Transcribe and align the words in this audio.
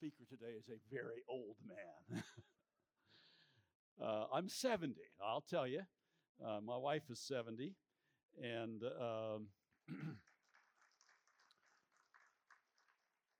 speaker 0.00 0.24
today 0.30 0.52
is 0.58 0.64
a 0.70 0.78
very 0.90 1.22
old 1.28 1.56
man. 1.68 2.22
uh, 4.02 4.24
I'm 4.32 4.48
70, 4.48 4.94
I'll 5.22 5.42
tell 5.42 5.66
you. 5.66 5.82
Uh, 6.42 6.60
my 6.64 6.78
wife 6.78 7.02
is 7.10 7.20
70, 7.20 7.74
and 8.42 8.82
um, 8.82 9.48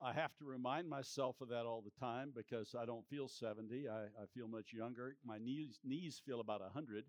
I 0.02 0.12
have 0.12 0.36
to 0.36 0.44
remind 0.44 0.86
myself 0.86 1.40
of 1.40 1.48
that 1.48 1.64
all 1.64 1.82
the 1.82 1.98
time 1.98 2.30
because 2.36 2.74
I 2.78 2.84
don't 2.84 3.08
feel 3.08 3.26
70. 3.26 3.88
I, 3.88 4.02
I 4.02 4.26
feel 4.34 4.46
much 4.46 4.74
younger. 4.74 5.16
My 5.24 5.38
knees, 5.38 5.80
knees 5.82 6.20
feel 6.26 6.40
about 6.40 6.60
100, 6.60 7.04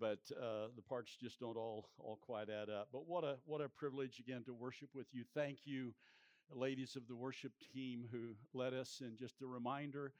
but 0.00 0.18
uh, 0.36 0.66
the 0.74 0.82
parts 0.82 1.16
just 1.20 1.38
don't 1.38 1.56
all, 1.56 1.90
all 1.96 2.18
quite 2.20 2.48
add 2.50 2.68
up. 2.68 2.88
But 2.92 3.06
what 3.06 3.22
a, 3.22 3.36
what 3.44 3.60
a 3.60 3.68
privilege 3.68 4.18
again 4.18 4.42
to 4.46 4.52
worship 4.52 4.88
with 4.94 5.06
you. 5.12 5.22
Thank 5.32 5.58
you, 5.64 5.94
ladies 6.54 6.96
of 6.96 7.06
the 7.08 7.16
worship 7.16 7.52
team 7.72 8.06
who 8.10 8.34
led 8.52 8.74
us. 8.74 9.00
And 9.04 9.18
just 9.18 9.42
a 9.42 9.46
reminder 9.46 10.12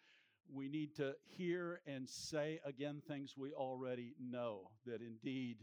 we 0.53 0.69
need 0.69 0.97
to 0.97 1.15
hear 1.27 1.81
and 1.87 2.09
say 2.09 2.61
again 2.65 3.03
things 3.07 3.35
we 3.37 3.53
already 3.53 4.15
know 4.21 4.71
that 4.87 5.01
indeed 5.01 5.59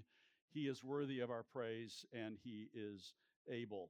He 0.53 0.67
is 0.67 0.83
worthy 0.83 1.19
of 1.19 1.29
our 1.29 1.43
praise 1.43 2.05
and 2.13 2.37
He 2.43 2.69
is 2.73 3.13
able. 3.49 3.89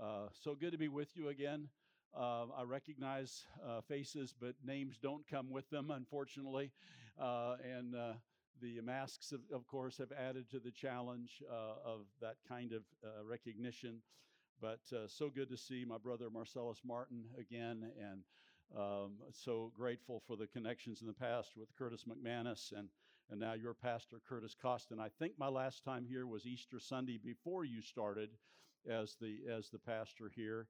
Uh, 0.00 0.28
so 0.32 0.54
good 0.54 0.72
to 0.72 0.78
be 0.78 0.88
with 0.88 1.16
you 1.16 1.28
again. 1.28 1.68
Uh, 2.16 2.46
I 2.56 2.62
recognize 2.64 3.44
uh, 3.66 3.80
faces, 3.82 4.34
but 4.38 4.54
names 4.64 4.98
don't 5.00 5.26
come 5.28 5.50
with 5.50 5.68
them, 5.70 5.90
unfortunately. 5.90 6.72
Uh, 7.20 7.56
and 7.62 7.94
uh, 7.94 8.12
the 8.60 8.80
masks, 8.80 9.32
of, 9.32 9.40
of, 9.54 9.66
course, 9.66 9.98
have 9.98 10.10
added 10.12 10.50
to 10.50 10.58
the 10.58 10.70
challenge 10.70 11.42
uh, 11.50 11.88
of 11.88 12.00
that 12.20 12.36
kind 12.48 12.72
of 12.72 12.82
recognition. 13.24 14.00
But 14.60 14.80
so 15.06 15.30
good 15.30 15.48
to 15.48 15.56
see 15.56 15.84
my 15.86 15.96
brother 15.96 16.28
Marcellus 16.30 16.80
Martin 16.84 17.24
again, 17.38 17.90
and 17.98 18.22
um, 18.76 19.12
so 19.32 19.72
grateful 19.76 20.22
for 20.26 20.36
the 20.36 20.46
connections 20.46 21.00
in 21.00 21.06
the 21.06 21.12
past 21.12 21.52
with 21.56 21.74
Curtis 21.76 22.04
McManus 22.04 22.72
and, 22.72 22.88
and 23.30 23.40
now 23.40 23.54
your 23.54 23.74
pastor, 23.74 24.20
Curtis 24.28 24.54
Costin. 24.60 25.00
I 25.00 25.08
think 25.18 25.32
my 25.38 25.48
last 25.48 25.82
time 25.84 26.04
here 26.06 26.26
was 26.26 26.46
Easter 26.46 26.78
Sunday 26.78 27.18
before 27.22 27.64
you 27.64 27.80
started 27.80 28.30
as 28.88 29.16
the, 29.20 29.38
as 29.50 29.70
the 29.70 29.78
pastor 29.78 30.30
here 30.34 30.66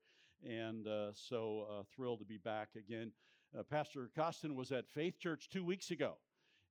and 0.48 0.86
uh, 0.86 1.10
so 1.14 1.66
uh, 1.70 1.82
thrilled 1.94 2.20
to 2.20 2.24
be 2.24 2.38
back 2.38 2.68
again. 2.76 3.12
Uh, 3.58 3.62
Pastor 3.62 4.10
Costin 4.16 4.54
was 4.54 4.72
at 4.72 4.88
Faith 4.88 5.18
Church 5.18 5.48
two 5.50 5.64
weeks 5.64 5.90
ago, 5.90 6.14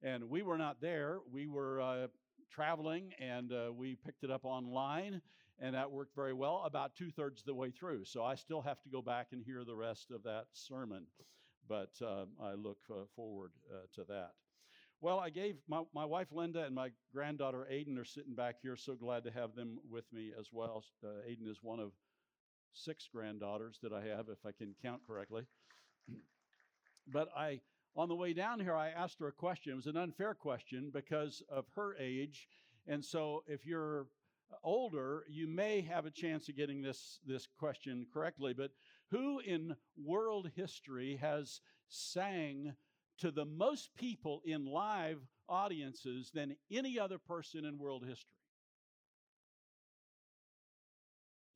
and 0.02 0.30
we 0.30 0.42
were 0.42 0.58
not 0.58 0.82
there. 0.82 1.20
We 1.32 1.48
were 1.48 1.82
uh, 1.82 2.08
traveling, 2.50 3.12
and 3.20 3.52
uh, 3.52 3.72
we 3.76 3.96
picked 3.96 4.24
it 4.24 4.32
up 4.32 4.46
online, 4.46 5.22
and 5.60 5.76
that 5.76 5.92
worked 5.92 6.16
very 6.16 6.34
well 6.34 6.64
about 6.66 6.96
two 6.96 7.12
thirds 7.12 7.42
of 7.42 7.46
the 7.46 7.54
way 7.54 7.72
through. 7.72 8.06
So 8.06 8.24
I 8.24 8.36
still 8.36 8.62
have 8.62 8.82
to 8.84 8.90
go 8.90 9.02
back 9.02 9.28
and 9.32 9.44
hear 9.44 9.64
the 9.64 9.76
rest 9.76 10.12
of 10.12 10.24
that 10.24 10.46
sermon, 10.54 11.06
but 11.68 11.92
uh, 12.02 12.26
I 12.42 12.54
look 12.54 12.80
forward 13.16 13.52
to 13.96 14.04
that. 14.06 14.32
Well, 15.02 15.20
I 15.20 15.30
gave 15.30 15.56
my, 15.70 15.84
my 15.94 16.04
wife 16.04 16.28
Linda 16.34 16.66
and 16.66 16.76
my 16.76 16.90
granddaughter 17.14 17.66
Aiden 17.72 17.98
are 17.98 18.06
sitting 18.06 18.36
back 18.36 18.56
here. 18.62 18.76
So 18.76 18.96
glad 18.96 19.24
to 19.24 19.32
have 19.32 19.56
them 19.56 19.80
with 19.90 20.04
me 20.12 20.32
as 20.38 20.50
well. 20.52 20.84
Uh, 21.02 21.26
Aiden 21.26 21.50
is 21.50 21.60
one 21.62 21.80
of 21.80 21.92
six 22.74 23.08
granddaughters 23.14 23.80
that 23.82 23.94
I 23.94 24.02
have, 24.02 24.28
if 24.28 24.46
I 24.46 24.52
can 24.52 24.76
count 24.82 25.02
correctly. 25.08 25.44
but 27.08 27.30
I, 27.36 27.62
on 27.96 28.10
the 28.10 28.16
way 28.16 28.34
down 28.34 28.60
here, 28.60 28.76
I 28.76 28.90
asked 28.90 29.22
her 29.22 29.28
a 29.30 29.32
question. 29.32 29.72
It 29.72 29.78
was 29.78 29.88
an 29.88 29.96
unfair 29.96 30.34
question 30.34 30.92
because 30.94 31.42
of 31.50 31.66
her 31.76 31.96
age. 31.96 32.50
And 32.86 33.04
so 33.04 33.44
if 33.48 33.66
you're 33.66 34.08
older, 34.64 35.24
you 35.30 35.48
may 35.48 35.82
have 35.82 36.06
a 36.06 36.12
chance 36.12 36.50
of 36.50 36.56
getting 36.56 36.82
this, 36.82 37.20
this 37.26 37.48
question 37.58 38.06
correctly. 38.14 38.54
But 38.54 38.72
who 39.12 39.40
in 39.40 39.76
world 39.98 40.52
history 40.56 41.18
has 41.22 41.62
sang 41.88 42.74
to 43.20 43.32
the 43.32 43.46
most 43.46 43.90
people 43.96 44.42
in 44.46 44.66
live 44.66 45.20
audiences 45.48 46.32
than 46.34 46.56
any 46.72 47.00
other 47.00 47.18
person 47.18 47.66
in 47.66 47.78
world 47.78 48.06
history? 48.08 48.32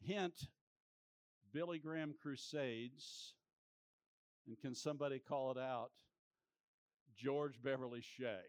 Hint 0.01 0.49
Billy 1.53 1.79
Graham 1.79 2.13
Crusades, 2.21 3.35
and 4.47 4.59
can 4.59 4.75
somebody 4.75 5.19
call 5.19 5.51
it 5.51 5.57
out? 5.57 5.91
George 7.15 7.61
Beverly 7.63 8.01
Shea. 8.01 8.41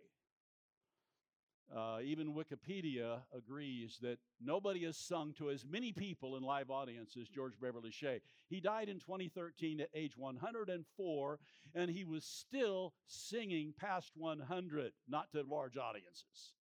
Uh, 1.74 1.98
even 2.04 2.34
Wikipedia 2.34 3.22
agrees 3.36 3.98
that 4.02 4.18
nobody 4.40 4.84
has 4.84 4.96
sung 4.96 5.32
to 5.34 5.50
as 5.50 5.64
many 5.64 5.92
people 5.92 6.36
in 6.36 6.42
live 6.42 6.70
audience 6.70 7.16
as 7.20 7.28
George 7.28 7.54
Beverly 7.60 7.90
Shea. 7.90 8.20
He 8.48 8.60
died 8.60 8.88
in 8.88 9.00
2013 9.00 9.80
at 9.80 9.88
age 9.94 10.16
104, 10.16 11.38
and 11.74 11.90
he 11.90 12.04
was 12.04 12.24
still 12.24 12.92
singing 13.06 13.74
past 13.78 14.12
100, 14.14 14.92
not 15.08 15.32
to 15.32 15.42
large 15.42 15.76
audiences. 15.76 16.52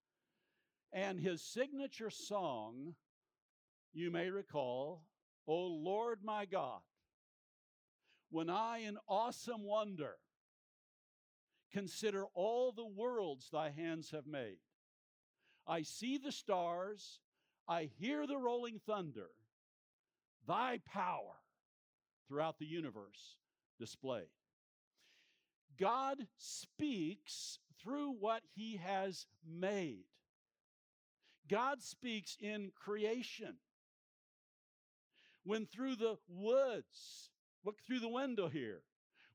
And 0.92 1.20
his 1.20 1.42
signature 1.42 2.10
song, 2.10 2.96
you 3.94 4.10
may 4.10 4.30
recall, 4.30 5.04
O 5.48 5.56
Lord 5.56 6.20
my 6.24 6.46
God, 6.46 6.82
when 8.30 8.50
I 8.50 8.80
in 8.80 8.98
awesome 9.08 9.64
wonder 9.64 10.16
consider 11.72 12.26
all 12.36 12.72
the 12.72 12.86
worlds 12.86 13.50
thy 13.52 13.72
hands 13.72 14.12
have 14.12 14.28
made, 14.28 14.58
I 15.68 15.84
see 15.84 16.18
the 16.18 16.32
stars, 16.32 17.20
I 17.68 17.90
hear 18.00 18.28
the 18.28 18.38
rolling 18.38 18.80
thunder, 18.86 19.30
thy 20.48 20.80
power 20.86 21.36
throughout 22.28 22.60
the 22.60 22.66
universe 22.66 23.38
displayed. 23.80 24.28
God 25.80 26.28
speaks 26.38 27.60
through 27.82 28.12
what 28.20 28.44
he 28.56 28.78
has 28.78 29.26
made. 29.48 30.06
God 31.50 31.82
speaks 31.82 32.38
in 32.40 32.72
creation 32.76 33.56
when 35.44 35.66
through 35.66 35.96
the 35.96 36.18
woods, 36.28 37.30
look 37.66 37.82
through 37.82 38.00
the 38.00 38.08
window 38.08 38.48
here, 38.48 38.82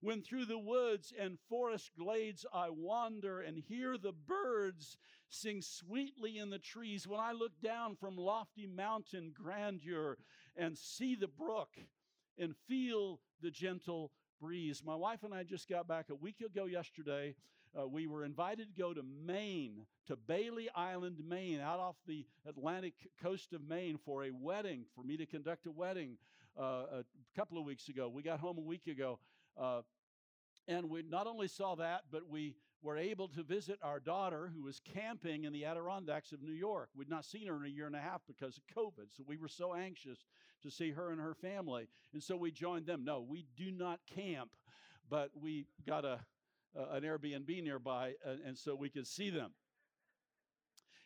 when 0.00 0.22
through 0.22 0.47
the 0.47 0.59
woods 0.59 1.12
and 1.19 1.38
forest 1.49 1.91
glades 1.99 2.47
I 2.53 2.71
wander 2.71 3.41
and 3.41 3.59
hear 3.59 3.99
the 3.99 4.12
birds 4.12 4.97
sing 5.28 5.62
sweetly 5.62 6.39
in 6.39 6.50
the 6.50 6.59
trees, 6.59 7.06
when 7.06 7.21
I 7.21 7.33
look 7.33 7.53
down 7.62 7.97
from 7.97 8.16
lofty 8.16 8.66
mountain 8.66 9.33
grandeur 9.34 10.16
and 10.56 10.77
see 10.77 11.15
the 11.15 11.28
brook 11.28 11.77
and 12.39 12.55
feel 12.69 13.21
the 13.43 13.50
gentle 13.50 14.12
breeze. 14.41 14.83
My 14.84 14.94
wife 14.94 15.22
and 15.22 15.34
I 15.34 15.43
just 15.43 15.69
got 15.69 15.88
back 15.88 16.06
a 16.11 16.15
week 16.15 16.41
ago 16.41 16.67
yesterday 16.67 17.34
uh, 17.78 17.87
we 17.87 18.06
were 18.06 18.25
invited 18.25 18.75
to 18.75 18.81
go 18.81 18.94
to 18.94 19.03
Maine, 19.03 19.87
to 20.06 20.17
Bailey 20.17 20.69
Island, 20.75 21.19
Maine, 21.27 21.61
out 21.61 21.78
off 21.78 21.97
the 22.06 22.27
Atlantic 22.47 22.94
coast 23.22 23.53
of 23.53 23.62
Maine 23.62 23.99
for 24.05 24.25
a 24.25 24.31
wedding, 24.31 24.84
for 24.94 25.05
me 25.05 25.17
to 25.17 25.27
conduct 25.27 25.67
a 25.67 25.71
wedding 25.71 26.17
uh, 26.59 26.84
a 26.93 27.05
couple 27.37 27.59
of 27.59 27.65
weeks 27.65 27.88
ago. 27.88 28.09
We 28.09 28.22
got 28.22 28.41
home 28.41 28.59
a 28.59 28.62
week 28.62 28.87
ago. 28.87 29.19
Uh, 29.56 29.83
and 30.67 30.91
we 30.91 31.03
not 31.03 31.27
only 31.27 31.49
saw 31.49 31.75
that, 31.77 32.03
but 32.11 32.28
we 32.28 32.55
were 32.83 32.97
able 32.97 33.28
to 33.28 33.43
visit 33.43 33.78
our 33.83 33.99
daughter 33.99 34.53
who 34.55 34.62
was 34.62 34.81
camping 34.81 35.44
in 35.44 35.53
the 35.53 35.65
Adirondacks 35.65 36.33
of 36.33 36.43
New 36.43 36.53
York. 36.53 36.91
We'd 36.94 37.11
not 37.11 37.25
seen 37.25 37.49
her 37.49 37.56
in 37.56 37.65
a 37.65 37.75
year 37.75 37.87
and 37.87 37.97
a 37.97 38.00
half 38.00 38.22
because 38.27 38.56
of 38.59 38.77
COVID. 38.77 39.06
So 39.16 39.25
we 39.27 39.37
were 39.37 39.49
so 39.49 39.75
anxious 39.75 40.27
to 40.62 40.71
see 40.71 40.93
her 40.93 41.11
and 41.11 41.21
her 41.21 41.34
family. 41.34 41.88
And 42.12 42.22
so 42.22 42.37
we 42.37 42.53
joined 42.53 42.87
them. 42.87 43.05
No, 43.05 43.21
we 43.21 43.47
do 43.56 43.71
not 43.72 44.00
camp, 44.06 44.50
but 45.11 45.31
we 45.34 45.67
got 45.87 46.05
a 46.05 46.21
uh, 46.77 46.91
an 46.93 47.03
Airbnb 47.03 47.62
nearby, 47.62 48.12
uh, 48.27 48.34
and 48.44 48.56
so 48.56 48.75
we 48.75 48.91
could 48.91 49.06
see 49.06 49.31
them. 49.31 49.53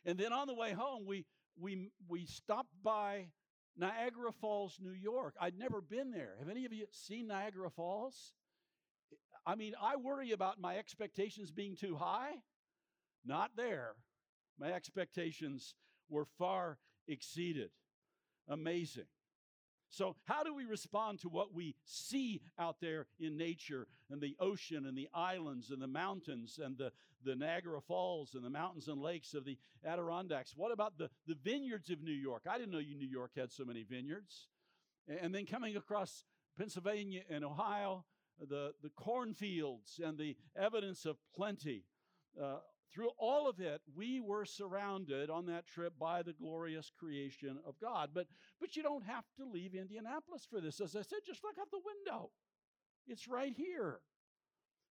And 0.05 0.19
then 0.19 0.33
on 0.33 0.47
the 0.47 0.55
way 0.55 0.73
home, 0.73 1.05
we 1.07 1.25
we 1.59 1.91
we 2.09 2.27
stopped 2.27 2.75
by 2.83 3.29
Niagara 3.77 4.33
Falls, 4.33 4.79
New 4.83 4.93
York. 4.93 5.35
I'd 5.41 5.59
never 5.59 5.81
been 5.81 6.11
there. 6.11 6.35
Have 6.39 6.49
any 6.49 6.65
of 6.65 6.73
you 6.73 6.87
seen 6.91 7.29
Niagara 7.29 7.71
Falls? 7.71 8.33
I 9.45 9.55
mean, 9.55 9.75
I 9.81 9.97
worry 9.97 10.33
about 10.33 10.61
my 10.61 10.77
expectations 10.77 11.51
being 11.51 11.77
too 11.77 11.97
high. 11.97 12.33
Not 13.25 13.53
there. 13.57 13.95
My 14.59 14.73
expectations 14.73 15.75
were 16.09 16.27
far 16.39 16.79
exceeded. 17.09 17.71
Amazing. 18.49 19.07
So, 19.93 20.17
how 20.25 20.43
do 20.43 20.55
we 20.55 20.65
respond 20.65 21.21
to 21.21 21.29
what 21.29 21.53
we 21.53 21.75
see 21.85 22.41
out 22.59 22.77
there 22.81 23.07
in 23.21 23.37
nature 23.37 23.87
and 24.11 24.23
the 24.23 24.35
ocean 24.41 24.87
and 24.87 24.97
the 24.97 25.09
islands 25.13 25.71
and 25.71 25.83
the 25.83 25.87
mountains 25.87 26.59
and 26.63 26.79
the, 26.79 26.93
the 27.23 27.37
Niagara 27.37 27.81
Falls 27.81 28.35
and 28.35 28.43
the 28.43 28.49
mountains 28.49 28.89
and 28.89 29.03
lakes 29.03 29.35
of 29.35 29.45
the 29.45 29.59
Adirondacks? 29.85 30.55
What 30.57 30.73
about 30.73 30.97
the, 30.97 31.11
the 31.27 31.35
vineyards 31.35 31.91
of 31.91 32.03
New 32.03 32.11
York? 32.11 32.45
I 32.49 32.57
didn't 32.57 32.73
know 32.73 32.79
you 32.79 32.97
New 32.97 33.07
York 33.07 33.33
had 33.37 33.53
so 33.53 33.67
many 33.67 33.83
vineyards. 33.83 34.49
And 35.07 35.35
then 35.35 35.45
coming 35.45 35.77
across 35.77 36.25
Pennsylvania 36.57 37.23
and 37.29 37.45
Ohio, 37.45 38.07
the, 38.41 38.73
the 38.83 38.91
cornfields 38.91 40.01
and 40.05 40.19
the 40.19 40.37
evidence 40.57 41.05
of 41.05 41.17
plenty. 41.35 41.85
Uh, 42.41 42.57
through 42.93 43.11
all 43.19 43.49
of 43.49 43.59
it, 43.59 43.81
we 43.97 44.21
were 44.21 44.45
surrounded 44.45 45.31
on 45.31 45.47
that 45.47 45.67
trip 45.67 45.95
by 45.99 46.23
the 46.23 46.35
glorious 46.35 46.91
creation 46.99 47.59
of 47.67 47.75
God. 47.81 48.11
But, 48.13 48.27
but 48.61 48.77
you 48.77 48.83
don't 48.83 49.05
have 49.05 49.25
to 49.39 49.45
leave 49.47 49.75
Indianapolis 49.75 50.47
for 50.49 50.61
this. 50.61 50.81
As 50.81 50.95
I 50.95 51.03
said, 51.03 51.21
just 51.27 51.43
look 51.43 51.57
out 51.59 51.71
the 51.71 51.81
window. 51.85 52.31
It's 53.07 53.27
right 53.27 53.55
here, 53.57 54.01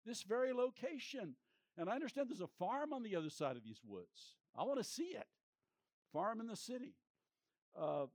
this 0.05 0.23
very 0.23 0.51
location. 0.51 1.35
And 1.77 1.89
I 1.89 1.93
understand 1.93 2.29
there's 2.29 2.41
a 2.41 2.47
farm 2.47 2.91
on 2.91 3.03
the 3.03 3.15
other 3.15 3.29
side 3.29 3.55
of 3.55 3.63
these 3.63 3.81
woods. 3.87 4.35
I 4.57 4.63
want 4.63 4.79
to 4.79 4.83
see 4.83 5.13
it. 5.15 5.27
Farm 6.11 6.41
in 6.41 6.47
the 6.47 6.55
city. 6.55 6.95
Uh, 7.79 8.07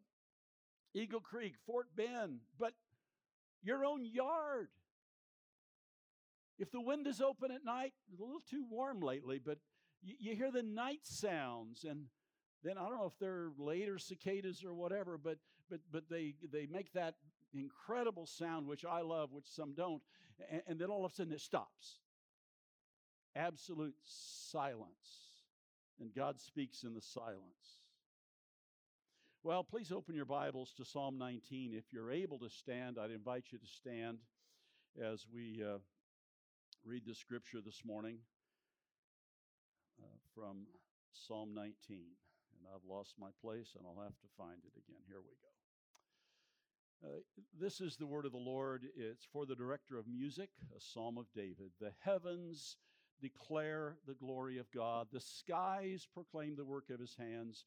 Eagle 0.95 1.21
Creek, 1.21 1.55
Fort 1.67 1.87
Bend, 1.97 2.41
but 2.59 2.73
your 3.63 3.85
own 3.85 4.05
yard. 4.05 4.69
If 6.59 6.71
the 6.71 6.81
wind 6.81 7.07
is 7.07 7.21
open 7.21 7.51
at 7.51 7.65
night, 7.65 7.93
a 8.17 8.23
little 8.23 8.41
too 8.49 8.65
warm 8.71 9.01
lately, 9.01 9.41
but 9.45 9.59
you, 10.03 10.15
you 10.19 10.37
hear 10.37 10.51
the 10.51 10.63
night 10.63 11.01
sounds 11.03 11.85
and 11.85 12.07
then 12.63 12.79
I 12.79 12.89
don't 12.89 12.99
know 12.99 13.07
if 13.07 13.19
they're 13.21 13.51
later 13.59 13.99
cicadas 13.99 14.65
or 14.65 14.75
whatever, 14.75 15.19
but 15.19 15.39
but 15.71 15.81
but 15.93 16.05
they 16.09 16.35
they 16.53 16.67
make 16.67 16.93
that 16.95 17.15
incredible 17.55 18.27
sound 18.27 18.67
which 18.67 18.85
I 18.85 19.03
love, 19.03 19.33
which 19.33 19.47
some 19.47 19.75
don't, 19.75 20.03
and, 20.51 20.63
and 20.67 20.79
then 20.79 20.91
all 20.91 21.05
of 21.05 21.13
a 21.13 21.15
sudden 21.15 21.33
it 21.33 21.41
stops. 21.41 22.01
Absolute 23.35 23.95
silence. 24.03 25.35
And 26.01 26.13
God 26.15 26.41
speaks 26.41 26.83
in 26.83 26.95
the 26.95 27.01
silence. 27.01 27.85
Well, 29.43 29.65
please 29.65 29.93
open 29.93 30.15
your 30.15 30.25
Bibles 30.25 30.75
to 30.77 30.85
Psalm 30.85 31.17
19. 31.19 31.73
If 31.73 31.93
you're 31.93 32.11
able 32.11 32.39
to 32.41 32.51
stand, 32.51 32.99
I'd 32.99 33.11
invite 33.11 33.45
you 33.51 33.59
to 33.59 33.67
stand 33.67 34.19
as 35.03 35.25
we 35.33 35.63
uh, 35.63 35.79
read 36.87 37.03
the 37.05 37.15
scripture 37.15 37.59
this 37.61 37.83
morning 37.85 38.19
uh, 40.01 40.07
from 40.37 40.67
Psalm 41.13 41.53
19. 41.53 41.75
And 41.91 42.69
I've 42.73 42.89
lost 42.89 43.15
my 43.19 43.31
place 43.43 43.75
and 43.77 43.85
I'll 43.85 44.05
have 44.05 44.17
to 44.21 44.29
find 44.39 44.59
it 44.65 44.79
again. 44.79 45.03
Here 45.09 45.19
we 45.19 45.35
go. 47.03 47.09
Uh, 47.09 47.41
this 47.61 47.81
is 47.81 47.97
the 47.97 48.07
word 48.07 48.25
of 48.25 48.31
the 48.31 48.39
Lord. 48.39 48.85
It's 48.97 49.27
for 49.33 49.47
the 49.47 49.57
director 49.57 49.99
of 49.99 50.07
music, 50.07 50.51
a 50.77 50.81
psalm 50.81 51.19
of 51.19 51.27
David. 51.35 51.73
The 51.81 51.93
heavens 52.05 52.77
declare 53.21 53.97
the 54.07 54.15
glory 54.15 54.59
of 54.59 54.71
God, 54.71 55.09
the 55.13 55.21
skies 55.21 56.07
proclaim 56.15 56.55
the 56.55 56.65
work 56.65 56.91
of 56.91 57.01
his 57.01 57.17
hands. 57.19 57.65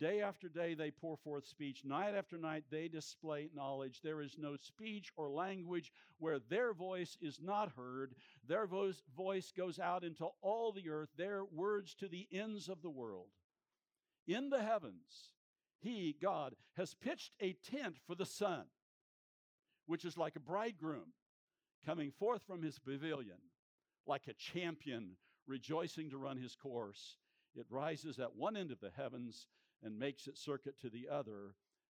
Day 0.00 0.22
after 0.22 0.48
day, 0.48 0.72
they 0.72 0.90
pour 0.90 1.18
forth 1.18 1.46
speech. 1.46 1.82
Night 1.84 2.14
after 2.14 2.38
night, 2.38 2.64
they 2.70 2.88
display 2.88 3.50
knowledge. 3.54 4.00
There 4.02 4.22
is 4.22 4.36
no 4.38 4.56
speech 4.56 5.12
or 5.14 5.30
language 5.30 5.92
where 6.18 6.38
their 6.38 6.72
voice 6.72 7.18
is 7.20 7.38
not 7.42 7.72
heard. 7.76 8.14
Their 8.48 8.66
voice 8.66 9.52
goes 9.54 9.78
out 9.78 10.02
into 10.02 10.28
all 10.40 10.72
the 10.72 10.88
earth, 10.88 11.10
their 11.18 11.44
words 11.44 11.94
to 11.96 12.08
the 12.08 12.26
ends 12.32 12.70
of 12.70 12.80
the 12.80 12.88
world. 12.88 13.28
In 14.26 14.48
the 14.48 14.62
heavens, 14.62 15.32
He, 15.80 16.16
God, 16.20 16.54
has 16.78 16.94
pitched 16.94 17.32
a 17.38 17.52
tent 17.52 17.96
for 18.06 18.14
the 18.14 18.24
sun, 18.24 18.64
which 19.86 20.06
is 20.06 20.16
like 20.16 20.36
a 20.36 20.40
bridegroom 20.40 21.12
coming 21.84 22.10
forth 22.10 22.42
from 22.46 22.62
his 22.62 22.78
pavilion, 22.78 23.38
like 24.06 24.28
a 24.28 24.34
champion 24.34 25.16
rejoicing 25.46 26.08
to 26.10 26.16
run 26.16 26.38
his 26.38 26.54
course. 26.54 27.16
It 27.54 27.66
rises 27.68 28.18
at 28.18 28.36
one 28.36 28.56
end 28.56 28.70
of 28.70 28.80
the 28.80 28.92
heavens 28.96 29.46
and 29.84 29.98
makes 29.98 30.26
its 30.26 30.40
circuit 30.40 30.78
to 30.80 30.90
the 30.90 31.08
other. 31.10 31.54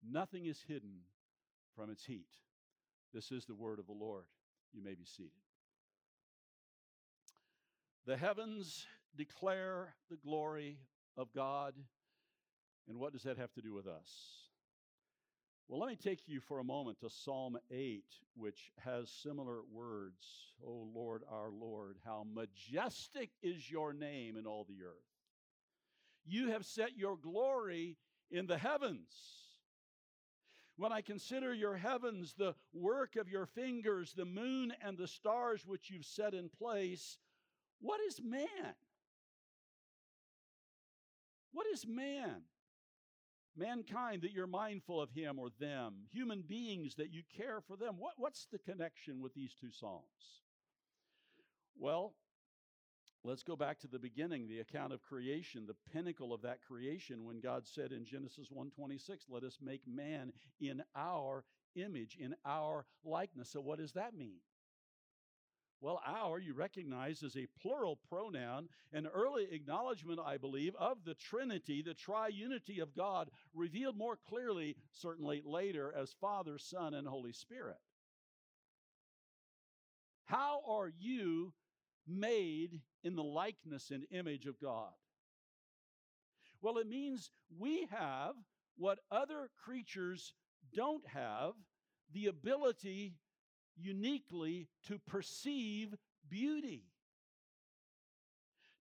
Nothing 0.07 0.45
is 0.45 0.63
hidden 0.67 1.01
from 1.75 1.89
its 1.89 2.05
heat. 2.05 2.27
This 3.13 3.31
is 3.31 3.45
the 3.45 3.55
word 3.55 3.79
of 3.79 3.87
the 3.87 3.93
Lord. 3.93 4.25
You 4.73 4.83
may 4.83 4.95
be 4.95 5.05
seated. 5.05 5.31
The 8.05 8.17
heavens 8.17 8.85
declare 9.15 9.95
the 10.09 10.17
glory 10.17 10.77
of 11.15 11.33
God. 11.33 11.73
And 12.87 12.97
what 12.99 13.13
does 13.13 13.23
that 13.23 13.37
have 13.37 13.53
to 13.53 13.61
do 13.61 13.73
with 13.73 13.87
us? 13.87 14.09
Well, 15.67 15.79
let 15.79 15.89
me 15.89 15.95
take 15.95 16.27
you 16.27 16.41
for 16.41 16.59
a 16.59 16.63
moment 16.63 16.99
to 16.99 17.09
Psalm 17.09 17.57
8, 17.71 18.03
which 18.35 18.71
has 18.83 19.09
similar 19.09 19.59
words. 19.71 20.25
O 20.65 20.89
Lord, 20.93 21.23
our 21.31 21.49
Lord, 21.49 21.97
how 22.03 22.25
majestic 22.33 23.29
is 23.41 23.71
your 23.71 23.93
name 23.93 24.35
in 24.35 24.45
all 24.45 24.65
the 24.67 24.83
earth. 24.83 25.12
You 26.25 26.49
have 26.51 26.65
set 26.65 26.97
your 26.97 27.17
glory 27.17 27.97
in 28.31 28.47
the 28.47 28.57
heavens. 28.57 29.11
When 30.75 30.91
I 30.91 31.01
consider 31.01 31.53
your 31.53 31.75
heavens, 31.75 32.33
the 32.37 32.55
work 32.73 33.15
of 33.15 33.29
your 33.29 33.45
fingers, 33.45 34.13
the 34.13 34.25
moon 34.25 34.73
and 34.81 34.97
the 34.97 35.07
stars 35.07 35.65
which 35.65 35.89
you've 35.91 36.05
set 36.05 36.33
in 36.33 36.49
place, 36.49 37.19
what 37.79 37.99
is 38.01 38.19
man? 38.23 38.75
What 41.51 41.67
is 41.71 41.85
man? 41.85 42.41
Mankind 43.55 44.23
that 44.23 44.31
you're 44.31 44.47
mindful 44.47 44.99
of 44.99 45.11
him 45.11 45.37
or 45.37 45.49
them, 45.59 46.07
human 46.09 46.41
beings 46.41 46.95
that 46.95 47.13
you 47.13 47.21
care 47.37 47.61
for 47.61 47.77
them. 47.77 47.95
What, 47.99 48.13
what's 48.17 48.47
the 48.51 48.57
connection 48.57 49.21
with 49.21 49.35
these 49.35 49.53
two 49.53 49.71
Psalms? 49.71 50.41
Well, 51.77 52.15
Let's 53.25 53.43
go 53.43 53.55
back 53.55 53.79
to 53.79 53.87
the 53.87 53.99
beginning, 53.99 54.47
the 54.47 54.59
account 54.59 54.91
of 54.91 55.01
creation, 55.01 55.65
the 55.65 55.91
pinnacle 55.93 56.33
of 56.33 56.41
that 56.41 56.61
creation 56.61 57.23
when 57.23 57.39
God 57.39 57.65
said 57.65 57.93
in 57.93 58.03
Genesis 58.03 58.51
1:26, 58.51 59.29
"Let 59.29 59.43
us 59.43 59.61
make 59.61 59.87
man 59.87 60.33
in 60.59 60.83
our 60.93 61.45
image, 61.75 62.17
in 62.17 62.35
our 62.43 62.85
likeness." 63.03 63.49
So 63.49 63.61
what 63.61 63.79
does 63.79 63.93
that 63.93 64.13
mean? 64.13 64.41
Well, 65.79 66.01
our, 66.05 66.39
you 66.39 66.53
recognize, 66.53 67.23
is 67.23 67.35
a 67.35 67.47
plural 67.61 67.97
pronoun, 67.97 68.69
an 68.93 69.05
early 69.05 69.51
acknowledgement, 69.51 70.19
I 70.19 70.37
believe, 70.37 70.75
of 70.75 71.03
the 71.03 71.13
Trinity, 71.13 71.81
the 71.81 71.93
triunity 71.93 72.81
of 72.81 72.93
God, 72.93 73.29
revealed 73.53 73.97
more 73.97 74.15
clearly, 74.15 74.77
certainly 74.91 75.41
later, 75.41 75.93
as 75.93 76.13
Father, 76.13 76.57
Son, 76.57 76.93
and 76.93 77.05
Holy 77.05 77.33
Spirit. 77.33 77.81
How 80.23 80.61
are 80.65 80.87
you 80.87 81.53
made 82.07 82.81
in 83.03 83.15
the 83.15 83.23
likeness 83.23 83.91
and 83.91 84.05
image 84.11 84.45
of 84.45 84.59
God? 84.59 84.91
Well, 86.61 86.77
it 86.77 86.87
means 86.87 87.31
we 87.59 87.87
have 87.91 88.35
what 88.77 88.99
other 89.11 89.49
creatures 89.63 90.33
don't 90.73 91.05
have 91.07 91.53
the 92.13 92.27
ability 92.27 93.15
uniquely 93.75 94.67
to 94.87 94.99
perceive 94.99 95.93
beauty, 96.29 96.83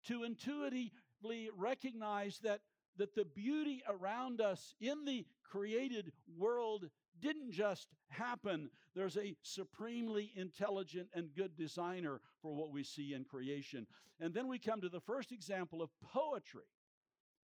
to 0.06 0.24
intuitively 0.24 1.50
recognize 1.56 2.38
that, 2.42 2.60
that 2.98 3.14
the 3.14 3.24
beauty 3.24 3.82
around 3.88 4.40
us 4.40 4.74
in 4.80 5.04
the 5.04 5.24
created 5.50 6.12
world 6.38 6.88
didn't 7.22 7.52
just 7.52 7.88
happen. 8.08 8.69
There's 8.94 9.16
a 9.16 9.34
supremely 9.42 10.32
intelligent 10.36 11.08
and 11.14 11.34
good 11.34 11.56
designer 11.56 12.20
for 12.42 12.52
what 12.52 12.72
we 12.72 12.82
see 12.82 13.14
in 13.14 13.24
creation. 13.24 13.86
And 14.20 14.34
then 14.34 14.48
we 14.48 14.58
come 14.58 14.81
to 14.82 14.88
the 14.88 15.00
first 15.00 15.32
example 15.32 15.81
of 15.81 15.91
poetry 16.02 16.64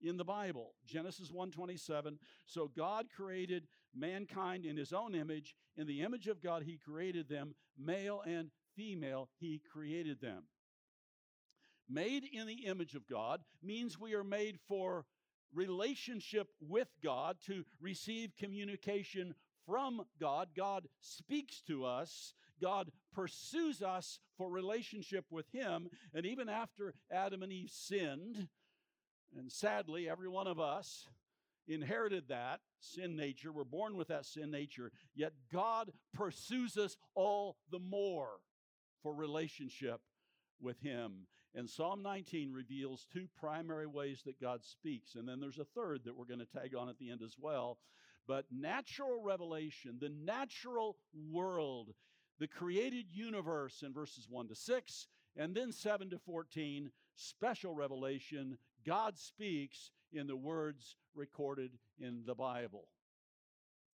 in 0.00 0.16
the 0.16 0.24
Bible, 0.24 0.74
Genesis 0.84 1.30
1:27. 1.30 2.18
So 2.46 2.68
God 2.68 3.10
created 3.10 3.66
mankind 3.94 4.64
in 4.64 4.76
his 4.76 4.92
own 4.92 5.14
image, 5.14 5.56
in 5.76 5.86
the 5.86 6.02
image 6.02 6.28
of 6.28 6.40
God 6.40 6.62
he 6.62 6.76
created 6.76 7.28
them, 7.28 7.54
male 7.76 8.20
and 8.26 8.50
female 8.74 9.30
he 9.38 9.58
created 9.58 10.20
them. 10.20 10.44
Made 11.88 12.24
in 12.24 12.46
the 12.46 12.66
image 12.66 12.94
of 12.94 13.06
God 13.06 13.42
means 13.62 13.98
we 13.98 14.14
are 14.14 14.24
made 14.24 14.60
for 14.68 15.06
relationship 15.52 16.48
with 16.60 16.88
God 17.02 17.40
to 17.46 17.64
receive 17.80 18.36
communication 18.36 19.34
from 19.68 20.02
God. 20.18 20.48
God 20.56 20.88
speaks 21.00 21.60
to 21.66 21.84
us. 21.84 22.32
God 22.60 22.90
pursues 23.14 23.82
us 23.82 24.18
for 24.36 24.50
relationship 24.50 25.26
with 25.30 25.46
Him. 25.52 25.88
And 26.14 26.26
even 26.26 26.48
after 26.48 26.94
Adam 27.12 27.42
and 27.42 27.52
Eve 27.52 27.70
sinned, 27.70 28.48
and 29.36 29.52
sadly, 29.52 30.08
every 30.08 30.28
one 30.28 30.46
of 30.46 30.58
us 30.58 31.06
inherited 31.68 32.24
that 32.28 32.60
sin 32.80 33.14
nature, 33.14 33.52
we're 33.52 33.64
born 33.64 33.96
with 33.96 34.08
that 34.08 34.24
sin 34.24 34.50
nature, 34.50 34.90
yet 35.14 35.32
God 35.52 35.92
pursues 36.14 36.76
us 36.76 36.96
all 37.14 37.56
the 37.70 37.78
more 37.78 38.40
for 39.02 39.14
relationship 39.14 40.00
with 40.60 40.80
Him. 40.80 41.26
And 41.54 41.68
Psalm 41.68 42.02
19 42.02 42.52
reveals 42.52 43.06
two 43.12 43.26
primary 43.38 43.86
ways 43.86 44.22
that 44.24 44.40
God 44.40 44.64
speaks. 44.64 45.14
And 45.14 45.28
then 45.28 45.40
there's 45.40 45.58
a 45.58 45.64
third 45.64 46.02
that 46.04 46.16
we're 46.16 46.26
going 46.26 46.40
to 46.40 46.46
tag 46.46 46.74
on 46.74 46.88
at 46.88 46.98
the 46.98 47.10
end 47.10 47.20
as 47.22 47.36
well. 47.38 47.78
But 48.28 48.44
natural 48.52 49.22
revelation, 49.22 49.96
the 49.98 50.10
natural 50.10 50.98
world, 51.32 51.94
the 52.38 52.46
created 52.46 53.06
universe 53.10 53.82
in 53.82 53.94
verses 53.94 54.26
1 54.28 54.48
to 54.48 54.54
6, 54.54 55.06
and 55.36 55.54
then 55.54 55.72
7 55.72 56.10
to 56.10 56.18
14, 56.18 56.90
special 57.16 57.74
revelation, 57.74 58.58
God 58.86 59.18
speaks 59.18 59.90
in 60.12 60.26
the 60.26 60.36
words 60.36 60.96
recorded 61.14 61.72
in 61.98 62.22
the 62.26 62.34
Bible. 62.34 62.88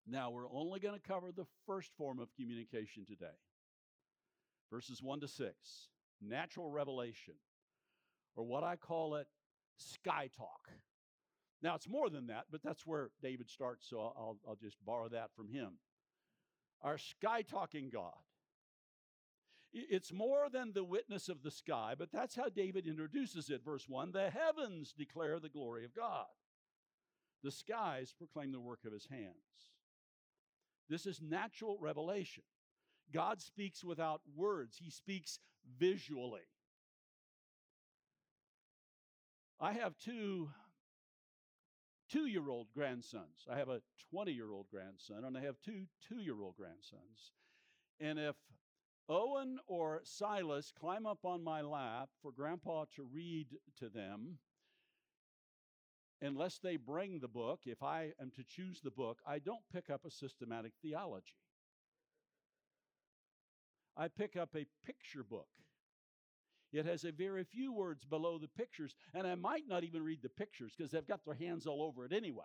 Now, 0.07 0.31
we're 0.31 0.51
only 0.51 0.81
going 0.81 0.99
to 0.99 1.09
cover 1.09 1.31
the 1.31 1.47
first 1.65 1.93
form 1.97 2.19
of 2.19 2.35
communication 2.35 3.07
today 3.07 3.39
verses 4.71 5.01
1 5.01 5.21
to 5.21 5.29
6, 5.29 5.55
natural 6.21 6.69
revelation, 6.69 7.35
or 8.35 8.45
what 8.45 8.65
I 8.65 8.75
call 8.75 9.15
it, 9.15 9.29
sky 9.77 10.29
talk. 10.37 10.69
Now, 11.65 11.75
it's 11.75 11.89
more 11.89 12.11
than 12.11 12.27
that, 12.27 12.45
but 12.53 12.63
that's 12.63 12.87
where 12.87 13.09
David 13.23 13.49
starts, 13.49 13.89
so 13.89 13.99
I'll, 13.99 14.37
I'll 14.47 14.55
just 14.55 14.77
borrow 14.85 15.09
that 15.09 15.31
from 15.35 15.49
him. 15.49 15.79
Our 16.83 16.99
sky 16.99 17.41
talking 17.41 17.89
God. 17.91 18.13
It's 19.73 20.13
more 20.13 20.51
than 20.53 20.75
the 20.75 20.85
witness 20.85 21.31
of 21.31 21.43
the 21.43 21.51
sky, 21.51 21.95
but 21.99 22.13
that's 22.13 22.37
how 22.37 22.51
David 22.51 22.87
introduces 22.87 23.49
it. 23.49 23.65
Verse 23.65 23.89
1 23.89 24.13
The 24.13 24.29
heavens 24.29 24.93
declare 24.97 25.41
the 25.41 25.49
glory 25.49 25.87
of 25.87 25.95
God, 25.95 26.27
the 27.43 27.51
skies 27.51 28.15
proclaim 28.17 28.53
the 28.53 28.61
work 28.61 28.81
of 28.87 28.93
his 28.93 29.07
hands. 29.11 29.33
This 30.91 31.07
is 31.07 31.23
natural 31.23 31.79
revelation. 31.81 32.45
God 33.11 33.41
speaks 33.41 33.83
without 33.83 34.21
words, 34.37 34.77
he 34.77 34.91
speaks 34.91 35.39
visually. 35.79 36.47
I 39.59 39.73
have 39.73 39.97
two 39.97 40.51
two 42.15 42.27
year 42.27 42.49
old 42.49 42.69
grandsons. 42.73 43.45
I 43.51 43.59
have 43.59 43.69
a 43.69 43.81
20 44.11 44.31
year 44.31 44.53
old 44.53 44.67
grandson, 44.71 45.25
and 45.25 45.37
I 45.37 45.41
have 45.41 45.57
two 45.65 45.87
two 46.09 46.21
year 46.21 46.41
old 46.41 46.57
grandsons. 46.57 47.33
And 48.01 48.19
if 48.19 48.37
Owen 49.09 49.59
or 49.67 50.01
Silas 50.05 50.73
climb 50.79 51.07
up 51.07 51.25
on 51.25 51.43
my 51.43 51.61
lap 51.61 52.09
for 52.23 52.31
grandpa 52.31 52.85
to 52.95 53.03
read 53.03 53.49
to 53.81 53.89
them, 53.89 54.39
unless 56.23 56.59
they 56.59 56.77
bring 56.77 57.19
the 57.19 57.29
book, 57.29 57.63
if 57.67 57.83
I 57.83 58.13
am 58.21 58.31
to 58.37 58.45
choose 58.45 58.81
the 58.81 58.93
book, 58.93 59.19
I 59.27 59.41
don't 59.41 59.65
pick 59.73 59.91
up 59.91 60.05
a 60.07 60.11
systematic 60.11 60.73
theology. 60.83 61.35
I 63.97 64.09
pick 64.09 64.37
up 64.37 64.51
a 64.55 64.67
picture 64.87 65.25
book. 65.25 65.49
It 66.75 66.87
has 66.87 67.05
a 67.05 67.13
very 67.13 67.45
few 67.45 67.73
words 67.73 68.05
below 68.05 68.37
the 68.37 68.49
pictures, 68.49 68.97
and 69.15 69.27
I 69.27 69.37
might 69.37 69.69
not 69.69 69.85
even 69.85 70.03
read 70.03 70.23
the 70.23 70.29
pictures 70.29 70.75
because 70.77 70.91
they've 70.91 71.07
got 71.07 71.25
their 71.25 71.35
hands 71.35 71.67
all 71.67 71.83
over 71.83 72.05
it 72.05 72.13
anyway. 72.13 72.43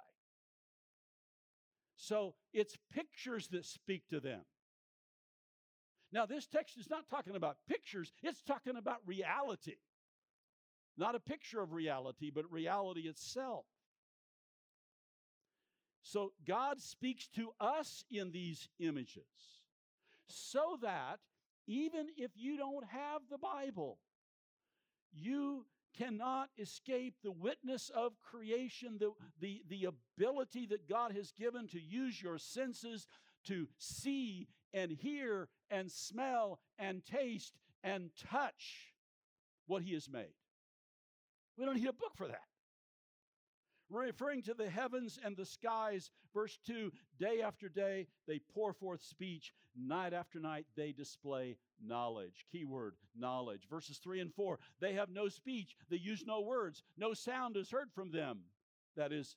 So 1.95 2.35
it's 2.53 2.77
pictures 2.93 3.47
that 3.47 3.65
speak 3.65 4.07
to 4.09 4.19
them. 4.19 4.41
Now, 6.11 6.25
this 6.25 6.47
text 6.47 6.77
is 6.77 6.89
not 6.89 7.09
talking 7.09 7.35
about 7.35 7.57
pictures, 7.67 8.13
it's 8.21 8.43
talking 8.43 8.77
about 8.77 8.97
reality. 9.05 9.77
Not 10.95 11.15
a 11.15 11.19
picture 11.19 11.61
of 11.61 11.73
reality, 11.73 12.31
but 12.33 12.51
reality 12.51 13.01
itself. 13.01 13.65
So 16.01 16.33
God 16.47 16.81
speaks 16.81 17.27
to 17.35 17.51
us 17.59 18.03
in 18.11 18.31
these 18.31 18.69
images 18.79 19.23
so 20.27 20.77
that 20.81 21.19
even 21.67 22.07
if 22.17 22.31
you 22.35 22.57
don't 22.57 22.85
have 22.85 23.21
the 23.29 23.37
Bible, 23.37 23.99
you 25.13 25.65
cannot 25.97 26.49
escape 26.57 27.15
the 27.23 27.31
witness 27.31 27.89
of 27.93 28.13
creation, 28.19 28.97
the, 28.99 29.11
the, 29.39 29.63
the 29.69 29.85
ability 30.17 30.65
that 30.67 30.87
God 30.87 31.13
has 31.13 31.31
given 31.31 31.67
to 31.69 31.79
use 31.79 32.21
your 32.21 32.37
senses 32.37 33.07
to 33.45 33.67
see 33.77 34.47
and 34.73 34.91
hear 34.91 35.49
and 35.69 35.91
smell 35.91 36.59
and 36.77 37.03
taste 37.05 37.53
and 37.83 38.09
touch 38.29 38.93
what 39.67 39.81
He 39.81 39.93
has 39.93 40.09
made. 40.09 40.33
We 41.57 41.65
don't 41.65 41.75
need 41.75 41.87
a 41.87 41.93
book 41.93 42.15
for 42.15 42.27
that. 42.27 42.41
Referring 43.89 44.43
to 44.43 44.53
the 44.53 44.69
heavens 44.69 45.19
and 45.23 45.35
the 45.35 45.45
skies, 45.45 46.11
verse 46.33 46.59
2 46.67 46.91
day 47.19 47.41
after 47.41 47.67
day 47.67 48.07
they 48.27 48.39
pour 48.53 48.71
forth 48.71 49.01
speech, 49.01 49.51
night 49.79 50.13
after 50.13 50.39
night 50.39 50.65
they 50.75 50.91
display 50.91 51.57
knowledge. 51.83 52.45
Keyword 52.51 52.95
knowledge. 53.17 53.63
Verses 53.69 53.97
3 53.97 54.19
and 54.21 54.33
4 54.33 54.59
they 54.79 54.93
have 54.93 55.09
no 55.09 55.27
speech, 55.27 55.75
they 55.89 55.97
use 55.97 56.23
no 56.25 56.41
words, 56.41 56.83
no 56.97 57.13
sound 57.13 57.57
is 57.57 57.71
heard 57.71 57.91
from 57.93 58.11
them. 58.11 58.39
That 58.95 59.11
is 59.11 59.35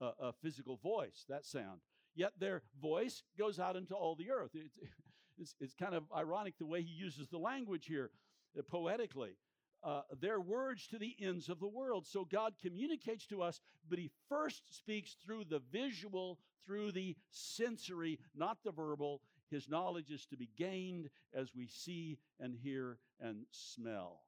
a, 0.00 0.10
a 0.20 0.32
physical 0.32 0.76
voice, 0.76 1.24
that 1.28 1.44
sound. 1.44 1.80
Yet 2.14 2.32
their 2.38 2.62
voice 2.80 3.22
goes 3.38 3.58
out 3.58 3.76
into 3.76 3.94
all 3.94 4.14
the 4.14 4.30
earth. 4.30 4.50
It's, 4.54 4.74
it's, 5.38 5.54
it's 5.60 5.74
kind 5.74 5.94
of 5.94 6.04
ironic 6.16 6.54
the 6.58 6.66
way 6.66 6.82
he 6.82 6.92
uses 6.92 7.28
the 7.28 7.38
language 7.38 7.86
here 7.86 8.10
uh, 8.58 8.62
poetically. 8.62 9.36
Uh, 9.84 10.00
their 10.18 10.40
words 10.40 10.86
to 10.86 10.98
the 10.98 11.14
ends 11.20 11.50
of 11.50 11.60
the 11.60 11.68
world. 11.68 12.06
So 12.06 12.24
God 12.24 12.54
communicates 12.62 13.26
to 13.26 13.42
us, 13.42 13.60
but 13.90 13.98
He 13.98 14.10
first 14.30 14.74
speaks 14.74 15.14
through 15.22 15.44
the 15.44 15.60
visual, 15.70 16.38
through 16.64 16.92
the 16.92 17.14
sensory, 17.30 18.18
not 18.34 18.56
the 18.64 18.72
verbal. 18.72 19.20
His 19.54 19.68
knowledge 19.68 20.10
is 20.10 20.26
to 20.26 20.36
be 20.36 20.48
gained 20.58 21.10
as 21.32 21.54
we 21.54 21.68
see 21.68 22.18
and 22.40 22.56
hear 22.56 22.98
and 23.20 23.44
smell. 23.52 24.22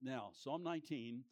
Now, 0.00 0.28
Psalm 0.32 0.62
19 0.62 1.24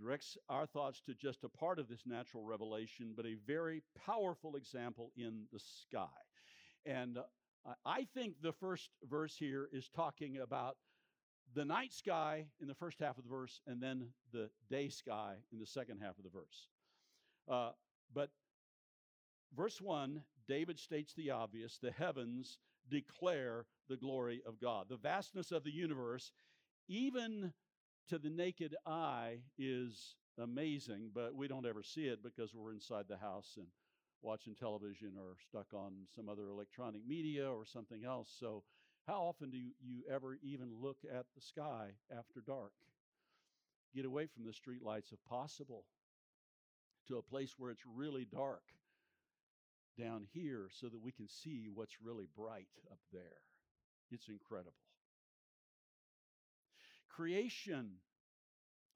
directs 0.00 0.38
our 0.48 0.64
thoughts 0.64 1.02
to 1.02 1.12
just 1.12 1.44
a 1.44 1.50
part 1.50 1.78
of 1.78 1.86
this 1.86 2.06
natural 2.06 2.44
revelation, 2.44 3.12
but 3.14 3.26
a 3.26 3.36
very 3.46 3.82
powerful 4.06 4.56
example 4.56 5.12
in 5.18 5.42
the 5.52 5.58
sky. 5.58 6.06
And 6.86 7.18
uh, 7.18 7.72
I 7.84 8.06
think 8.14 8.36
the 8.40 8.54
first 8.54 8.88
verse 9.04 9.36
here 9.36 9.68
is 9.70 9.90
talking 9.94 10.38
about 10.38 10.78
the 11.54 11.64
night 11.66 11.92
sky 11.92 12.46
in 12.58 12.68
the 12.68 12.74
first 12.74 13.00
half 13.00 13.18
of 13.18 13.24
the 13.24 13.30
verse 13.30 13.60
and 13.66 13.82
then 13.82 14.06
the 14.32 14.48
day 14.70 14.88
sky 14.88 15.34
in 15.52 15.58
the 15.58 15.66
second 15.66 15.98
half 16.00 16.16
of 16.16 16.24
the 16.24 16.30
verse. 16.30 16.68
Uh, 17.46 17.72
but 18.14 18.30
verse 19.54 19.78
1, 19.78 20.22
David 20.48 20.78
states 20.78 21.12
the 21.14 21.30
obvious 21.30 21.78
the 21.78 21.90
heavens 21.90 22.58
declare 22.90 23.66
the 23.88 23.96
glory 23.96 24.42
of 24.46 24.60
God. 24.60 24.86
The 24.88 24.96
vastness 24.96 25.52
of 25.52 25.62
the 25.62 25.70
universe, 25.70 26.32
even 26.88 27.52
to 28.08 28.18
the 28.18 28.30
naked 28.30 28.74
eye, 28.86 29.40
is 29.58 30.16
amazing, 30.38 31.10
but 31.14 31.34
we 31.34 31.48
don't 31.48 31.66
ever 31.66 31.82
see 31.82 32.06
it 32.06 32.22
because 32.22 32.54
we're 32.54 32.72
inside 32.72 33.04
the 33.08 33.18
house 33.18 33.54
and 33.56 33.66
watching 34.22 34.54
television 34.54 35.12
or 35.18 35.36
stuck 35.48 35.74
on 35.74 35.92
some 36.14 36.28
other 36.28 36.48
electronic 36.48 37.06
media 37.06 37.48
or 37.50 37.64
something 37.64 38.04
else. 38.04 38.34
So, 38.38 38.64
how 39.06 39.22
often 39.22 39.50
do 39.50 39.56
you 39.56 40.02
ever 40.10 40.38
even 40.42 40.68
look 40.80 40.98
at 41.10 41.26
the 41.34 41.40
sky 41.40 41.92
after 42.10 42.42
dark? 42.46 42.72
Get 43.94 44.04
away 44.04 44.26
from 44.26 44.44
the 44.44 44.52
streetlights 44.52 45.12
if 45.12 45.24
possible 45.28 45.84
to 47.06 47.16
a 47.16 47.22
place 47.22 47.54
where 47.56 47.70
it's 47.70 47.86
really 47.86 48.26
dark 48.26 48.62
down 49.98 50.26
here 50.32 50.68
so 50.70 50.88
that 50.88 51.02
we 51.02 51.12
can 51.12 51.28
see 51.28 51.68
what's 51.72 52.00
really 52.02 52.28
bright 52.36 52.68
up 52.90 53.00
there. 53.12 53.42
It's 54.10 54.28
incredible. 54.28 54.72
Creation 57.08 57.96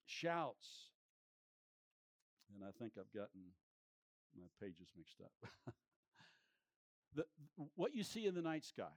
shouts, 0.06 0.90
and 2.54 2.64
I 2.64 2.70
think 2.78 2.92
I've 2.98 3.12
gotten 3.12 3.40
my 4.36 4.46
pages 4.60 4.88
mixed 4.96 5.20
up. 5.20 5.74
the, 7.14 7.24
what 7.74 7.94
you 7.94 8.04
see 8.04 8.26
in 8.26 8.34
the 8.34 8.42
night 8.42 8.64
sky 8.64 8.94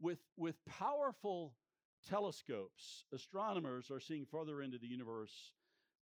with, 0.00 0.18
with 0.36 0.56
powerful 0.66 1.54
telescopes, 2.08 3.04
astronomers 3.14 3.90
are 3.90 4.00
seeing 4.00 4.26
further 4.30 4.62
into 4.62 4.78
the 4.78 4.86
universe 4.86 5.52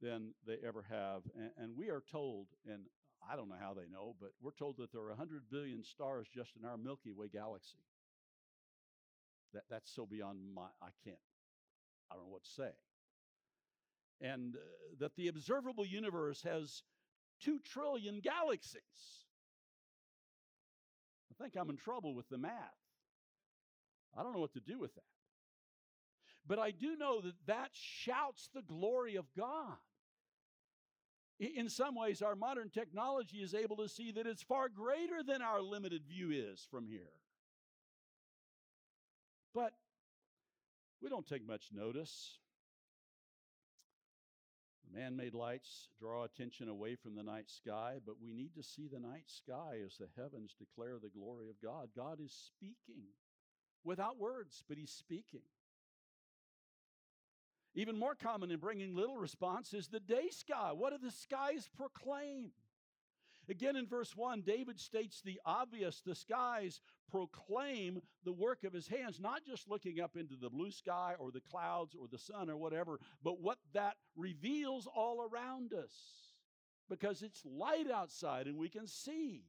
than 0.03 0.35
they 0.47 0.57
ever 0.67 0.85
have. 0.91 1.23
And, 1.37 1.51
and, 1.57 1.77
we 1.77 1.89
are 1.89 2.03
told, 2.11 2.49
and 2.67 2.83
I 3.31 3.37
don't 3.37 3.49
know 3.49 3.57
how 3.61 3.75
they 3.75 3.89
know, 3.91 4.15
but 4.21 4.31
we're 4.43 4.53
told 4.53 4.77
that 4.79 4.93
there 4.93 5.03
are 5.03 5.09
100 5.09 5.51
billion 5.51 5.83
stars 5.83 6.27
just 6.35 6.53
in 6.61 6.69
our 6.69 6.77
Milky 6.77 7.13
Way 7.13 7.29
galaxy. 7.33 7.79
That, 9.53 9.63
that's 9.71 9.95
so 9.95 10.07
beyond 10.07 10.39
my, 10.55 10.67
I 10.83 10.89
can't, 11.05 11.19
I 12.11 12.15
don't 12.15 12.25
know 12.25 12.31
what 12.31 12.45
to 12.45 12.51
say. 12.51 12.71
And 14.21 14.57
uh, 14.57 14.59
that 15.01 15.17
the 15.17 15.29
observable 15.29 15.87
universe 15.87 16.43
has 16.43 16.83
2 17.43 17.61
trillion 17.65 18.21
galaxies. 18.21 19.25
I 21.31 21.43
think 21.43 21.55
I'm 21.57 21.71
in 21.71 21.77
trouble 21.77 22.15
with 22.15 22.29
the 22.29 22.39
math. 22.39 22.53
I 24.17 24.23
don't 24.23 24.33
know 24.33 24.41
what 24.41 24.55
to 24.55 24.61
do 24.61 24.79
with 24.79 24.95
that. 24.95 25.03
But 26.47 26.59
I 26.59 26.71
do 26.71 26.97
know 26.97 27.21
that 27.23 27.35
that 27.47 27.71
shouts 27.73 28.49
the 28.55 28.63
glory 28.63 29.17
of 29.17 29.25
God. 29.37 29.79
In 31.41 31.69
some 31.69 31.97
ways, 31.97 32.23
our 32.23 32.37
modern 32.37 32.71
technology 32.71 33.39
is 33.39 33.55
able 33.55 33.77
to 33.79 33.89
see 33.89 34.13
that 34.13 34.27
it's 34.27 34.43
far 34.43 34.69
greater 34.69 35.23
than 35.27 35.43
our 35.43 35.61
limited 35.61 36.03
view 36.07 36.31
is 36.31 36.67
from 36.71 36.87
here. 36.87 37.11
But 39.53 39.73
we 41.03 41.09
don't 41.09 41.27
take 41.27 41.47
much 41.47 41.71
notice. 41.73 42.39
Man 44.93 45.17
made 45.17 45.35
lights 45.35 45.89
draw 45.99 46.23
attention 46.23 46.69
away 46.69 46.95
from 46.95 47.17
the 47.17 47.23
night 47.25 47.51
sky, 47.51 47.97
but 48.07 48.21
we 48.23 48.33
need 48.33 48.55
to 48.55 48.63
see 48.63 48.87
the 48.87 49.01
night 49.01 49.25
sky 49.27 49.79
as 49.85 49.97
the 49.97 50.07
heavens 50.17 50.55
declare 50.57 50.99
the 51.03 51.09
glory 51.09 51.49
of 51.49 51.61
God. 51.61 51.89
God 51.97 52.21
is 52.25 52.33
speaking 52.33 53.03
without 53.83 54.19
words, 54.21 54.63
but 54.69 54.79
He's 54.79 54.93
speaking. 54.93 55.43
Even 57.75 57.99
more 57.99 58.15
common 58.15 58.51
in 58.51 58.59
bringing 58.59 58.95
little 58.95 59.17
response 59.17 59.75
is 59.75 59.89
the 59.89 60.01
day 60.01 60.29
sky. 60.31 60.73
What 60.73 60.93
do 60.93 61.05
the 61.05 61.11
skies 61.11 61.69
proclaim? 61.77 62.53
Again, 63.49 63.77
in 63.77 63.87
verse 63.87 64.17
1, 64.17 64.43
David 64.43 64.81
states 64.81 65.21
the 65.21 65.41
obvious 65.45 66.01
the 66.01 66.15
skies 66.15 66.81
proclaim 67.11 68.01
the 68.25 68.33
work 68.33 68.65
of 68.65 68.73
his 68.73 68.89
hands, 68.89 69.21
not 69.21 69.45
just 69.45 69.69
looking 69.69 70.01
up 70.01 70.17
into 70.17 70.37
the 70.37 70.49
blue 70.49 70.71
sky 70.71 71.15
or 71.19 71.31
the 71.31 71.41
clouds 71.41 71.95
or 71.99 72.07
the 72.09 72.19
sun 72.19 72.49
or 72.49 72.57
whatever, 72.57 73.01
but 73.23 73.41
what 73.41 73.59
that 73.75 73.97
reveals 74.17 74.87
all 74.87 75.29
around 75.31 75.75
us 75.75 75.93
because 76.89 77.23
it's 77.23 77.45
light 77.45 77.91
outside 77.91 78.47
and 78.47 78.57
we 78.57 78.69
can 78.69 78.87
see. 78.87 79.43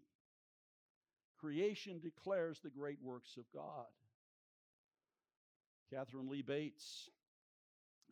Creation 1.40 2.00
declares 2.00 2.60
the 2.60 2.70
great 2.70 3.02
works 3.02 3.38
of 3.38 3.46
God. 3.54 3.86
Katharine 5.92 6.30
Lee 6.30 6.42
Bates 6.42 7.10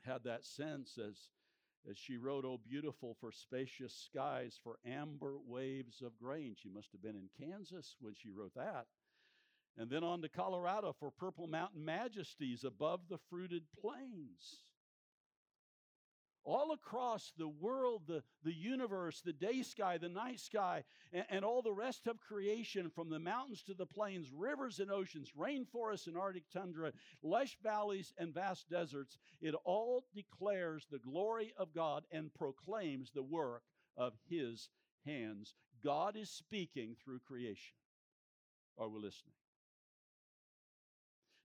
had 0.06 0.24
that 0.26 0.46
sense 0.46 0.98
as, 0.98 1.18
as 1.90 1.98
she 1.98 2.18
wrote, 2.18 2.46
Oh, 2.46 2.60
beautiful 2.68 3.16
for 3.20 3.32
spacious 3.32 3.94
skies, 3.94 4.60
for 4.64 4.78
amber 4.86 5.36
waves 5.46 6.02
of 6.02 6.18
grain. 6.20 6.56
She 6.58 6.70
must 6.70 6.92
have 6.92 7.02
been 7.02 7.16
in 7.16 7.30
Kansas 7.40 7.96
when 8.00 8.14
she 8.16 8.30
wrote 8.30 8.54
that. 8.56 8.86
And 9.78 9.90
then 9.90 10.04
on 10.04 10.22
to 10.22 10.30
Colorado 10.30 10.96
for 11.00 11.10
purple 11.10 11.48
mountain 11.48 11.84
majesties 11.84 12.64
above 12.64 13.02
the 13.10 13.18
fruited 13.30 13.64
plains 13.82 14.64
all 16.46 16.72
across 16.72 17.32
the 17.38 17.48
world, 17.48 18.04
the, 18.08 18.24
the 18.44 18.54
universe, 18.54 19.22
the 19.22 19.34
day 19.34 19.62
sky, 19.62 19.98
the 19.98 20.10
night 20.10 20.40
sky, 20.40 20.84
and, 21.12 21.26
and, 21.30 21.46
all 21.46 21.62
the 21.62 21.74
rest 21.74 22.08
of 22.08 22.20
creation, 22.20 22.90
from 22.90 23.10
the 23.10 23.20
mountains 23.20 23.64
to 23.64 23.74
the 23.74 23.86
plains, 23.86 24.32
rivers 24.36 24.80
and 24.80 24.92
oceans, 24.92 25.32
rainforests 25.38 26.08
and 26.08 26.18
Arctic 26.18 26.50
tundra, 26.52 26.92
lush 27.22 27.58
valleys 27.64 28.14
and 28.18 28.34
vast 28.34 28.70
deserts, 28.70 29.18
it 29.42 29.56
all 29.64 30.06
declares 30.14 30.88
the 30.92 31.00
glory 31.00 31.54
of 31.58 31.74
God 31.74 32.04
and 32.12 32.34
proclaims 32.34 33.12
the 33.12 33.24
work 33.24 33.64
of 33.98 34.14
His 34.30 34.70
hands. 35.06 35.56
God 35.84 36.16
is 36.16 36.30
speaking 36.30 36.96
through 37.04 37.20
creation. 37.20 37.76
Are 38.78 38.90
we 38.90 39.00
listening? 39.00 39.34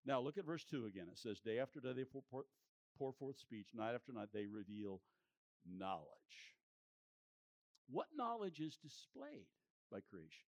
Now, 0.06 0.20
look 0.20 0.38
at 0.38 0.46
verse 0.46 0.64
2 0.64 0.86
again. 0.86 1.06
It 1.12 1.18
says, 1.18 1.40
Day 1.40 1.58
after 1.58 1.80
day 1.80 1.92
they 1.92 2.04
pour 2.98 3.12
forth 3.12 3.38
speech. 3.38 3.68
Night 3.74 3.94
after 3.94 4.12
night, 4.12 4.28
they 4.32 4.46
reveal 4.46 5.00
knowledge. 5.66 6.06
What 7.90 8.06
knowledge 8.16 8.60
is 8.60 8.76
displayed 8.76 9.46
by 9.90 10.00
creation? 10.00 10.46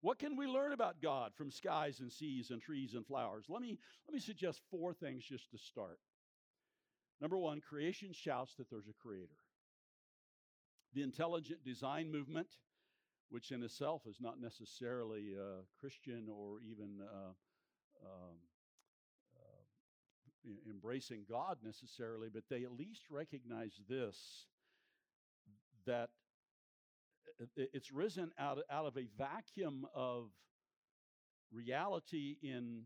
What 0.00 0.18
can 0.18 0.36
we 0.36 0.46
learn 0.46 0.72
about 0.72 1.02
God 1.02 1.32
from 1.34 1.50
skies 1.50 2.00
and 2.00 2.12
seas 2.12 2.50
and 2.50 2.60
trees 2.60 2.94
and 2.94 3.06
flowers? 3.06 3.46
Let 3.48 3.62
me, 3.62 3.78
let 4.06 4.14
me 4.14 4.20
suggest 4.20 4.60
four 4.70 4.92
things 4.92 5.24
just 5.24 5.50
to 5.50 5.58
start. 5.58 5.98
Number 7.20 7.38
one, 7.38 7.60
creation 7.60 8.12
shouts 8.12 8.54
that 8.56 8.68
there's 8.70 8.88
a 8.88 9.02
creator. 9.02 9.38
The 10.94 11.02
intelligent 11.02 11.64
design 11.64 12.12
movement, 12.12 12.48
which 13.30 13.50
in 13.50 13.62
itself 13.62 14.02
is 14.06 14.18
not 14.20 14.40
necessarily 14.40 15.34
uh, 15.38 15.62
Christian 15.80 16.28
or 16.30 16.60
even 16.60 17.00
uh, 17.02 17.32
um, 18.04 18.36
embracing 20.68 21.24
God 21.28 21.58
necessarily, 21.64 22.28
but 22.32 22.44
they 22.48 22.64
at 22.64 22.72
least 22.72 23.02
recognize 23.10 23.80
this 23.88 24.46
that 25.86 26.10
it's 27.56 27.92
risen 27.92 28.30
out, 28.38 28.58
out 28.70 28.86
of 28.86 28.96
a 28.96 29.06
vacuum 29.18 29.86
of 29.94 30.30
reality 31.52 32.36
in 32.42 32.82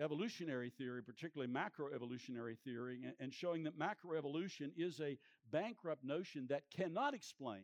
evolutionary 0.00 0.70
theory, 0.70 1.02
particularly 1.02 1.52
macroevolutionary 1.52 2.58
theory, 2.64 3.02
and 3.20 3.32
showing 3.32 3.62
that 3.64 3.78
macroevolution 3.78 4.70
is 4.76 5.00
a 5.00 5.18
bankrupt 5.52 6.04
notion 6.04 6.46
that 6.48 6.62
cannot 6.74 7.14
explain 7.14 7.62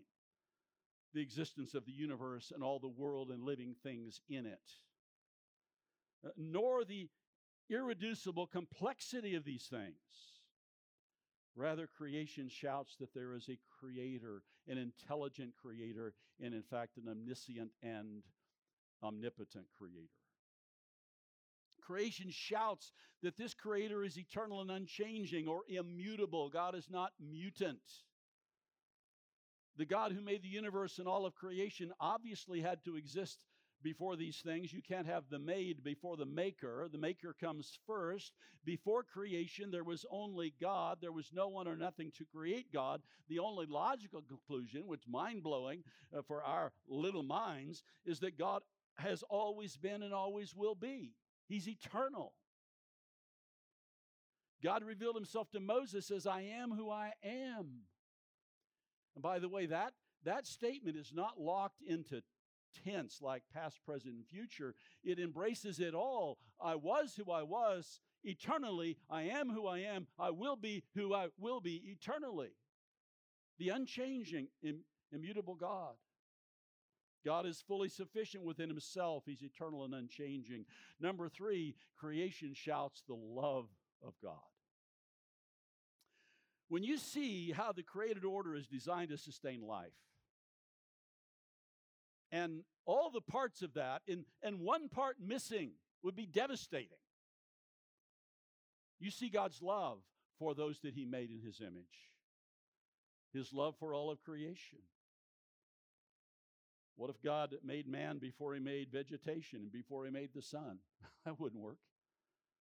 the 1.13 1.21
existence 1.21 1.75
of 1.75 1.85
the 1.87 1.93
universe 1.93 2.53
and 2.55 2.63
all 2.63 2.79
the 2.79 2.89
world 2.89 3.31
and 3.31 3.43
living 3.43 3.75
things 3.83 4.21
in 4.29 4.47
it, 4.47 4.73
uh, 6.25 6.29
nor 6.37 6.85
the 6.85 7.09
irreducible 7.71 8.47
complexity 8.47 9.35
of 9.35 9.45
these 9.45 9.67
things. 9.71 9.95
Rather, 11.57 11.87
creation 11.87 12.49
shouts 12.49 12.97
that 13.01 13.13
there 13.15 13.35
is 13.35 13.49
a 13.49 13.59
creator, 13.81 14.43
an 14.69 14.79
intelligent 14.79 15.53
creator, 15.61 16.15
and 16.43 16.55
in 16.55 16.63
fact, 16.63 16.97
an 16.97 17.09
omniscient 17.09 17.71
and 17.83 18.23
omnipotent 19.03 19.67
creator. 19.77 20.09
Creation 21.83 22.29
shouts 22.31 22.93
that 23.23 23.37
this 23.37 23.53
creator 23.53 24.05
is 24.05 24.17
eternal 24.17 24.61
and 24.61 24.71
unchanging 24.71 25.49
or 25.49 25.63
immutable. 25.69 26.49
God 26.49 26.75
is 26.75 26.89
not 26.89 27.13
mutant. 27.21 27.81
The 29.77 29.85
God 29.87 30.13
who 30.13 30.21
made 30.21 30.43
the 30.43 30.49
universe 30.49 30.99
and 30.99 31.09
all 31.09 31.27
of 31.27 31.35
creation 31.35 31.93
obviously 32.01 32.61
had 32.61 32.85
to 32.85 32.97
exist 32.97 33.45
before 33.83 34.17
these 34.17 34.39
things. 34.45 34.73
You 34.73 34.83
can't 34.83 35.07
have 35.07 35.25
the 35.31 35.39
made 35.39 35.83
before 35.83 36.17
the 36.17 36.27
maker. 36.27 36.89
The 36.91 36.99
maker 36.99 37.35
comes 37.39 37.79
first. 37.87 38.33
Before 38.65 39.03
creation, 39.03 39.71
there 39.71 39.85
was 39.85 40.05
only 40.11 40.55
God. 40.61 40.99
There 41.01 41.13
was 41.13 41.31
no 41.33 41.49
one 41.49 41.67
or 41.67 41.77
nothing 41.77 42.13
to 42.19 42.25
create 42.25 42.73
God. 42.73 43.01
The 43.29 43.39
only 43.39 43.67
logical 43.67 44.23
conclusion, 44.23 44.87
which 44.87 45.09
mind 45.09 45.43
blowing 45.43 45.83
uh, 46.17 46.23
for 46.23 46.43
our 46.43 46.73
little 46.89 47.23
minds, 47.23 47.83
is 48.05 48.21
that 48.21 48.39
God 48.39 48.63
has 48.97 49.23
always 49.31 49.77
been 49.77 50.03
and 50.03 50.13
always 50.13 50.55
will 50.55 50.75
be. 50.75 51.15
He's 51.49 51.69
eternal. 51.69 52.35
God 54.63 54.85
revealed 54.85 55.17
himself 55.17 55.51
to 55.53 55.61
Moses 55.61 56.11
as 56.11 56.27
I 56.27 56.43
am 56.43 56.71
who 56.71 56.91
I 56.91 57.13
am. 57.25 57.81
And 59.15 59.23
by 59.23 59.39
the 59.39 59.49
way, 59.49 59.67
that, 59.67 59.95
that 60.25 60.47
statement 60.47 60.97
is 60.97 61.13
not 61.15 61.41
locked 61.41 61.81
into 61.87 62.23
tense 62.85 63.21
like 63.21 63.43
past, 63.53 63.81
present, 63.85 64.15
and 64.15 64.27
future. 64.27 64.75
It 65.05 65.19
embraces 65.19 65.81
it 65.81 65.95
all. 65.95 66.39
I 66.61 66.75
was 66.75 67.15
who 67.17 67.31
I 67.31 67.43
was 67.43 68.01
eternally. 68.25 68.97
I 69.09 69.23
am 69.23 69.51
who 69.51 69.67
I 69.67 69.81
am. 69.81 70.07
I 70.19 70.31
will 70.31 70.57
be 70.57 70.85
who 70.95 71.15
I 71.15 71.29
will 71.39 71.61
be 71.61 71.83
eternally. 71.87 72.51
The 73.59 73.71
unchanging, 73.71 74.49
Im- 74.63 74.85
immutable 75.13 75.55
God. 75.55 75.95
God 77.25 77.45
is 77.45 77.63
fully 77.67 77.89
sufficient 77.89 78.45
within 78.45 78.69
himself. 78.69 79.25
He's 79.27 79.43
eternal 79.43 79.85
and 79.85 79.95
unchanging. 79.95 80.65
Number 81.01 81.29
three, 81.29 81.77
creation 81.99 82.55
shouts 82.55 83.03
the 83.07 83.15
love 83.15 83.69
of 84.03 84.15
God. 84.23 84.39
When 86.69 86.83
you 86.83 86.97
see 86.97 87.51
how 87.51 87.73
the 87.73 87.83
created 87.83 88.25
order 88.25 88.55
is 88.55 88.67
designed 88.67 89.11
to 89.11 89.19
sustain 89.19 89.61
life, 89.61 89.93
and 92.33 92.63
all 92.87 93.11
the 93.11 93.21
parts 93.21 93.63
of 93.63 93.75
that, 93.75 94.03
and, 94.09 94.25
and 94.43 94.61
one 94.61 94.89
part 94.89 95.17
missing 95.25 95.73
would 96.03 96.17
be 96.17 96.27
devastating. 96.27 96.99
You 98.99 99.11
see 99.11 99.29
God's 99.29 99.63
love 99.63 99.99
for 100.39 100.55
those 100.55 100.81
that 100.81 100.95
He 100.95 101.05
made 101.05 101.31
in 101.31 101.41
His 101.41 101.61
image, 101.61 102.11
His 103.33 103.53
love 103.53 103.75
for 103.79 103.95
all 103.95 104.11
of 104.11 104.23
creation. 104.23 104.79
What 106.97 107.11
if 107.11 107.23
God 107.23 107.55
made 107.65 107.89
man 107.89 108.19
before 108.19 108.55
He 108.55 108.61
made 108.61 108.93
vegetation 108.93 109.61
and 109.61 109.73
before 109.73 110.05
He 110.05 110.11
made 110.11 110.31
the 110.35 110.43
sun? 110.43 110.79
that 111.25 111.41
wouldn't 111.41 111.63
work. 111.63 111.79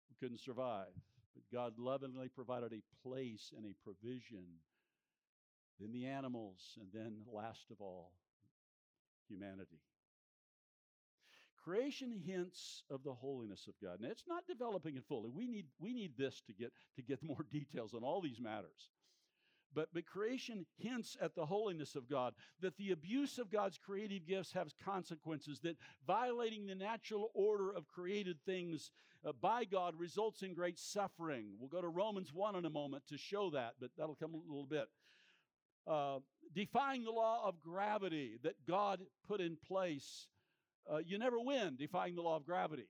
We 0.09 0.15
couldn't 0.19 0.41
survive. 0.41 0.93
But 1.33 1.43
God 1.51 1.73
lovingly 1.77 2.27
provided 2.27 2.73
a 2.73 3.07
place 3.07 3.51
and 3.55 3.65
a 3.65 3.75
provision. 3.83 4.45
Then 5.79 5.91
the 5.91 6.05
animals, 6.05 6.77
and 6.79 6.89
then 6.93 7.21
last 7.31 7.71
of 7.71 7.77
all, 7.79 8.11
humanity. 9.31 9.79
Creation 11.63 12.11
hints 12.25 12.83
of 12.89 13.03
the 13.03 13.13
holiness 13.13 13.67
of 13.67 13.73
God. 13.81 13.99
Now 14.01 14.09
it's 14.09 14.27
not 14.27 14.47
developing 14.47 14.95
it 14.97 15.03
fully. 15.07 15.29
We 15.29 15.47
need, 15.47 15.65
we 15.79 15.93
need 15.93 16.13
this 16.17 16.41
to 16.47 16.53
get, 16.53 16.71
to 16.95 17.01
get 17.01 17.23
more 17.23 17.45
details 17.51 17.93
on 17.93 18.03
all 18.03 18.21
these 18.21 18.39
matters. 18.39 18.89
But, 19.73 19.87
but 19.93 20.05
creation 20.05 20.65
hints 20.77 21.15
at 21.21 21.33
the 21.35 21.45
holiness 21.45 21.95
of 21.95 22.09
God, 22.09 22.33
that 22.59 22.75
the 22.77 22.91
abuse 22.91 23.37
of 23.37 23.49
God's 23.51 23.77
creative 23.77 24.27
gifts 24.27 24.51
has 24.51 24.73
consequences, 24.83 25.59
that 25.61 25.77
violating 26.05 26.65
the 26.65 26.75
natural 26.75 27.31
order 27.33 27.71
of 27.71 27.87
created 27.87 28.37
things 28.45 28.91
uh, 29.25 29.31
by 29.39 29.63
God 29.63 29.93
results 29.97 30.41
in 30.41 30.53
great 30.53 30.77
suffering. 30.77 31.45
We'll 31.57 31.69
go 31.69 31.81
to 31.81 31.87
Romans 31.87 32.33
1 32.33 32.55
in 32.55 32.65
a 32.65 32.69
moment 32.69 33.03
to 33.09 33.17
show 33.17 33.49
that, 33.51 33.75
but 33.79 33.91
that'll 33.97 34.15
come 34.15 34.33
a 34.33 34.37
little 34.37 34.65
bit. 34.65 34.89
Uh, 35.87 36.19
defying 36.53 37.03
the 37.03 37.11
law 37.11 37.47
of 37.47 37.61
gravity 37.61 38.37
that 38.43 38.55
God 38.67 38.99
put 39.27 39.41
in 39.41 39.57
place. 39.67 40.27
Uh, 40.91 40.97
you 40.97 41.17
never 41.17 41.39
win 41.39 41.75
defying 41.77 42.15
the 42.15 42.21
law 42.21 42.35
of 42.35 42.45
gravity. 42.45 42.87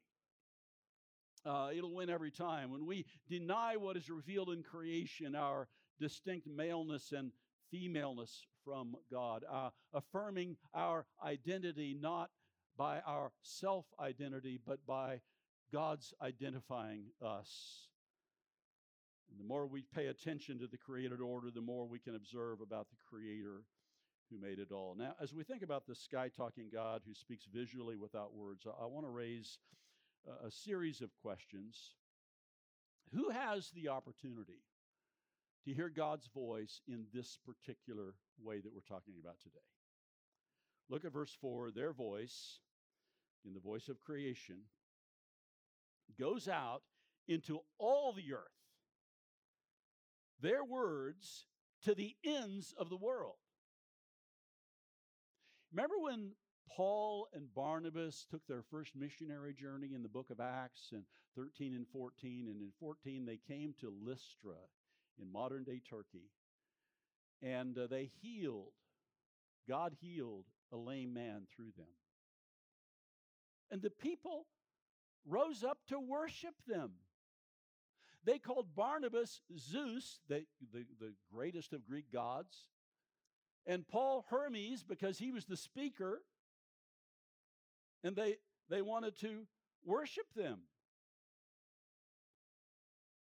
Uh, 1.45 1.69
it'll 1.75 1.93
win 1.93 2.09
every 2.09 2.31
time. 2.31 2.71
When 2.71 2.85
we 2.85 3.05
deny 3.29 3.75
what 3.75 3.97
is 3.97 4.09
revealed 4.09 4.49
in 4.49 4.63
creation, 4.63 5.35
our 5.35 5.67
distinct 5.99 6.47
maleness 6.47 7.11
and 7.11 7.31
femaleness 7.71 8.45
from 8.63 8.95
God, 9.11 9.43
uh, 9.51 9.69
affirming 9.93 10.57
our 10.73 11.05
identity 11.23 11.97
not 11.99 12.29
by 12.77 12.99
our 13.01 13.31
self 13.41 13.85
identity, 13.99 14.59
but 14.65 14.79
by 14.85 15.21
God's 15.73 16.13
identifying 16.21 17.05
us. 17.23 17.87
And 19.31 19.39
the 19.39 19.45
more 19.45 19.65
we 19.65 19.83
pay 19.95 20.07
attention 20.07 20.59
to 20.59 20.67
the 20.67 20.77
created 20.77 21.21
order, 21.21 21.49
the 21.49 21.61
more 21.61 21.85
we 21.85 21.99
can 21.99 22.15
observe 22.15 22.59
about 22.61 22.87
the 22.89 22.97
Creator 23.09 23.63
who 24.29 24.39
made 24.39 24.59
it 24.59 24.71
all. 24.71 24.95
Now, 24.97 25.15
as 25.21 25.33
we 25.33 25.43
think 25.43 25.61
about 25.61 25.87
the 25.87 25.95
sky 25.95 26.29
talking 26.29 26.69
God 26.71 27.01
who 27.05 27.13
speaks 27.13 27.45
visually 27.53 27.95
without 27.95 28.33
words, 28.33 28.65
I, 28.65 28.83
I 28.83 28.87
want 28.87 29.05
to 29.05 29.09
raise 29.09 29.59
a, 30.27 30.47
a 30.47 30.51
series 30.51 31.01
of 31.01 31.09
questions. 31.21 31.95
Who 33.13 33.29
has 33.29 33.71
the 33.71 33.89
opportunity 33.89 34.63
to 35.65 35.73
hear 35.73 35.89
God's 35.89 36.27
voice 36.27 36.81
in 36.87 37.05
this 37.13 37.37
particular 37.45 38.15
way 38.41 38.59
that 38.59 38.73
we're 38.73 38.81
talking 38.81 39.15
about 39.21 39.39
today? 39.41 39.59
Look 40.89 41.05
at 41.05 41.13
verse 41.13 41.35
4 41.39 41.71
their 41.71 41.93
voice, 41.93 42.59
in 43.45 43.53
the 43.53 43.59
voice 43.59 43.87
of 43.89 43.99
creation, 43.99 44.57
goes 46.19 46.47
out 46.47 46.83
into 47.27 47.59
all 47.77 48.13
the 48.13 48.33
earth. 48.33 48.60
Their 50.41 50.63
words 50.63 51.45
to 51.83 51.95
the 51.95 52.15
ends 52.23 52.73
of 52.77 52.89
the 52.89 52.97
world. 52.97 53.35
Remember 55.71 55.95
when 55.99 56.31
Paul 56.75 57.27
and 57.33 57.53
Barnabas 57.53 58.25
took 58.29 58.45
their 58.47 58.63
first 58.69 58.95
missionary 58.95 59.53
journey 59.53 59.93
in 59.93 60.03
the 60.03 60.09
book 60.09 60.29
of 60.29 60.39
Acts 60.39 60.89
in 60.91 61.03
13 61.35 61.73
and 61.75 61.85
14. 61.91 62.47
And 62.49 62.61
in 62.61 62.71
14, 62.79 63.25
they 63.25 63.39
came 63.47 63.73
to 63.79 63.93
Lystra 64.03 64.57
in 65.21 65.31
modern 65.31 65.63
day 65.63 65.81
Turkey. 65.89 66.29
And 67.41 67.77
uh, 67.77 67.87
they 67.87 68.09
healed, 68.21 68.73
God 69.67 69.93
healed 69.99 70.45
a 70.71 70.77
lame 70.77 71.13
man 71.13 71.43
through 71.55 71.71
them. 71.77 71.87
And 73.71 73.81
the 73.81 73.89
people 73.89 74.45
rose 75.25 75.63
up 75.63 75.79
to 75.89 75.99
worship 75.99 76.55
them. 76.67 76.91
They 78.23 78.37
called 78.37 78.75
Barnabas 78.75 79.41
Zeus, 79.57 80.19
the, 80.27 80.45
the, 80.73 80.85
the 80.99 81.13
greatest 81.33 81.73
of 81.73 81.87
Greek 81.87 82.11
gods, 82.13 82.67
and 83.65 83.87
Paul 83.87 84.25
Hermes 84.29 84.83
because 84.83 85.17
he 85.17 85.31
was 85.31 85.45
the 85.45 85.57
speaker 85.57 86.21
and 88.03 88.15
they, 88.15 88.37
they 88.69 88.81
wanted 88.81 89.19
to 89.21 89.47
worship 89.85 90.25
them. 90.35 90.61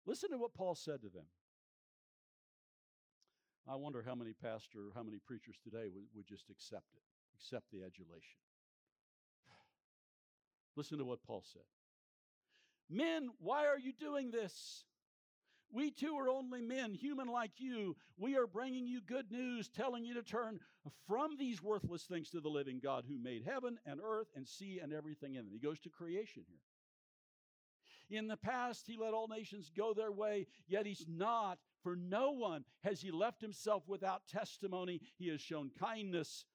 Listen 0.06 0.30
to 0.30 0.38
what 0.38 0.54
Paul 0.54 0.74
said 0.74 1.02
to 1.02 1.08
them. 1.08 1.26
I 3.68 3.76
wonder 3.76 4.02
how 4.06 4.14
many 4.14 4.32
pastor, 4.32 4.90
how 4.94 5.02
many 5.02 5.18
preachers 5.18 5.56
today 5.62 5.88
would, 5.92 6.04
would 6.14 6.26
just 6.26 6.48
accept 6.48 6.94
it, 6.94 7.02
accept 7.34 7.66
the 7.70 7.78
adulation. 7.78 8.40
Listen 10.76 10.98
to 10.98 11.04
what 11.04 11.22
Paul 11.22 11.44
said. 11.44 11.62
Men, 12.90 13.30
why 13.38 13.66
are 13.66 13.78
you 13.78 13.92
doing 13.92 14.30
this? 14.30 14.84
We 15.70 15.90
too 15.90 16.16
are 16.16 16.30
only 16.30 16.62
men, 16.62 16.94
human 16.94 17.28
like 17.28 17.52
you. 17.58 17.96
We 18.16 18.36
are 18.36 18.46
bringing 18.46 18.86
you 18.86 19.02
good 19.02 19.30
news, 19.30 19.68
telling 19.68 20.04
you 20.04 20.14
to 20.14 20.22
turn 20.22 20.60
from 21.06 21.36
these 21.36 21.62
worthless 21.62 22.04
things 22.04 22.30
to 22.30 22.40
the 22.40 22.48
living 22.48 22.80
God 22.82 23.04
who 23.06 23.18
made 23.18 23.44
heaven 23.46 23.78
and 23.84 24.00
earth 24.02 24.28
and 24.34 24.48
sea 24.48 24.80
and 24.82 24.92
everything 24.92 25.34
in 25.34 25.44
them. 25.44 25.52
He 25.52 25.58
goes 25.58 25.78
to 25.80 25.90
creation 25.90 26.44
here. 26.48 28.18
In 28.18 28.26
the 28.26 28.38
past, 28.38 28.86
he 28.86 28.96
let 28.96 29.12
all 29.12 29.28
nations 29.28 29.70
go 29.76 29.92
their 29.92 30.12
way, 30.12 30.46
yet 30.66 30.86
he's 30.86 31.04
not. 31.06 31.58
For 31.82 31.94
no 31.94 32.30
one 32.30 32.64
has 32.82 33.02
he 33.02 33.10
left 33.10 33.42
himself 33.42 33.82
without 33.86 34.26
testimony. 34.26 35.00
He 35.18 35.28
has 35.28 35.40
shown 35.40 35.70
kindness 35.78 36.46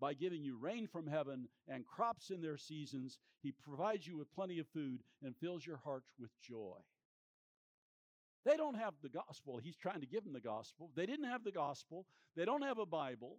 by 0.00 0.14
giving 0.14 0.42
you 0.42 0.56
rain 0.56 0.86
from 0.86 1.06
heaven 1.06 1.48
and 1.68 1.86
crops 1.86 2.30
in 2.30 2.40
their 2.40 2.56
seasons. 2.56 3.18
He 3.42 3.52
provides 3.52 4.06
you 4.06 4.16
with 4.16 4.32
plenty 4.32 4.58
of 4.58 4.66
food 4.68 5.00
and 5.22 5.36
fills 5.36 5.66
your 5.66 5.78
hearts 5.78 6.10
with 6.18 6.30
joy. 6.40 6.76
They 8.44 8.56
don't 8.56 8.76
have 8.76 8.94
the 9.02 9.08
gospel. 9.08 9.58
He's 9.58 9.76
trying 9.76 10.00
to 10.00 10.06
give 10.06 10.24
them 10.24 10.32
the 10.32 10.40
gospel. 10.40 10.90
They 10.94 11.06
didn't 11.06 11.26
have 11.26 11.44
the 11.44 11.52
gospel. 11.52 12.06
They 12.36 12.44
don't 12.44 12.62
have 12.62 12.78
a 12.78 12.86
Bible. 12.86 13.36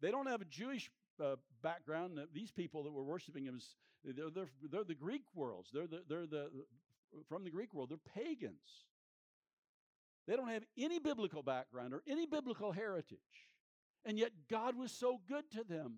They 0.00 0.10
don't 0.10 0.26
have 0.26 0.40
a 0.40 0.46
Jewish 0.46 0.90
uh, 1.22 1.36
background. 1.62 2.18
These 2.32 2.50
people 2.50 2.82
that 2.84 2.92
were 2.92 3.04
worshiping 3.04 3.44
him, 3.44 3.60
they're, 4.04 4.30
they're, 4.30 4.48
they're 4.70 4.84
the 4.84 4.94
Greek 4.94 5.22
worlds. 5.34 5.70
They're 5.72 5.86
the, 5.86 6.02
they're 6.08 6.26
the 6.26 6.48
from 7.28 7.44
the 7.44 7.50
Greek 7.50 7.72
world. 7.72 7.90
They're 7.90 8.24
pagans. 8.24 8.84
They 10.26 10.34
don't 10.34 10.48
have 10.48 10.64
any 10.76 10.98
biblical 10.98 11.42
background 11.42 11.94
or 11.94 12.02
any 12.08 12.26
biblical 12.26 12.72
heritage. 12.72 13.18
And 14.06 14.18
yet 14.18 14.30
God 14.48 14.78
was 14.78 14.92
so 14.92 15.20
good 15.28 15.50
to 15.50 15.64
them 15.64 15.96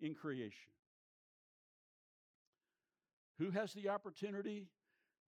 in 0.00 0.14
creation. 0.14 0.72
Who 3.38 3.50
has 3.50 3.72
the 3.72 3.90
opportunity 3.90 4.66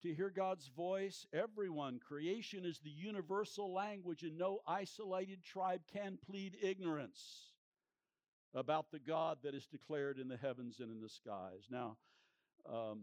to 0.04 0.14
hear 0.14 0.30
God's 0.30 0.68
voice. 0.68 1.26
Everyone, 1.34 2.00
creation 2.00 2.66
is 2.66 2.80
the 2.80 2.90
universal 2.90 3.74
language, 3.74 4.24
and 4.24 4.38
no 4.38 4.60
isolated 4.68 5.44
tribe 5.44 5.82
can 5.92 6.18
plead 6.26 6.56
ignorance 6.62 7.54
about 8.54 8.92
the 8.92 9.00
God 9.00 9.40
that 9.44 9.54
is 9.54 9.68
declared 9.68 10.18
in 10.18 10.28
the 10.28 10.38
heavens 10.38 10.80
and 10.80 10.90
in 10.90 11.02
the 11.02 11.10
skies. 11.10 11.68
Now, 11.70 11.98
um, 12.72 13.02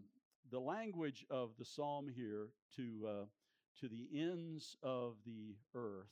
the 0.51 0.59
language 0.59 1.25
of 1.31 1.51
the 1.59 1.65
psalm 1.65 2.09
here 2.15 2.49
to, 2.77 3.09
uh, 3.09 3.25
to 3.81 3.89
the 3.89 4.09
ends 4.15 4.77
of 4.83 5.17
the 5.27 5.57
earth, 5.75 6.09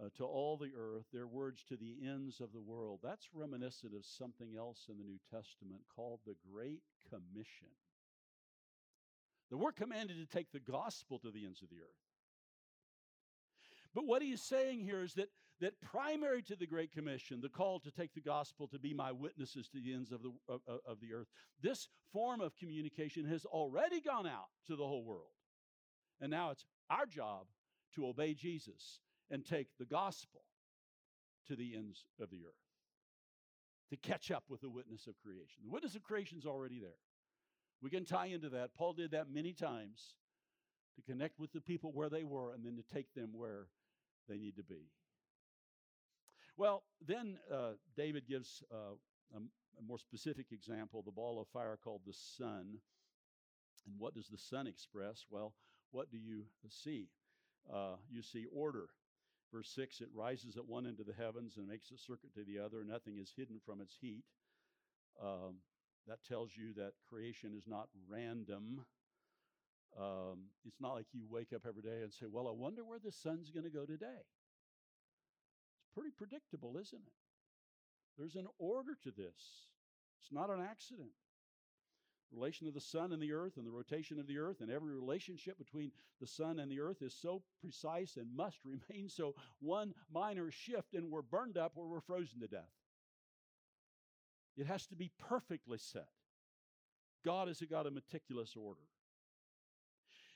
uh, 0.00 0.08
to 0.16 0.24
all 0.24 0.56
the 0.56 0.72
earth, 0.76 1.04
their 1.12 1.26
words 1.26 1.62
to 1.68 1.76
the 1.76 1.96
ends 2.06 2.40
of 2.40 2.52
the 2.52 2.60
world, 2.60 3.00
that's 3.02 3.28
reminiscent 3.34 3.94
of 3.94 4.04
something 4.04 4.54
else 4.56 4.86
in 4.88 4.96
the 4.96 5.04
New 5.04 5.18
Testament 5.30 5.82
called 5.94 6.20
the 6.26 6.36
Great 6.50 6.82
Commission. 7.08 7.68
That 9.50 9.58
we're 9.58 9.72
commanded 9.72 10.16
to 10.16 10.36
take 10.36 10.50
the 10.50 10.60
gospel 10.60 11.18
to 11.18 11.30
the 11.30 11.44
ends 11.44 11.62
of 11.62 11.68
the 11.68 11.76
earth. 11.76 12.02
But 13.94 14.06
what 14.06 14.22
he's 14.22 14.40
saying 14.40 14.80
here 14.80 15.02
is 15.02 15.12
that, 15.14 15.28
that 15.60 15.78
primary 15.82 16.42
to 16.44 16.56
the 16.56 16.66
Great 16.66 16.92
Commission, 16.92 17.40
the 17.42 17.50
call 17.50 17.78
to 17.80 17.90
take 17.90 18.14
the 18.14 18.22
gospel 18.22 18.66
to 18.68 18.78
be 18.78 18.94
my 18.94 19.12
witnesses 19.12 19.68
to 19.68 19.80
the 19.80 19.92
ends 19.92 20.10
of 20.10 20.22
the, 20.22 20.32
of, 20.48 20.60
of 20.86 21.00
the 21.00 21.12
earth, 21.12 21.26
this 21.60 21.88
form 22.12 22.40
of 22.40 22.56
communication 22.56 23.26
has 23.26 23.44
already 23.44 24.00
gone 24.00 24.26
out 24.26 24.48
to 24.66 24.76
the 24.76 24.86
whole 24.86 25.04
world. 25.04 25.34
And 26.20 26.30
now 26.30 26.50
it's 26.50 26.64
our 26.88 27.04
job 27.04 27.46
to 27.94 28.06
obey 28.06 28.32
Jesus 28.32 29.00
and 29.32 29.44
take 29.44 29.66
the 29.78 29.84
gospel 29.84 30.42
to 31.48 31.56
the 31.56 31.74
ends 31.74 32.04
of 32.20 32.30
the 32.30 32.44
earth, 32.46 32.54
to 33.90 33.96
catch 33.96 34.30
up 34.30 34.44
with 34.48 34.60
the 34.60 34.70
witness 34.70 35.08
of 35.08 35.14
creation. 35.20 35.62
The 35.64 35.70
witness 35.70 35.96
of 35.96 36.04
creation 36.04 36.38
is 36.38 36.46
already 36.46 36.78
there. 36.78 37.00
We 37.82 37.90
can 37.90 38.04
tie 38.04 38.26
into 38.26 38.50
that. 38.50 38.74
Paul 38.76 38.92
did 38.92 39.10
that 39.10 39.28
many 39.28 39.52
times 39.52 40.14
to 40.94 41.02
connect 41.02 41.40
with 41.40 41.52
the 41.52 41.60
people 41.60 41.90
where 41.92 42.08
they 42.08 42.22
were 42.22 42.52
and 42.52 42.64
then 42.64 42.76
to 42.76 42.94
take 42.94 43.12
them 43.14 43.30
where 43.32 43.66
they 44.28 44.38
need 44.38 44.56
to 44.56 44.62
be. 44.62 44.90
Well, 46.56 46.84
then 47.04 47.38
uh, 47.52 47.72
David 47.96 48.28
gives 48.28 48.62
uh, 48.72 48.94
a, 49.34 49.38
a 49.38 49.82
more 49.82 49.98
specific 49.98 50.46
example 50.52 51.02
the 51.02 51.10
ball 51.10 51.40
of 51.40 51.48
fire 51.48 51.78
called 51.82 52.02
the 52.06 52.12
sun. 52.12 52.78
And 53.86 53.94
what 53.98 54.14
does 54.14 54.28
the 54.28 54.38
sun 54.38 54.66
express? 54.66 55.24
Well, 55.30 55.54
what 55.90 56.10
do 56.10 56.18
you 56.18 56.44
see? 56.68 57.08
Uh, 57.72 57.96
you 58.10 58.22
see 58.22 58.46
order. 58.54 58.88
Verse 59.52 59.70
6 59.74 60.00
it 60.00 60.08
rises 60.14 60.56
at 60.56 60.66
one 60.66 60.86
end 60.86 60.98
of 61.00 61.06
the 61.06 61.12
heavens 61.12 61.56
and 61.56 61.68
makes 61.68 61.90
a 61.90 61.98
circuit 61.98 62.32
to 62.34 62.44
the 62.44 62.58
other. 62.58 62.84
Nothing 62.84 63.18
is 63.18 63.32
hidden 63.36 63.60
from 63.64 63.80
its 63.80 63.96
heat. 64.00 64.24
Um, 65.22 65.56
that 66.08 66.24
tells 66.26 66.50
you 66.56 66.72
that 66.74 66.92
creation 67.08 67.52
is 67.56 67.64
not 67.66 67.88
random. 68.08 68.84
Um, 69.98 70.48
it's 70.64 70.80
not 70.80 70.94
like 70.94 71.06
you 71.12 71.26
wake 71.28 71.52
up 71.54 71.62
every 71.68 71.82
day 71.82 72.02
and 72.02 72.12
say, 72.12 72.26
Well, 72.30 72.48
I 72.48 72.52
wonder 72.52 72.82
where 72.82 72.98
the 72.98 73.12
sun's 73.12 73.50
going 73.50 73.64
to 73.64 73.70
go 73.70 73.84
today. 73.84 74.24
It's 75.78 75.94
pretty 75.94 76.10
predictable, 76.16 76.76
isn't 76.80 77.02
it? 77.06 77.12
There's 78.18 78.36
an 78.36 78.46
order 78.58 78.96
to 79.04 79.10
this, 79.10 79.68
it's 80.18 80.32
not 80.32 80.50
an 80.50 80.60
accident. 80.62 81.10
Relation 82.32 82.66
of 82.66 82.74
the 82.74 82.80
sun 82.80 83.12
and 83.12 83.22
the 83.22 83.32
earth 83.32 83.56
and 83.56 83.66
the 83.66 83.70
rotation 83.70 84.18
of 84.18 84.26
the 84.26 84.38
earth 84.38 84.60
and 84.60 84.70
every 84.70 84.94
relationship 84.94 85.58
between 85.58 85.92
the 86.20 86.26
sun 86.26 86.58
and 86.58 86.70
the 86.70 86.80
earth 86.80 87.02
is 87.02 87.14
so 87.14 87.42
precise 87.60 88.16
and 88.16 88.34
must 88.34 88.58
remain 88.64 89.08
so. 89.08 89.34
One 89.60 89.94
minor 90.12 90.50
shift 90.50 90.94
and 90.94 91.10
we're 91.10 91.22
burned 91.22 91.58
up 91.58 91.72
or 91.76 91.86
we're 91.88 92.00
frozen 92.00 92.40
to 92.40 92.48
death. 92.48 92.70
It 94.56 94.66
has 94.66 94.86
to 94.88 94.96
be 94.96 95.10
perfectly 95.18 95.78
set. 95.78 96.08
God 97.24 97.48
is 97.48 97.62
a 97.62 97.66
God 97.66 97.86
of 97.86 97.94
meticulous 97.94 98.54
order. 98.56 98.82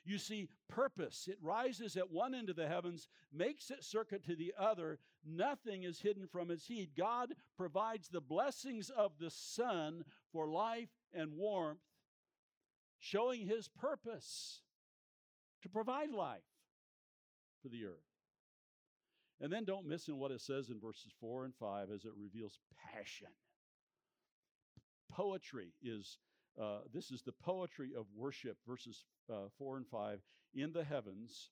You 0.07 0.19
see, 0.19 0.47
purpose. 0.69 1.29
It 1.29 1.39
rises 1.43 1.97
at 1.97 2.13
one 2.13 2.33
end 2.33 2.49
of 2.49 2.55
the 2.55 2.69
heavens, 2.69 3.09
makes 3.33 3.71
its 3.73 3.89
circuit 3.89 4.25
to 4.27 4.37
the 4.37 4.55
other. 4.57 5.01
Nothing 5.25 5.83
is 5.83 5.99
hidden 5.99 6.29
from 6.29 6.53
its 6.53 6.69
heat. 6.69 6.91
God 6.97 7.35
provides 7.57 8.09
the 8.09 8.21
blessings 8.21 8.89
of 8.89 9.19
the 9.19 9.31
sun 9.31 10.05
for 10.33 10.49
life 10.49 10.91
and 11.13 11.33
warmth, 11.35 11.81
showing 12.99 13.47
his 13.47 13.69
purpose 13.69 14.61
to 15.63 15.69
provide 15.69 16.11
life 16.11 16.41
for 17.63 17.69
the 17.69 17.87
earth. 17.87 17.93
And 19.41 19.53
then 19.53 19.65
don't 19.65 19.87
miss 19.87 20.09
in 20.09 20.19
what 20.19 20.31
it 20.31 20.41
says 20.41 20.71
in 20.71 20.81
verses 20.81 21.13
4 21.21 21.45
and 21.45 21.55
5 21.55 21.91
as 21.91 22.05
it 22.05 22.13
reveals 22.17 22.59
passion 22.93 23.29
poetry 25.17 25.73
is 25.83 26.19
uh, 26.61 26.79
this 26.93 27.11
is 27.11 27.23
the 27.23 27.33
poetry 27.33 27.93
of 27.97 28.07
worship, 28.15 28.57
verses 28.67 29.05
uh, 29.31 29.49
4 29.59 29.77
and 29.79 29.87
5. 29.87 30.21
In 30.55 30.73
the 30.73 30.85
heavens, 30.85 31.51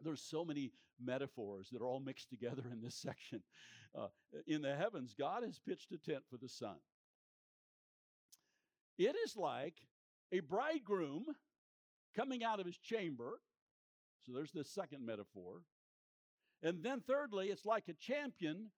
there's 0.00 0.22
so 0.22 0.44
many 0.44 0.70
metaphors 1.02 1.70
that 1.72 1.82
are 1.82 1.88
all 1.88 1.98
mixed 1.98 2.30
together 2.30 2.62
in 2.70 2.80
this 2.80 2.94
section. 3.02 3.42
Uh, 3.98 4.06
in 4.46 4.62
the 4.62 4.76
heavens, 4.76 5.14
God 5.18 5.42
has 5.42 5.58
pitched 5.58 5.90
a 5.90 5.98
tent 5.98 6.22
for 6.30 6.36
the 6.36 6.48
sun. 6.48 6.76
It 8.96 9.16
is 9.24 9.36
like 9.36 9.74
a 10.32 10.40
bridegroom 10.40 11.26
coming 12.16 12.42
out 12.42 12.60
of 12.60 12.66
his 12.66 12.78
chamber. 12.78 13.40
So 14.24 14.32
there's 14.32 14.52
the 14.52 14.64
second 14.64 15.04
metaphor. 15.04 15.62
And 16.62 16.82
then, 16.82 17.00
thirdly, 17.00 17.48
it's 17.48 17.66
like 17.66 17.88
a 17.88 17.94
champion 17.94 18.70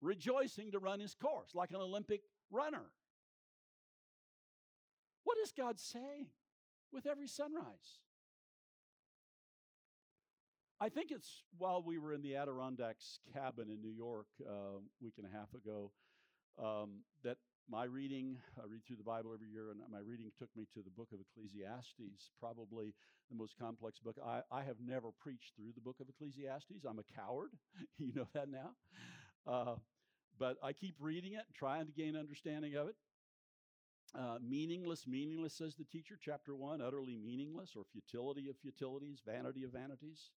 rejoicing 0.00 0.72
to 0.72 0.78
run 0.78 1.00
his 1.00 1.14
course, 1.14 1.54
like 1.54 1.70
an 1.70 1.76
Olympic 1.76 2.22
runner. 2.50 2.90
What 5.24 5.36
is 5.38 5.52
God 5.52 5.78
saying? 5.78 6.26
with 6.92 7.06
every 7.06 7.26
sunrise. 7.26 7.98
I 10.80 10.88
think 10.88 11.10
it's 11.10 11.44
while 11.58 11.82
we 11.82 11.98
were 11.98 12.12
in 12.12 12.22
the 12.22 12.36
Adirondacks 12.36 13.20
cabin 13.32 13.70
in 13.70 13.80
New 13.80 13.94
York 13.94 14.26
uh, 14.44 14.78
a 14.78 14.80
week 15.00 15.14
and 15.16 15.26
a 15.26 15.36
half 15.36 15.54
ago 15.54 15.92
um, 16.62 17.00
that 17.22 17.38
my 17.68 17.84
reading, 17.84 18.38
I 18.58 18.66
read 18.68 18.84
through 18.86 18.96
the 18.96 19.02
Bible 19.02 19.32
every 19.32 19.48
year, 19.48 19.70
and 19.70 19.80
my 19.90 20.00
reading 20.00 20.30
took 20.38 20.50
me 20.56 20.66
to 20.74 20.82
the 20.82 20.90
book 20.90 21.08
of 21.12 21.20
Ecclesiastes, 21.20 22.30
probably 22.38 22.94
the 23.30 23.36
most 23.36 23.54
complex 23.58 23.98
book. 23.98 24.16
I, 24.24 24.42
I 24.50 24.62
have 24.62 24.76
never 24.84 25.08
preached 25.20 25.52
through 25.56 25.72
the 25.74 25.80
book 25.80 25.96
of 26.00 26.08
Ecclesiastes. 26.08 26.84
I'm 26.88 26.98
a 26.98 27.20
coward. 27.20 27.50
you 27.98 28.12
know 28.14 28.26
that 28.34 28.48
now. 28.48 28.70
Uh, 29.46 29.76
but 30.38 30.56
I 30.62 30.72
keep 30.72 30.96
reading 31.00 31.34
it, 31.34 31.44
trying 31.54 31.86
to 31.86 31.92
gain 31.92 32.16
understanding 32.16 32.74
of 32.74 32.88
it. 32.88 32.96
Uh, 34.14 34.38
meaningless, 34.46 35.06
meaningless, 35.06 35.54
says 35.54 35.74
the 35.76 35.84
teacher, 35.84 36.18
chapter 36.20 36.54
one, 36.54 36.82
utterly 36.82 37.16
meaningless, 37.16 37.72
or 37.76 37.84
futility 37.90 38.48
of 38.50 38.56
futilities, 38.58 39.22
vanity 39.24 39.64
of 39.64 39.72
vanities. 39.72 40.30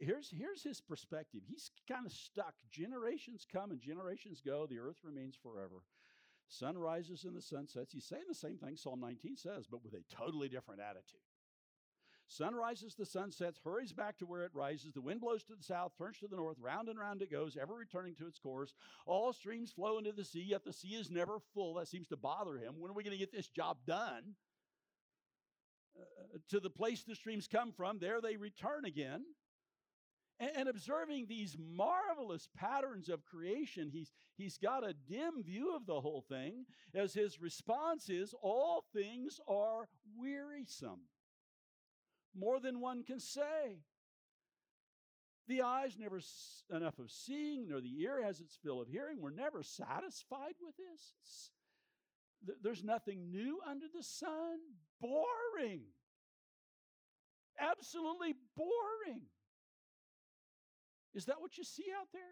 Here's, 0.00 0.30
here's 0.30 0.62
his 0.62 0.80
perspective. 0.80 1.42
He's 1.46 1.70
kind 1.86 2.06
of 2.06 2.12
stuck. 2.12 2.54
Generations 2.70 3.46
come 3.50 3.70
and 3.70 3.80
generations 3.80 4.40
go. 4.44 4.66
The 4.66 4.78
earth 4.78 4.98
remains 5.04 5.36
forever. 5.40 5.82
Sun 6.48 6.78
rises 6.78 7.24
and 7.24 7.36
the 7.36 7.42
sun 7.42 7.66
sets. 7.66 7.92
He's 7.92 8.04
saying 8.04 8.24
the 8.28 8.34
same 8.34 8.56
thing 8.56 8.76
Psalm 8.76 9.00
19 9.00 9.36
says, 9.36 9.66
but 9.70 9.84
with 9.84 9.94
a 9.94 10.02
totally 10.14 10.48
different 10.48 10.80
attitude. 10.80 11.20
Sun 12.28 12.56
rises, 12.56 12.94
the 12.94 13.06
sun 13.06 13.30
sets, 13.30 13.60
hurries 13.64 13.92
back 13.92 14.18
to 14.18 14.26
where 14.26 14.44
it 14.44 14.50
rises. 14.52 14.92
The 14.92 15.00
wind 15.00 15.20
blows 15.20 15.44
to 15.44 15.54
the 15.54 15.62
south, 15.62 15.92
turns 15.96 16.18
to 16.18 16.26
the 16.26 16.36
north, 16.36 16.58
round 16.60 16.88
and 16.88 16.98
round 16.98 17.22
it 17.22 17.30
goes, 17.30 17.56
ever 17.56 17.74
returning 17.74 18.16
to 18.16 18.26
its 18.26 18.38
course. 18.38 18.74
All 19.06 19.32
streams 19.32 19.70
flow 19.70 19.98
into 19.98 20.12
the 20.12 20.24
sea, 20.24 20.42
yet 20.42 20.64
the 20.64 20.72
sea 20.72 20.94
is 20.96 21.08
never 21.08 21.38
full. 21.54 21.74
That 21.74 21.86
seems 21.86 22.08
to 22.08 22.16
bother 22.16 22.56
him. 22.56 22.74
When 22.78 22.90
are 22.90 22.94
we 22.94 23.04
going 23.04 23.16
to 23.16 23.18
get 23.18 23.32
this 23.32 23.48
job 23.48 23.78
done? 23.86 24.34
Uh, 25.96 26.38
to 26.50 26.58
the 26.58 26.70
place 26.70 27.04
the 27.04 27.14
streams 27.14 27.46
come 27.46 27.72
from, 27.72 27.98
there 28.00 28.20
they 28.20 28.36
return 28.36 28.84
again. 28.84 29.24
And, 30.38 30.68
observing 30.68 31.26
these 31.26 31.56
marvelous 31.58 32.46
patterns 32.54 33.08
of 33.08 33.24
creation, 33.24 33.88
he's, 33.90 34.12
he's 34.36 34.58
got 34.58 34.86
a 34.86 34.92
dim 34.92 35.42
view 35.42 35.74
of 35.74 35.86
the 35.86 36.00
whole 36.00 36.20
thing 36.28 36.66
as 36.94 37.14
his 37.14 37.40
response 37.40 38.10
is 38.10 38.34
all 38.42 38.84
things 38.92 39.40
are 39.48 39.88
wearisome. 40.18 41.00
More 42.38 42.60
than 42.60 42.80
one 42.80 43.02
can 43.02 43.18
say. 43.18 43.78
The 45.48 45.62
eye's 45.62 45.96
never 45.98 46.20
enough 46.74 46.98
of 46.98 47.10
seeing, 47.10 47.68
nor 47.68 47.80
the 47.80 48.02
ear 48.02 48.22
has 48.22 48.40
its 48.40 48.58
fill 48.62 48.82
of 48.82 48.88
hearing. 48.88 49.22
We're 49.22 49.30
never 49.30 49.62
satisfied 49.62 50.54
with 50.60 50.74
this. 50.76 51.50
Th- 52.44 52.58
there's 52.62 52.84
nothing 52.84 53.30
new 53.30 53.60
under 53.66 53.86
the 53.94 54.02
sun. 54.02 54.58
Boring. 55.00 55.82
Absolutely 57.58 58.34
boring. 58.54 59.22
Is 61.16 61.24
that 61.24 61.40
what 61.40 61.56
you 61.56 61.64
see 61.64 61.86
out 61.98 62.08
there? 62.12 62.22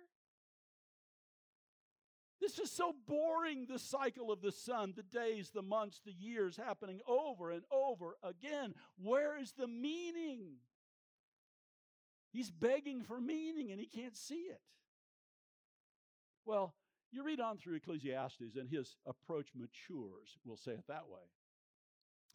This 2.40 2.58
is 2.58 2.70
so 2.70 2.94
boring, 3.08 3.66
the 3.66 3.78
cycle 3.78 4.30
of 4.30 4.42
the 4.42 4.52
sun, 4.52 4.92
the 4.94 5.02
days, 5.02 5.50
the 5.50 5.62
months, 5.62 6.02
the 6.04 6.12
years 6.12 6.58
happening 6.58 7.00
over 7.08 7.50
and 7.50 7.62
over 7.72 8.16
again. 8.22 8.74
Where 9.02 9.40
is 9.40 9.52
the 9.52 9.66
meaning? 9.66 10.56
He's 12.30 12.50
begging 12.50 13.02
for 13.02 13.18
meaning 13.18 13.70
and 13.70 13.80
he 13.80 13.86
can't 13.86 14.16
see 14.16 14.34
it. 14.50 14.60
Well, 16.44 16.74
you 17.10 17.24
read 17.24 17.40
on 17.40 17.56
through 17.56 17.76
Ecclesiastes 17.76 18.56
and 18.56 18.68
his 18.68 18.96
approach 19.06 19.48
matures, 19.54 20.36
we'll 20.44 20.58
say 20.58 20.72
it 20.72 20.84
that 20.88 21.08
way. 21.08 21.22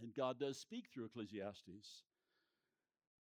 And 0.01 0.15
God 0.15 0.39
does 0.39 0.57
speak 0.57 0.85
through 0.91 1.05
Ecclesiastes. 1.05 2.05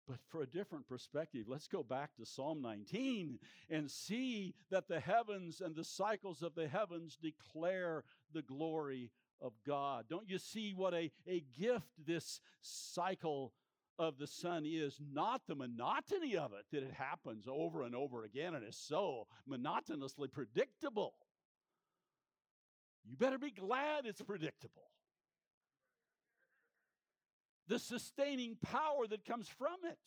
But 0.06 0.18
for 0.28 0.42
a 0.42 0.46
different 0.46 0.86
perspective, 0.86 1.46
let's 1.48 1.66
go 1.66 1.82
back 1.82 2.14
to 2.16 2.26
Psalm 2.26 2.62
19 2.62 3.38
and 3.68 3.90
see 3.90 4.54
that 4.70 4.86
the 4.86 5.00
heavens 5.00 5.60
and 5.60 5.74
the 5.74 5.84
cycles 5.84 6.42
of 6.42 6.54
the 6.54 6.68
heavens 6.68 7.18
declare 7.20 8.04
the 8.32 8.42
glory 8.42 9.10
of 9.40 9.52
God. 9.66 10.06
Don't 10.08 10.28
you 10.28 10.38
see 10.38 10.72
what 10.74 10.94
a, 10.94 11.10
a 11.26 11.44
gift 11.58 11.88
this 12.04 12.40
cycle 12.62 13.52
of 13.98 14.18
the 14.18 14.28
sun 14.28 14.64
is? 14.64 15.00
Not 15.12 15.42
the 15.48 15.56
monotony 15.56 16.36
of 16.36 16.52
it, 16.52 16.66
that 16.70 16.84
it 16.84 16.94
happens 16.94 17.46
over 17.48 17.82
and 17.82 17.94
over 17.94 18.24
again 18.24 18.54
and 18.54 18.64
is 18.64 18.76
so 18.76 19.26
monotonously 19.46 20.28
predictable. 20.28 21.14
You 23.04 23.16
better 23.16 23.38
be 23.38 23.50
glad 23.50 24.06
it's 24.06 24.22
predictable 24.22 24.90
the 27.68 27.78
sustaining 27.78 28.56
power 28.62 29.06
that 29.08 29.24
comes 29.24 29.48
from 29.48 29.76
it. 29.84 29.98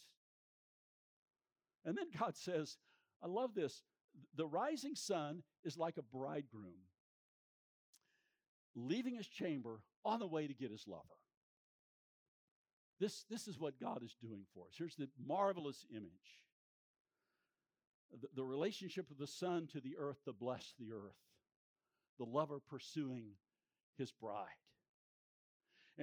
And 1.85 1.97
then 1.97 2.07
God 2.17 2.35
says, 2.35 2.77
I 3.23 3.27
love 3.27 3.53
this. 3.53 3.83
The 4.35 4.47
rising 4.47 4.95
sun 4.95 5.43
is 5.63 5.77
like 5.77 5.97
a 5.97 6.01
bridegroom 6.01 6.73
leaving 8.75 9.15
his 9.15 9.27
chamber 9.27 9.81
on 10.05 10.19
the 10.19 10.27
way 10.27 10.47
to 10.47 10.53
get 10.53 10.71
his 10.71 10.87
lover. 10.87 11.03
This, 12.99 13.25
this 13.29 13.47
is 13.47 13.59
what 13.59 13.79
God 13.79 14.03
is 14.03 14.15
doing 14.21 14.43
for 14.53 14.65
us. 14.67 14.75
Here's 14.77 14.95
the 14.95 15.09
marvelous 15.25 15.85
image 15.91 16.39
the, 18.21 18.27
the 18.35 18.43
relationship 18.43 19.11
of 19.11 19.19
the 19.19 19.27
sun 19.27 19.67
to 19.71 19.79
the 19.79 19.95
earth 19.97 20.17
to 20.25 20.33
bless 20.33 20.73
the 20.79 20.91
earth, 20.91 21.15
the 22.17 22.25
lover 22.25 22.59
pursuing 22.59 23.33
his 23.97 24.11
bride. 24.11 24.47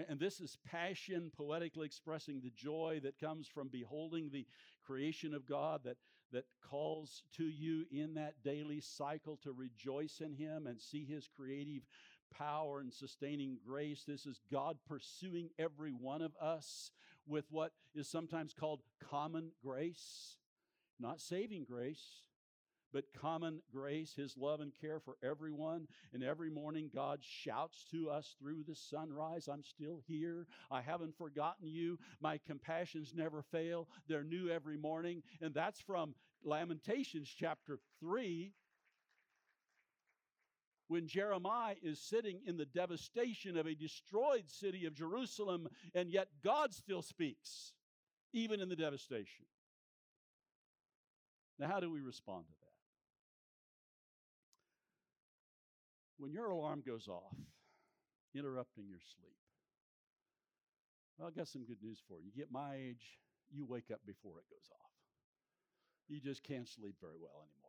And 0.09 0.20
this 0.20 0.40
is 0.40 0.59
passion, 0.70 1.32
poetically 1.35 1.87
expressing 1.87 2.40
the 2.40 2.50
joy 2.50 3.00
that 3.02 3.18
comes 3.18 3.48
from 3.48 3.68
beholding 3.68 4.28
the 4.30 4.46
creation 4.85 5.32
of 5.32 5.48
God 5.48 5.80
that, 5.85 5.96
that 6.32 6.44
calls 6.68 7.22
to 7.37 7.44
you 7.44 7.87
in 7.90 8.14
that 8.14 8.35
daily 8.44 8.80
cycle 8.80 9.38
to 9.42 9.52
rejoice 9.52 10.20
in 10.20 10.35
Him 10.35 10.66
and 10.66 10.78
see 10.78 11.06
His 11.06 11.28
creative 11.35 11.82
power 12.37 12.80
and 12.80 12.92
sustaining 12.92 13.56
grace. 13.66 14.04
This 14.06 14.26
is 14.26 14.40
God 14.52 14.76
pursuing 14.87 15.48
every 15.59 15.92
one 15.92 16.20
of 16.20 16.37
us 16.40 16.90
with 17.26 17.46
what 17.50 17.72
is 17.94 18.06
sometimes 18.06 18.52
called 18.52 18.80
common 19.00 19.52
grace, 19.62 20.37
not 21.00 21.20
saving 21.20 21.64
grace 21.64 22.22
but 22.96 23.12
common 23.12 23.61
grace, 23.70 24.14
His 24.16 24.38
love 24.38 24.61
and 24.61 24.72
care 24.80 25.00
for 25.00 25.18
everyone. 25.22 25.87
And 26.14 26.24
every 26.24 26.48
morning, 26.48 26.88
God 26.94 27.18
shouts 27.20 27.85
to 27.90 28.09
us 28.09 28.37
through 28.40 28.64
the 28.66 28.74
sunrise 28.74 29.50
I'm 29.52 29.62
still 29.62 30.00
here. 30.09 30.46
I 30.70 30.80
haven't 30.80 31.14
forgotten 31.18 31.68
you. 31.68 31.98
My 32.22 32.40
compassions 32.46 33.12
never 33.14 33.42
fail. 33.42 33.87
They're 34.09 34.24
new 34.24 34.48
every 34.48 34.78
morning. 34.78 35.22
And 35.42 35.52
that's 35.52 35.78
from 35.78 36.14
Lamentations 36.42 37.28
chapter 37.28 37.80
3 38.00 38.54
when 40.88 41.06
Jeremiah 41.06 41.74
is 41.82 42.00
sitting 42.00 42.40
in 42.46 42.56
the 42.56 42.64
devastation 42.64 43.59
of 43.59 43.66
a 43.66 43.74
destroyed 43.74 44.48
city 44.48 44.87
of 44.87 44.94
Jerusalem, 44.94 45.68
and 45.94 46.11
yet 46.11 46.28
God 46.42 46.72
still 46.72 47.02
speaks, 47.02 47.74
even 48.32 48.59
in 48.62 48.70
the 48.70 48.76
devastation. 48.76 49.44
Now, 51.59 51.68
how 51.68 51.80
do 51.80 51.90
we 51.90 52.00
respond 52.00 52.46
to 52.46 52.54
that? 52.61 52.65
When 56.18 56.33
your 56.33 56.46
alarm 56.46 56.83
goes 56.87 57.09
off, 57.09 57.37
interrupting 58.35 58.88
your 58.88 59.00
sleep, 59.00 59.37
well, 61.18 61.29
I 61.29 61.38
got 61.38 61.48
some 61.48 61.64
good 61.64 61.83
news 61.83 61.98
for 62.07 62.20
you. 62.20 62.26
You 62.26 62.33
get 62.37 62.52
my 62.52 62.74
age, 62.74 63.20
you 63.50 63.64
wake 63.64 63.90
up 63.92 64.00
before 64.07 64.38
it 64.38 64.50
goes 64.50 64.68
off. 64.72 64.92
You 66.09 66.20
just 66.20 66.42
can't 66.44 66.68
sleep 66.68 66.96
very 67.00 67.16
well 67.18 67.42
anymore. 67.42 67.66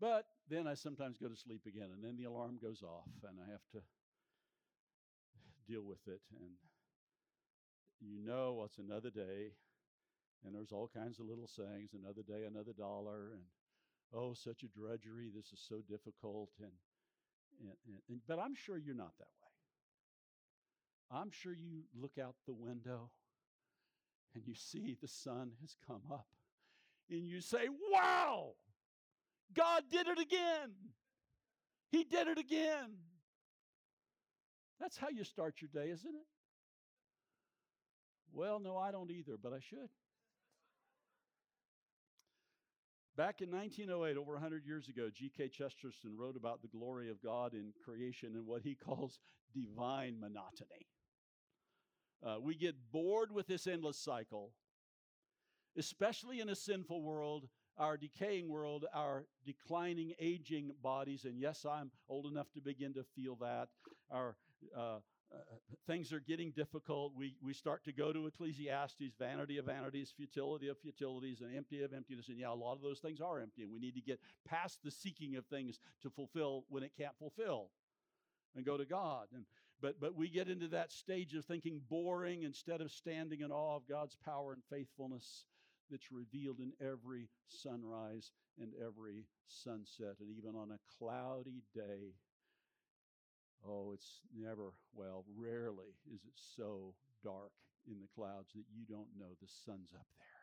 But 0.00 0.26
then 0.48 0.66
I 0.66 0.74
sometimes 0.74 1.18
go 1.18 1.28
to 1.28 1.36
sleep 1.36 1.62
again, 1.66 1.90
and 1.92 2.02
then 2.02 2.16
the 2.16 2.24
alarm 2.24 2.58
goes 2.60 2.82
off, 2.82 3.08
and 3.28 3.38
I 3.38 3.50
have 3.50 3.64
to 3.72 3.78
deal 5.68 5.82
with 5.82 6.00
it. 6.06 6.20
And 6.40 6.50
you 8.00 8.18
know 8.24 8.54
what's 8.54 8.78
another 8.78 9.10
day, 9.10 9.52
and 10.44 10.54
there's 10.54 10.72
all 10.72 10.90
kinds 10.92 11.20
of 11.20 11.26
little 11.26 11.48
sayings 11.48 11.92
another 11.92 12.22
day, 12.22 12.44
another 12.46 12.72
dollar, 12.72 13.30
and 13.32 13.42
oh, 14.14 14.34
such 14.34 14.62
a 14.62 14.68
drudgery, 14.68 15.30
this 15.34 15.52
is 15.52 15.60
so 15.68 15.82
difficult. 15.88 16.50
And 16.60 16.72
and, 17.60 17.70
and, 18.08 18.20
but 18.26 18.38
I'm 18.38 18.54
sure 18.54 18.78
you're 18.78 18.94
not 18.94 19.12
that 19.18 19.24
way. 19.42 21.20
I'm 21.20 21.30
sure 21.30 21.52
you 21.52 21.82
look 22.00 22.18
out 22.22 22.34
the 22.46 22.54
window 22.54 23.10
and 24.34 24.44
you 24.46 24.54
see 24.54 24.96
the 25.00 25.08
sun 25.08 25.52
has 25.60 25.76
come 25.86 26.02
up 26.10 26.26
and 27.10 27.26
you 27.26 27.40
say, 27.40 27.68
Wow, 27.92 28.52
God 29.54 29.84
did 29.90 30.06
it 30.06 30.18
again. 30.18 30.70
He 31.90 32.04
did 32.04 32.28
it 32.28 32.38
again. 32.38 32.98
That's 34.80 34.96
how 34.96 35.08
you 35.08 35.24
start 35.24 35.56
your 35.60 35.70
day, 35.72 35.90
isn't 35.90 36.14
it? 36.14 36.26
Well, 38.32 38.60
no, 38.60 38.76
I 38.76 38.92
don't 38.92 39.10
either, 39.10 39.36
but 39.42 39.52
I 39.52 39.58
should. 39.58 39.90
Back 43.20 43.42
in 43.42 43.50
1908, 43.50 44.16
over 44.16 44.32
100 44.32 44.64
years 44.64 44.88
ago, 44.88 45.10
G.K. 45.14 45.48
Chesterton 45.48 46.16
wrote 46.16 46.36
about 46.36 46.62
the 46.62 46.68
glory 46.68 47.10
of 47.10 47.22
God 47.22 47.52
in 47.52 47.74
creation 47.84 48.30
and 48.34 48.46
what 48.46 48.62
he 48.62 48.74
calls 48.74 49.18
divine 49.52 50.18
monotony. 50.18 50.86
Uh, 52.26 52.36
we 52.40 52.54
get 52.54 52.76
bored 52.90 53.30
with 53.30 53.46
this 53.46 53.66
endless 53.66 53.98
cycle, 53.98 54.52
especially 55.76 56.40
in 56.40 56.48
a 56.48 56.54
sinful 56.54 57.02
world, 57.02 57.46
our 57.76 57.98
decaying 57.98 58.48
world, 58.48 58.86
our 58.94 59.26
declining, 59.44 60.14
aging 60.18 60.72
bodies. 60.82 61.26
And 61.26 61.38
yes, 61.38 61.66
I'm 61.70 61.90
old 62.08 62.24
enough 62.24 62.50
to 62.52 62.62
begin 62.62 62.94
to 62.94 63.04
feel 63.14 63.36
that. 63.42 63.68
Our 64.10 64.34
uh, 64.74 65.00
uh, 65.32 65.38
things 65.86 66.12
are 66.12 66.20
getting 66.20 66.50
difficult. 66.50 67.12
We, 67.16 67.36
we 67.42 67.52
start 67.52 67.84
to 67.84 67.92
go 67.92 68.12
to 68.12 68.26
Ecclesiastes, 68.26 69.14
vanity 69.18 69.58
of 69.58 69.66
vanities, 69.66 70.12
futility 70.16 70.68
of 70.68 70.78
futilities, 70.78 71.40
and 71.40 71.54
empty 71.56 71.82
of 71.82 71.92
emptiness. 71.92 72.28
And 72.28 72.38
yeah, 72.38 72.52
a 72.52 72.54
lot 72.54 72.74
of 72.74 72.82
those 72.82 72.98
things 72.98 73.20
are 73.20 73.40
empty. 73.40 73.62
And 73.62 73.72
we 73.72 73.78
need 73.78 73.94
to 73.94 74.00
get 74.00 74.20
past 74.48 74.80
the 74.82 74.90
seeking 74.90 75.36
of 75.36 75.46
things 75.46 75.78
to 76.02 76.10
fulfill 76.10 76.64
when 76.68 76.82
it 76.82 76.92
can't 76.96 77.16
fulfill 77.18 77.70
and 78.56 78.64
go 78.64 78.76
to 78.76 78.84
God. 78.84 79.26
And 79.34 79.44
but 79.80 80.00
but 80.00 80.14
we 80.14 80.28
get 80.28 80.48
into 80.48 80.68
that 80.68 80.92
stage 80.92 81.34
of 81.34 81.44
thinking 81.44 81.80
boring 81.88 82.42
instead 82.42 82.80
of 82.80 82.90
standing 82.90 83.40
in 83.40 83.50
awe 83.50 83.76
of 83.76 83.88
God's 83.88 84.16
power 84.16 84.52
and 84.52 84.62
faithfulness 84.70 85.44
that's 85.90 86.12
revealed 86.12 86.60
in 86.60 86.72
every 86.80 87.28
sunrise 87.48 88.32
and 88.60 88.72
every 88.84 89.26
sunset. 89.48 90.16
And 90.20 90.30
even 90.30 90.54
on 90.54 90.70
a 90.70 90.78
cloudy 90.98 91.62
day, 91.74 92.14
Oh, 93.66 93.92
it's 93.92 94.20
never, 94.34 94.72
well, 94.94 95.24
rarely 95.36 95.92
is 96.12 96.24
it 96.24 96.36
so 96.56 96.94
dark 97.22 97.52
in 97.86 98.00
the 98.00 98.08
clouds 98.14 98.52
that 98.54 98.64
you 98.72 98.84
don't 98.88 99.08
know 99.18 99.36
the 99.40 99.48
sun's 99.64 99.92
up 99.94 100.06
there. 100.18 100.40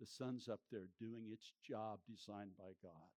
The 0.00 0.06
sun's 0.06 0.48
up 0.48 0.60
there 0.70 0.88
doing 0.98 1.30
its 1.32 1.52
job 1.66 2.00
designed 2.08 2.56
by 2.58 2.74
God. 2.82 3.10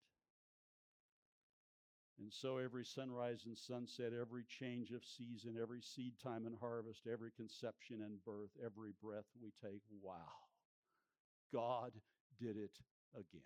And 2.19 2.31
so 2.33 2.57
every 2.57 2.85
sunrise 2.85 3.43
and 3.45 3.57
sunset, 3.57 4.11
every 4.13 4.43
change 4.43 4.91
of 4.91 5.01
season, 5.05 5.55
every 5.59 5.81
seed 5.81 6.13
time 6.21 6.45
and 6.45 6.55
harvest, 6.59 7.07
every 7.11 7.31
conception 7.31 8.01
and 8.01 8.23
birth, 8.25 8.51
every 8.63 8.91
breath 9.01 9.25
we 9.41 9.51
take, 9.63 9.81
wow, 10.03 10.35
God 11.53 11.91
did 12.41 12.57
it 12.57 12.77
again. 13.15 13.41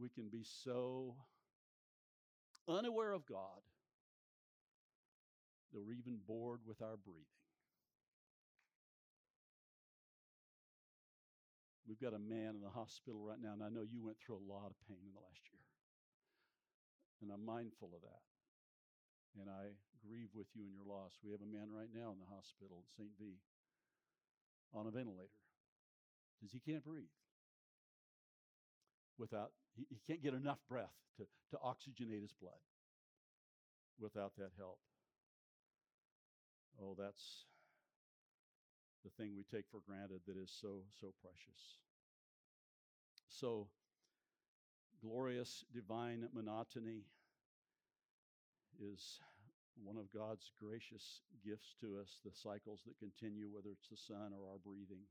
We 0.00 0.08
can 0.08 0.28
be 0.28 0.44
so 0.44 1.16
unaware 2.68 3.12
of 3.12 3.26
God 3.26 3.64
that 5.72 5.82
we're 5.84 5.96
even 5.96 6.20
bored 6.26 6.60
with 6.66 6.80
our 6.80 6.96
breathing. 6.96 7.24
We've 11.88 12.00
got 12.00 12.12
a 12.12 12.20
man 12.20 12.52
in 12.52 12.60
the 12.60 12.68
hospital 12.68 13.24
right 13.24 13.40
now, 13.40 13.56
and 13.56 13.64
I 13.64 13.72
know 13.72 13.80
you 13.80 14.04
went 14.04 14.20
through 14.20 14.36
a 14.36 14.44
lot 14.44 14.68
of 14.68 14.76
pain 14.84 15.00
in 15.00 15.08
the 15.08 15.24
last 15.24 15.40
year. 15.48 15.64
And 17.24 17.32
I'm 17.32 17.44
mindful 17.44 17.96
of 17.96 18.04
that. 18.04 18.24
And 19.40 19.48
I 19.48 19.72
grieve 20.04 20.28
with 20.36 20.52
you 20.52 20.68
in 20.68 20.76
your 20.76 20.84
loss. 20.84 21.16
We 21.24 21.32
have 21.32 21.40
a 21.40 21.48
man 21.48 21.72
right 21.72 21.88
now 21.88 22.12
in 22.12 22.20
the 22.20 22.28
hospital 22.28 22.84
at 22.84 22.92
St. 22.92 23.08
V 23.16 23.40
on 24.76 24.84
a 24.86 24.92
ventilator 24.92 25.40
because 26.36 26.52
he 26.52 26.60
can't 26.60 26.84
breathe 26.84 27.08
without 29.18 29.50
he, 29.76 29.86
he 29.90 30.00
can't 30.06 30.22
get 30.22 30.34
enough 30.34 30.58
breath 30.68 30.94
to, 31.16 31.24
to 31.50 31.56
oxygenate 31.64 32.22
his 32.22 32.34
blood 32.40 32.60
without 34.00 34.32
that 34.38 34.50
help. 34.56 34.78
Oh, 36.80 36.94
that's 36.98 37.44
the 39.04 39.10
thing 39.10 39.32
we 39.36 39.44
take 39.44 39.66
for 39.70 39.80
granted 39.86 40.20
that 40.26 40.36
is 40.36 40.50
so, 40.60 40.82
so 41.00 41.12
precious. 41.22 41.78
So, 43.28 43.66
glorious 45.02 45.64
divine 45.72 46.28
monotony 46.32 47.02
is 48.80 49.18
one 49.84 49.96
of 49.96 50.10
God's 50.12 50.50
gracious 50.58 51.22
gifts 51.44 51.74
to 51.80 51.98
us, 52.00 52.20
the 52.24 52.34
cycles 52.34 52.80
that 52.86 52.98
continue, 52.98 53.48
whether 53.50 53.70
it's 53.70 53.88
the 53.88 53.96
sun 53.96 54.34
or 54.34 54.50
our 54.50 54.58
breathing. 54.64 55.06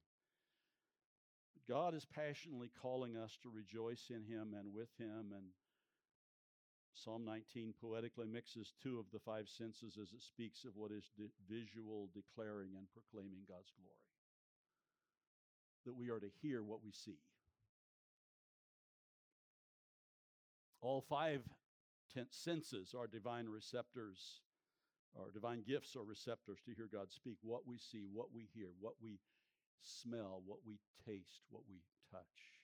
God 1.69 1.93
is 1.93 2.06
passionately 2.06 2.71
calling 2.82 3.17
us 3.17 3.38
to 3.43 3.49
rejoice 3.49 4.10
in 4.10 4.23
Him 4.23 4.56
and 4.58 4.73
with 4.73 4.89
Him. 4.97 5.34
And 5.36 5.51
Psalm 6.93 7.25
19 7.25 7.73
poetically 7.82 8.27
mixes 8.27 8.73
two 8.82 8.99
of 8.99 9.06
the 9.12 9.19
five 9.19 9.49
senses 9.49 9.97
as 10.01 10.13
it 10.13 10.21
speaks 10.21 10.63
of 10.63 10.71
what 10.75 10.91
is 10.91 11.12
de- 11.17 11.30
visual 11.49 12.10
declaring 12.13 12.71
and 12.77 12.88
proclaiming 12.93 13.43
God's 13.47 13.71
glory. 13.75 14.08
That 15.86 15.95
we 15.95 16.10
are 16.10 16.19
to 16.19 16.32
hear 16.41 16.63
what 16.63 16.84
we 16.84 16.91
see. 16.91 17.19
All 20.82 21.01
five 21.01 21.41
senses 22.30 22.95
are 22.97 23.08
divine 23.08 23.47
receptors, 23.47 24.41
or 25.13 25.32
divine 25.34 25.63
gifts 25.67 25.95
or 25.95 26.06
receptors 26.06 26.60
to 26.65 26.73
hear 26.73 26.88
God 26.91 27.12
speak. 27.12 27.38
What 27.41 27.67
we 27.67 27.77
see, 27.77 28.06
what 28.12 28.27
we 28.34 28.47
hear, 28.53 28.69
what 28.80 28.93
we 29.01 29.19
smell, 29.82 30.42
what 30.46 30.60
we 30.66 30.80
taste, 31.06 31.46
what 31.50 31.63
we 31.70 31.82
touch. 32.12 32.58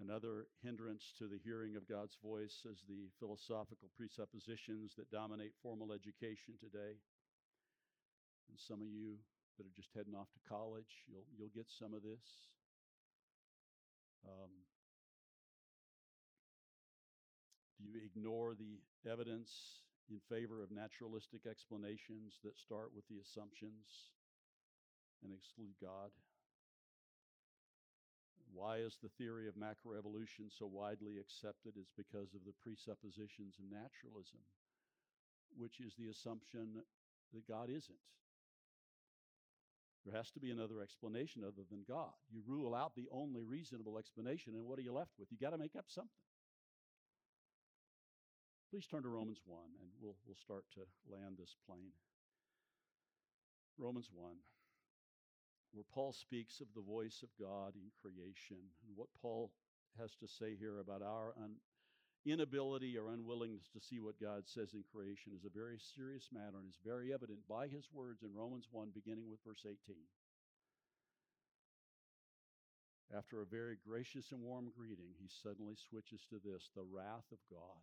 Another 0.00 0.46
hindrance 0.64 1.12
to 1.18 1.28
the 1.28 1.38
hearing 1.44 1.76
of 1.76 1.86
God's 1.86 2.16
voice 2.24 2.64
is 2.64 2.80
the 2.88 3.12
philosophical 3.20 3.92
presuppositions 3.96 4.94
that 4.96 5.10
dominate 5.10 5.52
formal 5.62 5.92
education 5.92 6.56
today. 6.58 6.96
And 8.48 8.56
some 8.56 8.80
of 8.80 8.88
you 8.88 9.20
that 9.58 9.66
are 9.66 9.76
just 9.76 9.92
heading 9.94 10.14
off 10.14 10.32
to 10.32 10.48
college, 10.48 11.04
you'll, 11.06 11.28
you'll 11.36 11.52
get 11.54 11.68
some 11.68 11.92
of 11.92 12.02
this. 12.02 12.24
Um, 14.24 14.48
do 17.76 17.88
you 17.92 18.00
ignore 18.04 18.54
the 18.54 18.80
evidence 19.10 19.84
in 20.10 20.20
favor 20.28 20.62
of 20.62 20.70
naturalistic 20.70 21.46
explanations 21.46 22.38
that 22.44 22.58
start 22.58 22.90
with 22.94 23.06
the 23.08 23.22
assumptions 23.22 24.12
and 25.22 25.32
exclude 25.32 25.74
God? 25.80 26.10
Why 28.52 28.78
is 28.78 28.98
the 29.00 29.14
theory 29.14 29.46
of 29.46 29.54
macroevolution 29.54 30.50
so 30.50 30.66
widely 30.66 31.18
accepted? 31.18 31.74
It's 31.78 31.94
because 31.96 32.34
of 32.34 32.42
the 32.44 32.56
presuppositions 32.60 33.54
of 33.58 33.70
naturalism, 33.70 34.42
which 35.56 35.80
is 35.80 35.94
the 35.94 36.10
assumption 36.10 36.82
that 37.32 37.46
God 37.46 37.70
isn't. 37.70 38.02
There 40.04 40.16
has 40.16 40.30
to 40.32 40.40
be 40.40 40.50
another 40.50 40.80
explanation 40.80 41.44
other 41.44 41.62
than 41.70 41.84
God. 41.86 42.16
You 42.32 42.42
rule 42.46 42.74
out 42.74 42.96
the 42.96 43.08
only 43.12 43.44
reasonable 43.44 43.98
explanation, 43.98 44.54
and 44.54 44.66
what 44.66 44.78
are 44.78 44.82
you 44.82 44.92
left 44.92 45.12
with? 45.18 45.28
You 45.30 45.38
got 45.38 45.50
to 45.50 45.58
make 45.58 45.76
up 45.76 45.84
something. 45.88 46.10
Please 48.70 48.86
turn 48.86 49.02
to 49.02 49.10
Romans 49.10 49.42
1 49.50 49.58
and 49.82 49.90
we'll, 49.98 50.14
we'll 50.24 50.38
start 50.38 50.62
to 50.78 50.86
land 51.10 51.34
this 51.34 51.56
plane. 51.66 51.90
Romans 53.76 54.06
1, 54.14 54.30
where 55.74 55.90
Paul 55.90 56.12
speaks 56.12 56.60
of 56.60 56.68
the 56.76 56.86
voice 56.86 57.26
of 57.26 57.34
God 57.34 57.74
in 57.74 57.90
creation 57.98 58.62
and 58.86 58.94
what 58.94 59.10
Paul 59.20 59.50
has 59.98 60.14
to 60.22 60.28
say 60.30 60.54
here 60.54 60.78
about 60.78 61.02
our 61.02 61.34
un- 61.42 61.58
inability 62.24 62.94
or 62.96 63.10
unwillingness 63.10 63.66
to 63.74 63.82
see 63.82 63.98
what 63.98 64.22
God 64.22 64.46
says 64.46 64.70
in 64.70 64.84
creation 64.86 65.34
is 65.34 65.42
a 65.42 65.50
very 65.50 65.82
serious 65.98 66.30
matter 66.30 66.62
and 66.62 66.70
is 66.70 66.78
very 66.86 67.12
evident 67.12 67.40
by 67.50 67.66
his 67.66 67.90
words 67.90 68.22
in 68.22 68.30
Romans 68.38 68.68
1, 68.70 68.94
beginning 68.94 69.26
with 69.28 69.42
verse 69.42 69.66
18. 69.66 69.74
After 73.10 73.42
a 73.42 73.50
very 73.50 73.74
gracious 73.82 74.30
and 74.30 74.42
warm 74.42 74.70
greeting, 74.70 75.10
he 75.18 75.26
suddenly 75.26 75.74
switches 75.74 76.22
to 76.30 76.38
this 76.38 76.70
the 76.76 76.86
wrath 76.86 77.26
of 77.32 77.42
God 77.50 77.82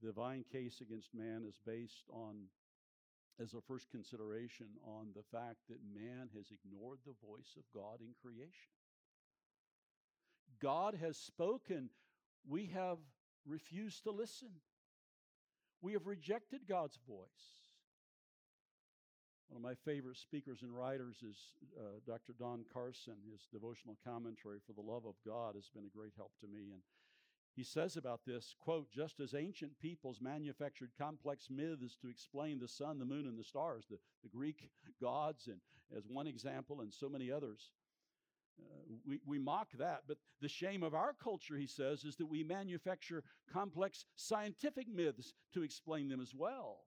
The 0.00 0.08
divine 0.08 0.44
case 0.52 0.80
against 0.80 1.14
man 1.14 1.44
is 1.48 1.58
based 1.66 2.04
on, 2.10 2.36
as 3.42 3.54
a 3.54 3.60
first 3.60 3.90
consideration, 3.90 4.66
on 4.84 5.08
the 5.14 5.24
fact 5.32 5.58
that 5.68 5.78
man 5.94 6.28
has 6.36 6.46
ignored 6.52 6.98
the 7.04 7.14
voice 7.26 7.56
of 7.56 7.64
God 7.74 8.00
in 8.00 8.14
creation. 8.22 8.72
God 10.60 10.94
has 11.00 11.16
spoken, 11.16 11.90
we 12.48 12.66
have 12.74 12.98
refused 13.46 14.04
to 14.04 14.10
listen. 14.10 14.48
We 15.80 15.92
have 15.92 16.06
rejected 16.06 16.62
God's 16.68 16.98
voice. 17.08 17.58
One 19.48 19.56
of 19.56 19.62
my 19.62 19.74
favorite 19.90 20.18
speakers 20.18 20.60
and 20.62 20.74
writers 20.74 21.16
is 21.24 21.38
uh, 21.78 22.04
Dr. 22.06 22.34
Don 22.38 22.64
Carson. 22.72 23.14
His 23.32 23.46
devotional 23.50 23.96
commentary 24.04 24.58
for 24.66 24.74
the 24.74 24.84
love 24.84 25.06
of 25.06 25.14
God 25.24 25.54
has 25.54 25.70
been 25.72 25.88
a 25.88 25.96
great 25.96 26.12
help 26.16 26.32
to 26.40 26.46
me. 26.46 26.68
And 26.72 26.82
He 27.58 27.64
says 27.64 27.96
about 27.96 28.20
this, 28.24 28.54
quote, 28.60 28.88
just 28.88 29.18
as 29.18 29.34
ancient 29.34 29.80
peoples 29.80 30.20
manufactured 30.20 30.92
complex 30.96 31.48
myths 31.50 31.96
to 32.00 32.08
explain 32.08 32.60
the 32.60 32.68
sun, 32.68 33.00
the 33.00 33.04
moon, 33.04 33.26
and 33.26 33.36
the 33.36 33.42
stars, 33.42 33.84
the, 33.90 33.98
the 34.22 34.28
Greek 34.28 34.70
gods, 35.02 35.48
and 35.48 35.58
as 35.96 36.04
one 36.06 36.28
example, 36.28 36.82
and 36.82 36.94
so 36.94 37.08
many 37.08 37.32
others. 37.32 37.72
Uh, 38.60 38.94
we, 39.04 39.18
we 39.26 39.40
mock 39.40 39.66
that, 39.76 40.02
but 40.06 40.18
the 40.40 40.48
shame 40.48 40.84
of 40.84 40.94
our 40.94 41.12
culture, 41.20 41.56
he 41.56 41.66
says, 41.66 42.04
is 42.04 42.14
that 42.14 42.26
we 42.26 42.44
manufacture 42.44 43.24
complex 43.52 44.04
scientific 44.14 44.86
myths 44.88 45.34
to 45.52 45.64
explain 45.64 46.08
them 46.08 46.20
as 46.20 46.32
well. 46.36 46.82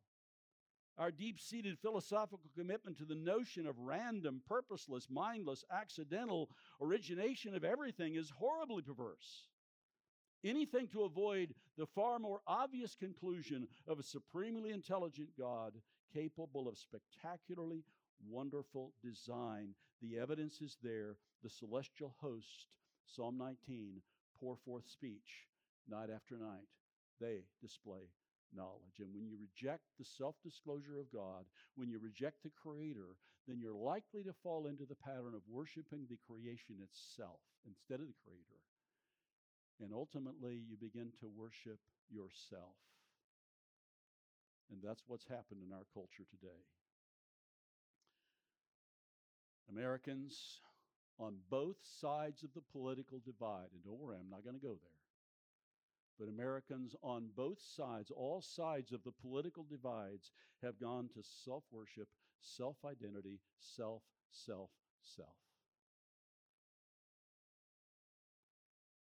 Our 0.97 1.11
deep 1.11 1.41
seated 1.41 1.79
philosophical 1.79 2.49
commitment 2.57 2.97
to 2.99 3.05
the 3.05 3.15
notion 3.15 3.67
of 3.67 3.77
random, 3.77 4.41
purposeless, 4.47 5.07
mindless, 5.09 5.65
accidental 5.69 6.49
origination 6.81 7.55
of 7.55 7.65
everything 7.65 8.15
is 8.15 8.29
horribly 8.29 8.83
perverse. 8.83 9.49
Anything 10.43 10.87
to 10.87 11.03
avoid 11.03 11.53
the 11.77 11.85
far 11.85 12.17
more 12.17 12.41
obvious 12.47 12.95
conclusion 12.95 13.67
of 13.87 13.99
a 13.99 14.03
supremely 14.03 14.71
intelligent 14.71 15.29
God 15.37 15.73
capable 16.13 16.67
of 16.67 16.77
spectacularly 16.77 17.83
wonderful 18.27 18.93
design. 19.03 19.75
The 20.01 20.17
evidence 20.17 20.61
is 20.61 20.77
there. 20.81 21.17
The 21.43 21.49
celestial 21.49 22.15
host, 22.19 22.67
Psalm 23.05 23.37
19, 23.37 24.01
pour 24.39 24.55
forth 24.57 24.87
speech 24.87 25.47
night 25.87 26.09
after 26.13 26.37
night. 26.37 26.67
They 27.19 27.43
display 27.61 28.09
knowledge. 28.53 28.99
And 28.99 29.13
when 29.13 29.25
you 29.25 29.37
reject 29.39 29.83
the 29.99 30.05
self 30.05 30.35
disclosure 30.43 30.99
of 30.99 31.11
God, 31.11 31.45
when 31.75 31.89
you 31.89 31.99
reject 31.99 32.43
the 32.43 32.51
Creator, 32.61 33.17
then 33.47 33.59
you're 33.59 33.73
likely 33.73 34.23
to 34.23 34.33
fall 34.43 34.67
into 34.67 34.85
the 34.85 34.95
pattern 34.95 35.33
of 35.35 35.41
worshiping 35.49 36.05
the 36.09 36.17
creation 36.27 36.75
itself 36.81 37.39
instead 37.65 37.99
of 37.99 38.07
the 38.07 38.21
Creator. 38.25 38.61
And 39.79 39.91
ultimately, 39.93 40.61
you 40.67 40.77
begin 40.77 41.11
to 41.19 41.27
worship 41.27 41.79
yourself. 42.09 42.75
And 44.71 44.79
that's 44.83 45.03
what's 45.07 45.25
happened 45.25 45.61
in 45.65 45.73
our 45.73 45.85
culture 45.93 46.25
today. 46.29 46.61
Americans 49.69 50.59
on 51.19 51.35
both 51.49 51.77
sides 51.99 52.43
of 52.43 52.53
the 52.53 52.63
political 52.71 53.21
divide, 53.25 53.69
and 53.73 53.83
don't 53.83 53.99
worry, 53.99 54.17
I'm 54.19 54.29
not 54.29 54.43
going 54.43 54.55
to 54.55 54.65
go 54.65 54.77
there 54.81 55.01
but 56.21 56.29
Americans 56.29 56.95
on 57.01 57.29
both 57.35 57.57
sides, 57.75 58.11
all 58.15 58.43
sides 58.43 58.91
of 58.91 59.03
the 59.03 59.11
political 59.11 59.65
divides, 59.67 60.29
have 60.61 60.79
gone 60.79 61.09
to 61.15 61.23
self 61.43 61.63
worship, 61.71 62.07
self 62.39 62.75
identity, 62.85 63.39
self, 63.57 64.03
self, 64.29 64.69
self. 65.15 65.50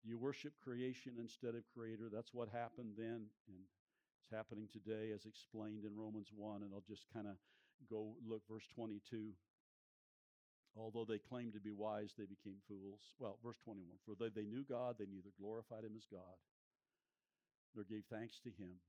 You 0.08 0.18
worship 0.18 0.52
creation 0.64 1.20
instead 1.20 1.54
of 1.54 1.62
creator? 1.76 2.08
That's 2.12 2.32
what 2.32 2.48
happened 2.48 2.96
then, 2.96 3.28
and 3.46 3.60
it's 3.60 4.32
happening 4.32 4.68
today 4.72 5.12
as 5.14 5.26
explained 5.26 5.84
in 5.84 5.94
Romans 5.94 6.32
1. 6.34 6.62
And 6.62 6.72
I'll 6.72 6.88
just 6.88 7.06
kind 7.12 7.26
of 7.28 7.36
go 7.90 8.16
look, 8.26 8.42
verse 8.50 8.66
22. 8.74 9.36
Although 10.76 11.04
they 11.04 11.18
claimed 11.18 11.54
to 11.54 11.60
be 11.60 11.72
wise, 11.72 12.14
they 12.16 12.24
became 12.26 12.58
fools. 12.66 13.00
Well, 13.18 13.38
verse 13.44 13.58
21 13.64 13.98
For 14.06 14.16
they, 14.16 14.30
they 14.32 14.46
knew 14.48 14.64
God, 14.64 14.96
they 14.98 15.10
neither 15.10 15.30
glorified 15.38 15.84
him 15.84 15.92
as 15.96 16.06
God 16.10 16.38
nor 17.74 17.84
gave 17.84 18.04
thanks 18.10 18.40
to 18.44 18.50
him. 18.50 18.80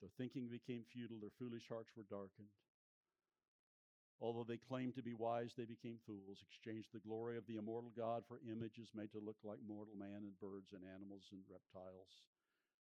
Their 0.00 0.14
thinking 0.18 0.46
became 0.46 0.84
futile, 0.86 1.18
their 1.20 1.34
foolish 1.38 1.66
hearts 1.68 1.90
were 1.96 2.06
darkened. 2.08 2.52
Although 4.20 4.46
they 4.46 4.56
claimed 4.56 4.94
to 4.94 5.02
be 5.02 5.14
wise, 5.14 5.52
they 5.56 5.64
became 5.64 5.98
fools, 6.06 6.42
exchanged 6.42 6.88
the 6.92 7.00
glory 7.00 7.36
of 7.36 7.46
the 7.46 7.56
immortal 7.56 7.92
God 7.96 8.22
for 8.26 8.40
images 8.50 8.88
made 8.94 9.12
to 9.12 9.18
look 9.18 9.36
like 9.44 9.58
mortal 9.66 9.96
man 9.98 10.22
and 10.22 10.38
birds 10.40 10.72
and 10.72 10.82
animals 10.84 11.28
and 11.32 11.42
reptiles. 11.50 12.22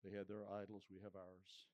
They 0.04 0.16
had 0.16 0.28
their 0.28 0.44
idols, 0.52 0.84
we 0.90 1.00
have 1.02 1.16
ours. 1.16 1.66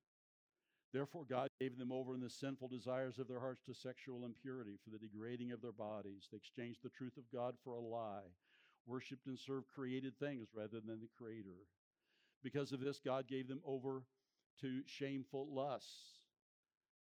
Therefore, 0.92 1.24
God 1.28 1.48
gave 1.61 1.78
them 1.78 1.92
over 1.92 2.14
in 2.14 2.20
the 2.20 2.30
sinful 2.30 2.68
desires 2.68 3.18
of 3.18 3.28
their 3.28 3.38
hearts 3.38 3.62
to 3.66 3.74
sexual 3.74 4.24
impurity, 4.24 4.78
for 4.82 4.90
the 4.90 4.98
degrading 4.98 5.53
of 5.53 5.62
their 5.62 5.72
bodies. 5.72 6.28
They 6.30 6.36
exchanged 6.36 6.80
the 6.82 6.90
truth 6.90 7.16
of 7.16 7.30
God 7.32 7.55
for 7.62 7.74
a 7.74 7.80
lie, 7.80 8.30
worshiped 8.86 9.26
and 9.26 9.38
served 9.38 9.68
created 9.68 10.18
things 10.18 10.48
rather 10.55 10.80
than 10.80 11.01
the 11.01 11.09
Creator. 11.16 11.66
Because 12.42 12.72
of 12.72 12.80
this, 12.80 13.01
God 13.05 13.28
gave 13.28 13.46
them 13.46 13.61
over 13.64 14.03
to 14.62 14.82
shameful 14.86 15.46
lusts. 15.53 16.20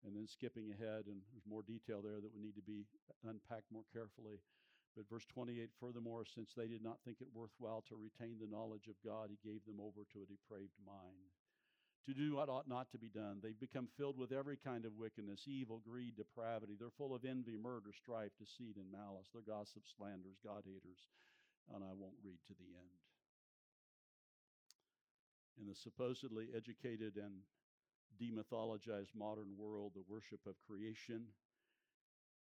And 0.06 0.16
then 0.16 0.28
skipping 0.30 0.70
ahead, 0.72 1.10
and 1.10 1.26
there's 1.34 1.50
more 1.50 1.66
detail 1.66 2.02
there 2.02 2.22
that 2.22 2.32
would 2.32 2.44
need 2.44 2.56
to 2.56 2.66
be 2.66 2.86
unpacked 3.26 3.72
more 3.74 3.88
carefully. 3.92 4.40
But 4.96 5.10
verse 5.10 5.26
28 5.30 5.70
furthermore, 5.78 6.26
since 6.26 6.54
they 6.54 6.70
did 6.70 6.82
not 6.82 7.02
think 7.06 7.22
it 7.22 7.34
worthwhile 7.34 7.84
to 7.90 7.98
retain 7.98 8.38
the 8.38 8.50
knowledge 8.50 8.90
of 8.90 8.98
God, 9.06 9.30
he 9.30 9.42
gave 9.42 9.66
them 9.66 9.82
over 9.82 10.06
to 10.14 10.26
a 10.26 10.30
depraved 10.30 10.78
mind. 10.86 11.34
To 12.08 12.16
do 12.16 12.40
what 12.40 12.48
ought 12.48 12.72
not 12.72 12.88
to 12.96 12.98
be 12.98 13.12
done. 13.12 13.44
They've 13.44 13.60
become 13.60 13.92
filled 14.00 14.18
with 14.18 14.32
every 14.32 14.56
kind 14.56 14.86
of 14.86 14.96
wickedness, 14.96 15.44
evil, 15.44 15.84
greed, 15.84 16.16
depravity. 16.16 16.80
They're 16.80 16.96
full 16.96 17.14
of 17.14 17.26
envy, 17.26 17.60
murder, 17.60 17.92
strife, 17.92 18.32
deceit, 18.40 18.80
and 18.80 18.88
malice. 18.88 19.28
They're 19.34 19.44
gossips, 19.44 19.92
slanders, 19.98 20.40
God 20.40 20.64
haters. 20.64 21.04
And 21.68 21.84
I 21.84 21.92
won't 21.92 22.24
read 22.24 22.40
to 22.48 22.56
the 22.56 22.72
end 22.80 22.96
in 25.60 25.68
the 25.68 25.76
supposedly 25.76 26.48
educated 26.56 27.18
and 27.18 27.42
demythologized 28.18 29.16
modern 29.16 29.56
world, 29.58 29.94
the 29.96 30.10
worship 30.10 30.42
of 30.46 30.60
creation 30.66 31.26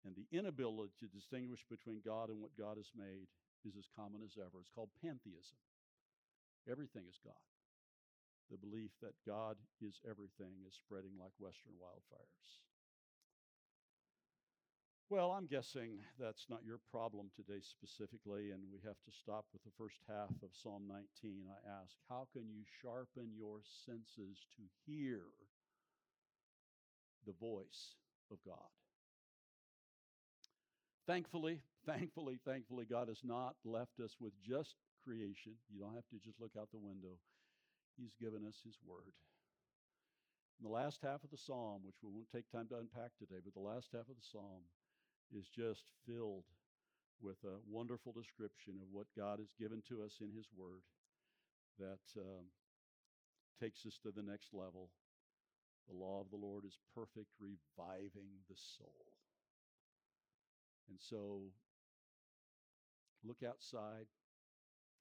and 0.04 0.14
the 0.14 0.28
inability 0.36 0.92
to 1.00 1.08
distinguish 1.08 1.64
between 1.68 2.04
God 2.04 2.28
and 2.28 2.40
what 2.40 2.56
God 2.56 2.76
has 2.76 2.92
made 2.94 3.26
is 3.64 3.76
as 3.76 3.88
common 3.96 4.20
as 4.20 4.36
ever. 4.36 4.60
It's 4.60 4.74
called 4.74 4.92
pantheism. 5.00 5.56
Everything 6.68 7.08
is 7.08 7.18
God. 7.24 7.40
The 8.52 8.60
belief 8.60 8.92
that 9.00 9.16
God 9.24 9.56
is 9.80 9.96
everything 10.04 10.60
is 10.68 10.76
spreading 10.76 11.16
like 11.16 11.32
Western 11.40 11.80
wildfires. 11.80 12.60
Well, 15.08 15.32
I'm 15.32 15.46
guessing 15.46 16.00
that's 16.18 16.48
not 16.48 16.64
your 16.64 16.80
problem 16.90 17.28
today 17.36 17.60
specifically, 17.60 18.52
and 18.52 18.64
we 18.72 18.80
have 18.88 19.00
to 19.04 19.12
stop 19.12 19.44
with 19.52 19.62
the 19.64 19.76
first 19.76 20.00
half 20.08 20.32
of 20.42 20.56
Psalm 20.56 20.88
19. 20.88 21.44
I 21.48 21.60
ask, 21.80 21.92
how 22.08 22.28
can 22.32 22.48
you 22.48 22.64
sharpen 22.80 23.32
your 23.36 23.60
senses 23.84 24.48
to 24.56 24.64
hear 24.88 25.28
the 27.26 27.34
voice 27.40 27.96
of 28.30 28.38
God? 28.44 28.70
Thankfully, 31.06 31.60
thankfully, 31.86 32.38
thankfully, 32.44 32.86
God 32.88 33.08
has 33.08 33.20
not 33.22 33.56
left 33.64 34.00
us 34.02 34.16
with 34.20 34.32
just 34.40 34.76
creation. 35.04 35.52
You 35.68 35.80
don't 35.80 35.94
have 35.94 36.08
to 36.08 36.18
just 36.24 36.40
look 36.40 36.52
out 36.58 36.72
the 36.72 36.78
window. 36.78 37.20
He's 37.96 38.16
given 38.20 38.46
us 38.48 38.56
His 38.64 38.78
Word. 38.86 39.12
The 40.62 40.68
last 40.68 41.02
half 41.02 41.22
of 41.22 41.30
the 41.30 41.36
psalm, 41.36 41.82
which 41.84 42.00
we 42.02 42.08
won't 42.08 42.30
take 42.32 42.48
time 42.48 42.68
to 42.68 42.78
unpack 42.80 43.12
today, 43.18 43.42
but 43.44 43.52
the 43.52 43.68
last 43.68 43.88
half 43.92 44.08
of 44.08 44.16
the 44.16 44.30
psalm 44.32 44.64
is 45.36 45.44
just 45.48 45.92
filled 46.06 46.48
with 47.20 47.36
a 47.44 47.60
wonderful 47.68 48.12
description 48.12 48.80
of 48.80 48.88
what 48.90 49.06
God 49.16 49.38
has 49.38 49.52
given 49.58 49.82
to 49.88 50.02
us 50.02 50.18
in 50.20 50.32
His 50.32 50.46
Word 50.56 50.82
that 51.78 52.04
um, 52.16 52.48
takes 53.60 53.84
us 53.84 53.98
to 54.02 54.10
the 54.10 54.22
next 54.22 54.54
level. 54.54 54.90
The 55.88 55.96
law 55.96 56.20
of 56.20 56.30
the 56.30 56.36
Lord 56.36 56.64
is 56.64 56.78
perfect, 56.94 57.30
reviving 57.40 58.40
the 58.48 58.56
soul. 58.56 59.06
And 60.88 60.98
so, 61.00 61.52
look 63.24 63.42
outside, 63.46 64.06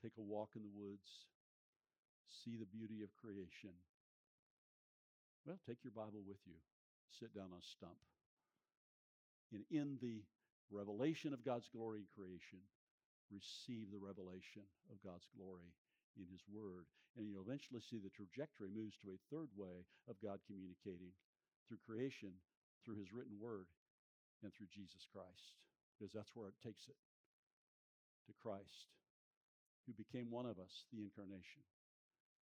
take 0.02 0.14
a 0.18 0.22
walk 0.22 0.52
in 0.56 0.62
the 0.64 0.74
woods, 0.74 1.28
see 2.28 2.56
the 2.58 2.66
beauty 2.66 3.02
of 3.02 3.16
creation. 3.16 3.76
Well, 5.46 5.60
take 5.68 5.84
your 5.84 5.92
Bible 5.92 6.24
with 6.26 6.40
you, 6.46 6.60
sit 7.20 7.34
down 7.34 7.52
on 7.52 7.60
a 7.60 7.66
stump 7.66 8.00
and 9.54 9.64
in 9.70 9.98
the 10.02 10.24
revelation 10.72 11.32
of 11.34 11.46
God's 11.46 11.70
glory 11.70 12.00
in 12.00 12.06
creation, 12.10 12.60
receive 13.30 13.92
the 13.92 14.02
revelation 14.02 14.66
of 14.92 14.98
God's 15.06 15.30
glory 15.38 15.70
in 16.18 16.28
His 16.30 16.44
Word. 16.50 16.90
And 17.18 17.30
you'll 17.30 17.46
eventually 17.46 17.82
see 17.82 18.02
the 18.02 18.14
trajectory 18.14 18.74
moves 18.74 18.98
to 19.02 19.14
a 19.14 19.26
third 19.30 19.54
way 19.54 19.86
of 20.10 20.18
God 20.22 20.42
communicating 20.50 21.14
through 21.68 21.86
creation, 21.86 22.34
through 22.82 22.98
His 22.98 23.14
written 23.14 23.38
Word, 23.38 23.70
and 24.42 24.52
through 24.52 24.68
Jesus 24.74 25.08
Christ, 25.08 25.56
because 25.96 26.12
that's 26.12 26.36
where 26.36 26.52
it 26.52 26.60
takes 26.60 26.90
it 26.92 27.00
to 28.28 28.34
Christ, 28.36 28.92
who 29.88 29.96
became 29.96 30.32
one 30.32 30.50
of 30.50 30.60
us, 30.60 30.84
the 30.92 31.00
incarnation, 31.00 31.64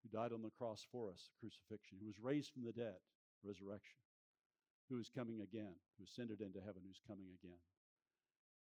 who 0.02 0.14
died 0.14 0.34
on 0.34 0.46
the 0.46 0.54
cross 0.54 0.86
for 0.92 1.10
us, 1.10 1.34
crucifixion, 1.42 1.98
who 1.98 2.10
was 2.10 2.22
raised 2.22 2.54
from 2.54 2.66
the 2.66 2.76
dead, 2.76 3.02
resurrection, 3.42 3.98
who 4.90 5.02
is 5.02 5.10
coming 5.10 5.42
again, 5.42 5.78
who 5.98 6.06
ascended 6.06 6.42
into 6.42 6.62
heaven, 6.62 6.86
who's 6.86 7.02
coming 7.10 7.30
again. 7.42 7.62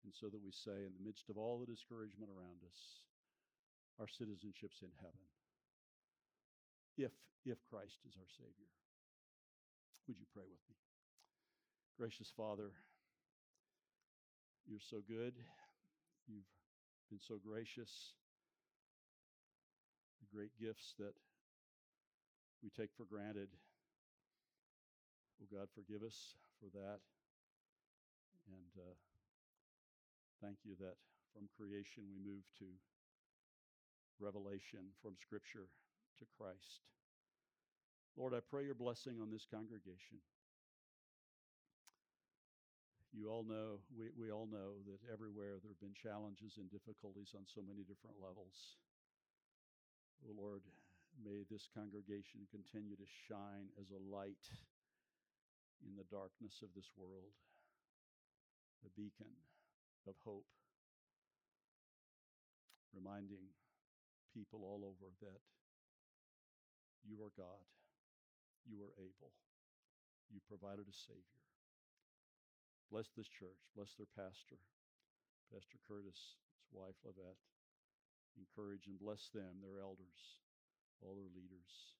And 0.07 0.15
so 0.15 0.31
that 0.31 0.39
we 0.39 0.51
say, 0.55 0.87
in 0.87 0.95
the 0.95 1.03
midst 1.03 1.27
of 1.27 1.35
all 1.35 1.59
the 1.59 1.67
discouragement 1.67 2.31
around 2.31 2.63
us, 2.63 3.03
our 3.99 4.07
citizenship's 4.07 4.81
in 4.81 4.89
heaven. 4.97 5.27
If, 6.97 7.11
if 7.45 7.57
Christ 7.69 7.99
is 8.07 8.15
our 8.15 8.27
Savior. 8.31 8.71
Would 10.07 10.17
you 10.17 10.25
pray 10.33 10.47
with 10.49 10.63
me? 10.69 10.75
Gracious 11.97 12.31
Father, 12.35 12.71
you're 14.65 14.81
so 14.81 15.03
good. 15.07 15.35
You've 16.27 16.49
been 17.09 17.19
so 17.19 17.37
gracious. 17.37 18.15
the 20.19 20.27
great 20.35 20.51
gifts 20.59 20.93
that 20.99 21.13
we 22.63 22.69
take 22.69 22.89
for 22.95 23.05
granted. 23.05 23.49
Oh 25.41 25.47
God, 25.51 25.67
forgive 25.73 26.03
us 26.03 26.35
for 26.59 26.67
that. 26.75 26.99
And 28.49 28.73
uh, 28.77 28.97
thank 30.41 30.57
you 30.65 30.75
that 30.79 30.97
from 31.33 31.47
creation 31.55 32.03
we 32.09 32.17
move 32.17 32.43
to 32.59 32.65
revelation, 34.19 34.91
from 35.01 35.15
Scripture 35.17 35.67
to 36.19 36.25
Christ. 36.37 36.83
Lord, 38.19 38.35
I 38.35 38.43
pray 38.43 38.67
your 38.67 38.75
blessing 38.75 39.23
on 39.23 39.31
this 39.31 39.47
congregation. 39.47 40.19
You 43.15 43.31
all 43.31 43.47
know, 43.47 43.81
we, 43.95 44.13
we 44.13 44.29
all 44.29 44.45
know 44.45 44.85
that 44.85 45.01
everywhere 45.09 45.57
there 45.57 45.73
have 45.73 45.81
been 45.81 45.97
challenges 45.97 46.61
and 46.61 46.69
difficulties 46.69 47.33
on 47.33 47.47
so 47.49 47.65
many 47.65 47.81
different 47.81 48.21
levels. 48.21 48.77
Oh 50.21 50.35
Lord, 50.35 50.61
may 51.17 51.47
this 51.49 51.65
congregation 51.73 52.45
continue 52.53 52.99
to 52.99 53.09
shine 53.27 53.73
as 53.81 53.89
a 53.89 54.03
light 54.03 54.45
in 55.81 55.95
the 55.95 56.05
darkness 56.11 56.59
of 56.61 56.69
this 56.75 56.91
world, 56.99 57.33
a 58.85 58.91
beacon 58.99 59.31
of 60.05 60.13
hope, 60.21 60.47
reminding 62.93 63.47
people 64.33 64.61
all 64.63 64.85
over 64.85 65.11
that 65.21 65.41
you 67.03 67.21
are 67.23 67.33
God 67.35 67.65
you 68.69 68.85
are 68.85 68.93
able. 69.01 69.33
You 70.29 70.37
provided 70.45 70.85
a 70.85 70.93
Savior. 70.95 71.41
Bless 72.93 73.09
this 73.17 73.29
church. 73.29 73.57
Bless 73.73 73.97
their 73.97 74.09
pastor, 74.13 74.61
Pastor 75.49 75.81
Curtis, 75.85 76.37
his 76.61 76.69
wife, 76.69 76.97
Lavette. 77.01 77.41
Encourage 78.37 78.85
and 78.85 79.01
bless 79.01 79.29
them, 79.33 79.59
their 79.59 79.81
elders, 79.81 80.41
all 81.01 81.17
their 81.17 81.33
leaders. 81.33 81.97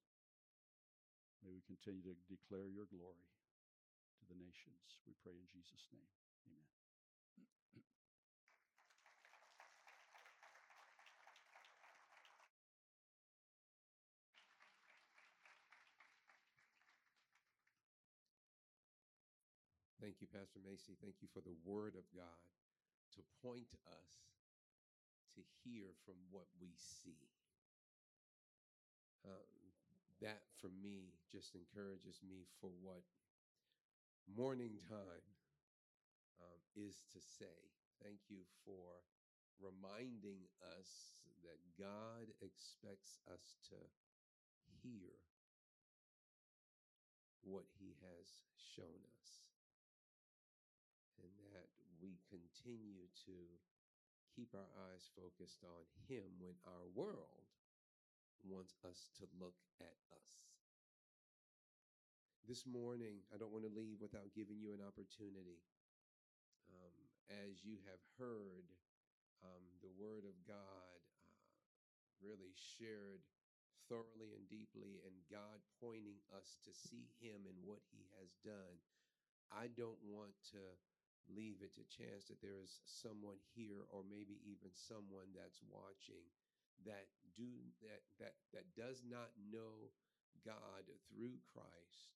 May 1.42 1.52
we 1.52 1.66
continue 1.66 2.06
to 2.06 2.16
declare 2.30 2.70
your 2.70 2.90
glory 2.90 3.28
to 4.22 4.24
the 4.30 4.38
nations. 4.38 5.02
We 5.10 5.18
pray 5.26 5.36
in 5.36 5.50
Jesus' 5.50 5.90
name. 5.90 6.14
Amen. 6.46 6.79
Thank 20.20 20.36
you, 20.36 20.40
Pastor 20.40 20.60
Macy. 20.60 21.00
Thank 21.00 21.24
you 21.24 21.32
for 21.32 21.40
the 21.40 21.56
word 21.64 21.96
of 21.96 22.04
God 22.12 22.52
to 23.16 23.24
point 23.40 23.72
us 23.88 24.36
to 25.32 25.40
hear 25.64 25.96
from 26.04 26.20
what 26.28 26.52
we 26.60 26.76
see. 26.76 27.24
Um, 29.24 29.72
that 30.20 30.44
for 30.60 30.68
me 30.68 31.16
just 31.32 31.56
encourages 31.56 32.20
me 32.20 32.44
for 32.60 32.68
what 32.84 33.08
morning 34.28 34.76
time 34.92 35.24
um, 36.44 36.60
is 36.76 37.00
to 37.16 37.24
say. 37.24 37.72
Thank 38.04 38.20
you 38.28 38.44
for 38.68 39.00
reminding 39.56 40.52
us 40.76 41.16
that 41.48 41.64
God 41.80 42.28
expects 42.44 43.24
us 43.32 43.56
to 43.72 43.80
hear 44.84 45.16
what 47.40 47.72
He 47.80 47.96
has 48.04 48.28
shown 48.76 49.00
us 49.16 49.48
and 51.24 51.32
that 51.52 51.68
we 52.00 52.19
continue 52.30 53.10
to 53.26 53.38
keep 54.38 54.54
our 54.54 54.70
eyes 54.90 55.10
focused 55.18 55.66
on 55.66 55.84
Him 56.06 56.30
when 56.38 56.54
our 56.70 56.86
world 56.94 57.50
wants 58.46 58.78
us 58.86 59.10
to 59.20 59.26
look 59.42 59.58
at 59.82 59.98
us. 60.14 60.32
This 62.48 62.66
morning, 62.66 63.26
I 63.34 63.38
don't 63.38 63.54
want 63.54 63.66
to 63.66 63.74
leave 63.74 64.00
without 64.02 64.34
giving 64.34 64.62
you 64.62 64.74
an 64.74 64.82
opportunity. 64.82 65.62
Um, 66.70 66.96
as 67.30 67.66
you 67.66 67.82
have 67.90 68.02
heard 68.18 68.70
um, 69.42 69.66
the 69.82 69.94
Word 69.98 70.26
of 70.26 70.38
God 70.46 71.02
uh, 71.26 71.46
really 72.22 72.54
shared 72.54 73.26
thoroughly 73.90 74.38
and 74.38 74.46
deeply, 74.50 75.02
and 75.02 75.14
God 75.34 75.58
pointing 75.82 76.22
us 76.34 76.62
to 76.66 76.72
see 76.74 77.10
Him 77.18 77.42
and 77.50 77.58
what 77.66 77.82
He 77.90 78.06
has 78.22 78.38
done, 78.46 78.78
I 79.50 79.70
don't 79.74 80.00
want 80.06 80.38
to 80.54 80.62
leave 81.30 81.62
it 81.62 81.74
to 81.78 81.86
chance 81.88 82.28
that 82.28 82.42
there 82.42 82.58
is 82.60 82.82
someone 82.86 83.40
here 83.54 83.86
or 83.94 84.02
maybe 84.06 84.42
even 84.46 84.74
someone 84.74 85.30
that's 85.32 85.62
watching 85.70 86.26
that 86.86 87.10
do 87.36 87.50
that 87.84 88.02
that 88.18 88.36
that 88.56 88.68
does 88.76 89.04
not 89.06 89.30
know 89.52 89.94
God 90.46 90.88
through 91.12 91.38
Christ 91.46 92.16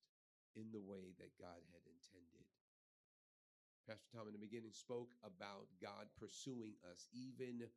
in 0.55 0.69
the 0.71 0.81
way 0.81 1.13
that 1.17 1.33
God 1.41 1.59
had 1.73 1.83
intended. 1.85 2.45
Pastor 3.89 4.07
Tom 4.15 4.31
in 4.31 4.35
the 4.37 4.39
beginning 4.39 4.71
spoke 4.71 5.11
about 5.27 5.67
God 5.83 6.07
pursuing 6.15 6.79
us 6.87 7.11
even 7.11 7.67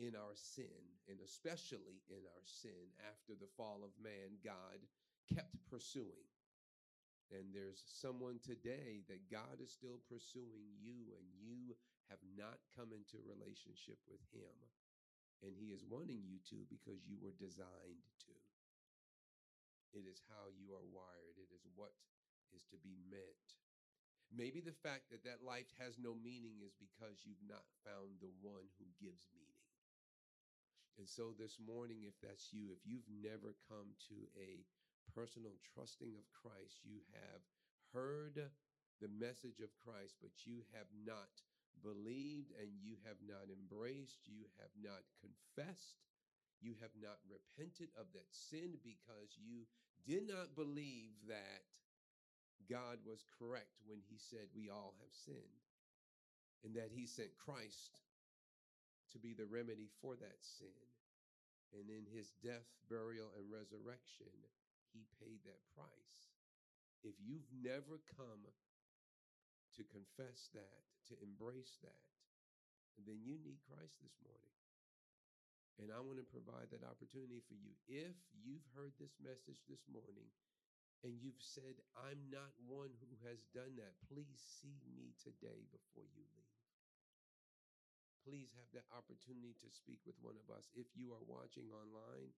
in 0.00 0.16
our 0.16 0.34
sin, 0.34 0.98
and 1.06 1.20
especially 1.22 2.02
in 2.10 2.24
our 2.34 2.44
sin 2.44 2.90
after 3.06 3.38
the 3.38 3.50
fall 3.54 3.84
of 3.84 3.94
man, 4.02 4.40
God 4.42 4.82
kept 5.30 5.54
pursuing. 5.70 6.31
And 7.32 7.48
there's 7.56 7.80
someone 7.80 8.44
today 8.44 9.00
that 9.08 9.32
God 9.32 9.56
is 9.56 9.72
still 9.72 10.04
pursuing 10.04 10.76
you, 10.76 11.16
and 11.16 11.24
you 11.40 11.72
have 12.12 12.20
not 12.36 12.60
come 12.76 12.92
into 12.92 13.24
relationship 13.24 13.96
with 14.04 14.20
Him. 14.36 14.52
And 15.40 15.56
He 15.56 15.72
is 15.72 15.88
wanting 15.88 16.20
you 16.28 16.44
to 16.52 16.68
because 16.68 17.08
you 17.08 17.16
were 17.16 17.32
designed 17.32 18.04
to. 18.28 18.36
It 19.96 20.04
is 20.04 20.20
how 20.28 20.52
you 20.52 20.76
are 20.76 20.84
wired, 20.92 21.40
it 21.40 21.48
is 21.52 21.64
what 21.72 21.96
is 22.52 22.68
to 22.68 22.78
be 22.84 22.96
meant. 23.08 23.48
Maybe 24.32 24.60
the 24.64 24.76
fact 24.84 25.08
that 25.12 25.24
that 25.24 25.44
life 25.44 25.68
has 25.76 26.00
no 26.00 26.16
meaning 26.16 26.64
is 26.64 26.72
because 26.76 27.24
you've 27.24 27.44
not 27.44 27.64
found 27.84 28.16
the 28.20 28.32
one 28.40 28.64
who 28.80 28.88
gives 28.96 29.28
meaning. 29.36 29.52
And 30.96 31.08
so 31.08 31.32
this 31.36 31.56
morning, 31.60 32.04
if 32.04 32.16
that's 32.20 32.52
you, 32.52 32.72
if 32.72 32.84
you've 32.84 33.08
never 33.08 33.56
come 33.68 33.92
to 34.12 34.16
a 34.36 34.64
personal 35.10 35.58
trusting 35.74 36.14
of 36.14 36.26
Christ, 36.30 36.82
you 36.86 37.02
have 37.12 37.42
heard 37.92 38.38
the 39.00 39.12
message 39.18 39.58
of 39.60 39.74
Christ, 39.82 40.16
but 40.22 40.46
you 40.46 40.62
have 40.72 40.88
not 41.02 41.42
believed 41.82 42.54
and 42.54 42.70
you 42.78 42.94
have 43.02 43.18
not 43.26 43.50
embraced, 43.50 44.30
you 44.30 44.46
have 44.62 44.72
not 44.78 45.02
confessed, 45.18 46.06
you 46.62 46.78
have 46.78 46.94
not 46.94 47.18
repented 47.26 47.90
of 47.98 48.06
that 48.14 48.30
sin 48.30 48.78
because 48.86 49.34
you 49.34 49.66
did 50.06 50.30
not 50.30 50.54
believe 50.54 51.18
that 51.26 51.66
God 52.70 53.02
was 53.02 53.26
correct 53.38 53.82
when 53.86 53.98
he 54.06 54.16
said 54.18 54.46
we 54.54 54.70
all 54.70 54.94
have 55.02 55.10
sinned 55.10 55.66
and 56.62 56.74
that 56.78 56.94
he 56.94 57.06
sent 57.06 57.34
Christ 57.38 57.98
to 59.10 59.18
be 59.18 59.34
the 59.34 59.46
remedy 59.50 59.90
for 60.00 60.14
that 60.14 60.38
sin. 60.40 60.78
And 61.74 61.88
in 61.88 62.04
his 62.06 62.32
death, 62.44 62.68
burial, 62.88 63.32
and 63.36 63.48
resurrection, 63.50 64.30
he 64.92 65.08
paid 65.18 65.40
that 65.48 65.64
price. 65.74 66.20
If 67.02 67.18
you've 67.18 67.48
never 67.50 67.98
come 68.14 68.46
to 69.74 69.82
confess 69.88 70.52
that, 70.54 70.84
to 71.10 71.18
embrace 71.24 71.80
that, 71.82 72.04
then 73.08 73.24
you 73.24 73.40
need 73.40 73.64
Christ 73.64 73.98
this 74.04 74.14
morning. 74.22 74.52
And 75.80 75.88
I 75.88 75.98
want 76.04 76.20
to 76.20 76.28
provide 76.28 76.68
that 76.70 76.84
opportunity 76.84 77.40
for 77.48 77.56
you. 77.56 77.72
If 77.88 78.14
you've 78.36 78.68
heard 78.76 78.92
this 79.00 79.16
message 79.18 79.64
this 79.66 79.82
morning 79.88 80.28
and 81.02 81.16
you've 81.18 81.40
said, 81.40 81.80
I'm 81.96 82.20
not 82.28 82.52
one 82.68 82.92
who 83.00 83.10
has 83.26 83.42
done 83.56 83.80
that, 83.80 83.96
please 84.06 84.38
see 84.38 84.78
me 84.92 85.16
today 85.18 85.64
before 85.72 86.06
you 86.12 86.22
leave. 86.36 86.60
Please 88.22 88.54
have 88.54 88.70
that 88.76 88.86
opportunity 88.94 89.56
to 89.58 89.68
speak 89.72 89.98
with 90.06 90.14
one 90.22 90.38
of 90.38 90.46
us. 90.54 90.70
If 90.78 90.86
you 90.94 91.10
are 91.10 91.26
watching 91.26 91.66
online, 91.74 92.30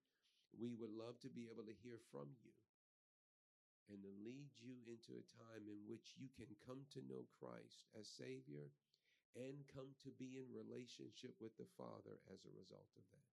we 0.59 0.75
would 0.75 0.93
love 0.95 1.19
to 1.21 1.31
be 1.31 1.51
able 1.51 1.67
to 1.67 1.83
hear 1.83 1.99
from 2.11 2.31
you 2.43 2.55
and 3.93 4.01
to 4.01 4.13
lead 4.25 4.49
you 4.57 4.81
into 4.89 5.21
a 5.21 5.31
time 5.37 5.69
in 5.69 5.77
which 5.85 6.17
you 6.17 6.33
can 6.33 6.49
come 6.65 6.89
to 6.97 7.05
know 7.05 7.29
Christ 7.37 7.85
as 7.93 8.09
Savior 8.09 8.73
and 9.37 9.67
come 9.75 9.93
to 10.07 10.15
be 10.15 10.39
in 10.41 10.47
relationship 10.55 11.37
with 11.43 11.53
the 11.59 11.69
Father 11.77 12.23
as 12.31 12.41
a 12.47 12.57
result 12.57 12.89
of 12.97 13.05
that. 13.13 13.31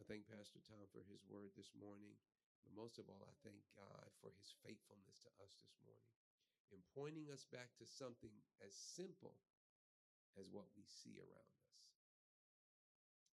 I 0.00 0.02
thank 0.06 0.30
Pastor 0.30 0.62
Tom 0.64 0.86
for 0.94 1.02
his 1.10 1.20
word 1.26 1.50
this 1.58 1.74
morning, 1.74 2.14
but 2.62 2.72
most 2.78 2.96
of 3.02 3.10
all, 3.10 3.26
I 3.26 3.34
thank 3.42 3.58
God 3.74 4.08
for 4.22 4.30
his 4.38 4.54
faithfulness 4.62 5.18
to 5.26 5.30
us 5.42 5.58
this 5.58 5.76
morning 5.82 6.14
in 6.70 6.80
pointing 6.94 7.26
us 7.34 7.44
back 7.50 7.74
to 7.78 7.86
something 7.86 8.32
as 8.62 8.74
simple 8.74 9.34
as 10.38 10.46
what 10.50 10.70
we 10.78 10.86
see 10.86 11.18
around 11.18 11.52
us, 11.58 11.74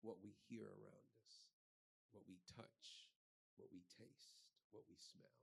what 0.04 0.20
we 0.20 0.36
hear 0.48 0.66
around 0.66 1.07
what 2.12 2.24
we 2.26 2.40
touch, 2.56 3.08
what 3.56 3.68
we 3.72 3.84
taste, 3.86 4.38
what 4.70 4.84
we 4.88 4.96
smell. 4.96 5.38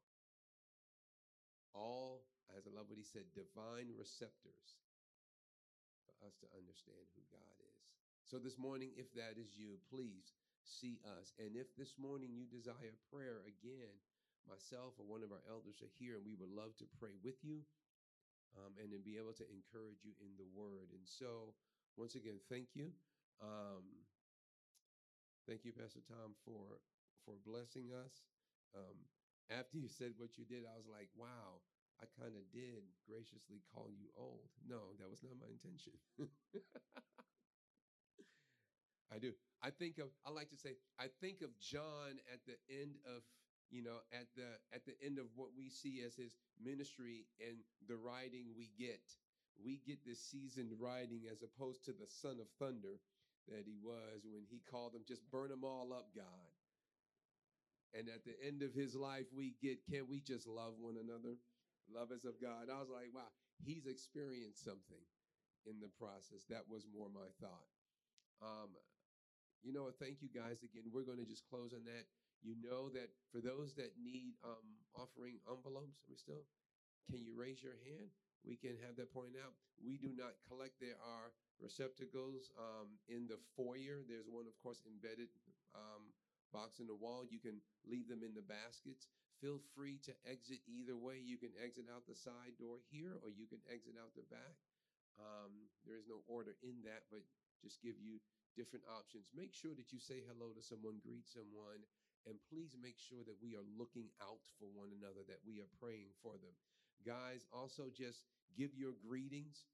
All, 1.75 2.23
as 2.55 2.65
I 2.65 2.71
love 2.71 2.87
what 2.87 3.01
he 3.01 3.03
said, 3.03 3.27
divine 3.35 3.91
receptors 3.97 4.79
for 6.07 6.15
us 6.23 6.39
to 6.39 6.47
understand 6.55 7.03
who 7.13 7.23
God 7.27 7.57
is. 7.59 7.83
So 8.23 8.39
this 8.39 8.57
morning, 8.57 8.95
if 8.95 9.11
that 9.13 9.37
is 9.37 9.53
you, 9.53 9.77
please 9.91 10.33
see 10.63 10.97
us. 11.19 11.35
And 11.37 11.53
if 11.53 11.69
this 11.77 11.93
morning 11.99 12.33
you 12.33 12.49
desire 12.49 12.95
prayer 13.11 13.45
again, 13.45 13.93
myself 14.49 14.97
or 14.97 15.05
one 15.05 15.21
of 15.21 15.29
our 15.33 15.43
elders 15.49 15.81
are 15.81 15.93
here, 15.99 16.17
and 16.17 16.25
we 16.25 16.37
would 16.37 16.49
love 16.49 16.73
to 16.81 16.87
pray 16.97 17.13
with 17.21 17.37
you 17.43 17.61
um, 18.57 18.73
and 18.79 18.89
then 18.89 19.03
be 19.03 19.19
able 19.19 19.35
to 19.35 19.45
encourage 19.51 20.01
you 20.05 20.15
in 20.23 20.33
the 20.39 20.47
word. 20.55 20.95
And 20.95 21.03
so, 21.03 21.53
once 21.97 22.15
again, 22.15 22.39
thank 22.49 22.73
you. 22.73 22.93
Um, 23.43 24.04
thank 25.47 25.65
you, 25.65 25.71
Pastor 25.73 26.01
Tom, 26.07 26.35
for 26.45 26.79
for 27.25 27.35
blessing 27.45 27.89
us. 27.93 28.25
Um, 28.75 28.97
after 29.49 29.77
you 29.77 29.87
said 29.87 30.13
what 30.17 30.37
you 30.37 30.45
did, 30.45 30.65
I 30.65 30.77
was 30.77 30.85
like, 30.89 31.09
wow, 31.15 31.61
I 32.01 32.05
kind 32.19 32.35
of 32.35 32.43
did 32.51 32.83
graciously 33.07 33.61
call 33.73 33.89
you 33.89 34.09
old. 34.17 34.49
No, 34.67 34.93
that 34.99 35.09
was 35.09 35.23
not 35.23 35.37
my 35.39 35.47
intention. 35.47 35.93
I 39.11 39.19
do. 39.19 39.33
I 39.61 39.69
think 39.69 39.97
of, 39.99 40.09
I 40.25 40.31
like 40.31 40.49
to 40.49 40.57
say, 40.57 40.75
I 40.99 41.07
think 41.21 41.41
of 41.41 41.57
John 41.59 42.19
at 42.31 42.41
the 42.45 42.57
end 42.69 42.97
of, 43.05 43.23
you 43.69 43.81
know, 43.81 43.97
at 44.13 44.27
the 44.35 44.59
at 44.73 44.85
the 44.85 44.93
end 45.03 45.17
of 45.19 45.25
what 45.35 45.49
we 45.57 45.69
see 45.69 46.01
as 46.05 46.15
his 46.15 46.35
ministry 46.61 47.25
and 47.39 47.57
the 47.87 47.95
writing 47.97 48.53
we 48.57 48.71
get. 48.77 49.01
We 49.63 49.79
get 49.87 50.03
this 50.05 50.19
seasoned 50.19 50.73
writing 50.79 51.23
as 51.31 51.41
opposed 51.41 51.85
to 51.85 51.91
the 51.93 52.07
son 52.07 52.39
of 52.41 52.47
thunder 52.59 52.99
that 53.47 53.65
he 53.65 53.77
was 53.81 54.25
when 54.25 54.45
he 54.49 54.61
called 54.69 54.93
them, 54.93 55.03
just 55.07 55.21
burn 55.31 55.49
them 55.49 55.63
all 55.63 55.93
up, 55.93 56.09
God. 56.15 56.51
And 57.93 58.09
at 58.09 58.25
the 58.25 58.35
end 58.45 58.61
of 58.61 58.73
his 58.73 58.95
life, 58.95 59.25
we 59.31 59.55
get, 59.61 59.85
can 59.87 60.07
we 60.09 60.19
just 60.19 60.47
love 60.47 60.75
one 60.79 60.97
another? 60.99 61.39
Love 61.87 62.11
as 62.11 62.25
of 62.25 62.41
God. 62.41 62.67
I 62.67 62.79
was 62.79 62.89
like, 62.89 63.13
wow, 63.13 63.29
he's 63.63 63.85
experienced 63.85 64.63
something 64.63 65.05
in 65.65 65.79
the 65.79 65.89
process. 65.97 66.43
That 66.49 66.67
was 66.67 66.87
more 66.91 67.07
my 67.09 67.29
thought. 67.39 67.69
Um, 68.41 68.75
you 69.63 69.71
know 69.71 69.83
what? 69.83 69.97
Thank 69.97 70.21
you 70.21 70.29
guys 70.29 70.61
again. 70.61 70.91
We're 70.91 71.07
going 71.07 71.21
to 71.23 71.25
just 71.25 71.47
close 71.47 71.73
on 71.73 71.85
that. 71.85 72.05
You 72.43 72.55
know 72.61 72.89
that 72.89 73.09
for 73.31 73.39
those 73.41 73.73
that 73.75 73.97
need 73.97 74.35
um, 74.43 74.77
offering 74.93 75.39
envelopes, 75.49 76.03
are 76.05 76.09
we 76.09 76.17
still? 76.17 76.45
Can 77.09 77.23
you 77.23 77.33
raise 77.37 77.63
your 77.63 77.77
hand? 77.85 78.11
We 78.45 78.55
can 78.55 78.77
have 78.85 78.93
that 79.01 79.09
pointed 79.09 79.41
out. 79.41 79.57
We 79.81 79.97
do 79.97 80.13
not 80.13 80.37
collect. 80.45 80.77
There 80.77 81.01
are 81.01 81.33
receptacles 81.57 82.53
um, 82.55 83.01
in 83.09 83.25
the 83.25 83.41
foyer. 83.57 84.05
There's 84.05 84.29
one, 84.29 84.45
of 84.45 84.53
course, 84.61 84.85
embedded 84.85 85.33
um, 85.73 86.13
box 86.53 86.77
in 86.77 86.85
the 86.85 86.95
wall. 86.95 87.25
You 87.25 87.41
can 87.41 87.57
leave 87.89 88.05
them 88.05 88.21
in 88.21 88.37
the 88.37 88.45
baskets. 88.45 89.09
Feel 89.41 89.59
free 89.73 89.99
to 90.05 90.13
exit 90.29 90.61
either 90.69 90.95
way. 90.95 91.19
You 91.19 91.41
can 91.41 91.51
exit 91.59 91.89
out 91.89 92.07
the 92.07 92.15
side 92.15 92.55
door 92.61 92.79
here, 92.93 93.17
or 93.25 93.33
you 93.33 93.49
can 93.49 93.59
exit 93.67 93.97
out 93.99 94.13
the 94.15 94.23
back. 94.31 94.55
Um, 95.19 95.67
there 95.83 95.97
is 95.97 96.07
no 96.07 96.21
order 96.29 96.55
in 96.61 96.85
that, 96.87 97.09
but 97.09 97.25
just 97.59 97.81
give 97.81 97.97
you 97.99 98.21
different 98.55 98.87
options. 98.87 99.27
Make 99.35 99.51
sure 99.51 99.75
that 99.75 99.91
you 99.91 99.99
say 99.99 100.23
hello 100.23 100.55
to 100.55 100.63
someone, 100.63 101.03
greet 101.03 101.27
someone, 101.27 101.83
and 102.23 102.39
please 102.47 102.75
make 102.79 102.95
sure 102.99 103.23
that 103.27 103.39
we 103.43 103.55
are 103.55 103.67
looking 103.75 104.07
out 104.23 104.43
for 104.59 104.71
one 104.71 104.91
another, 104.95 105.23
that 105.27 105.43
we 105.43 105.59
are 105.59 105.71
praying 105.79 106.15
for 106.23 106.39
them. 106.39 106.55
Guys, 107.03 107.43
also 107.51 107.91
just 107.91 108.23
give 108.53 108.75
your 108.77 108.93
greetings. 109.07 109.65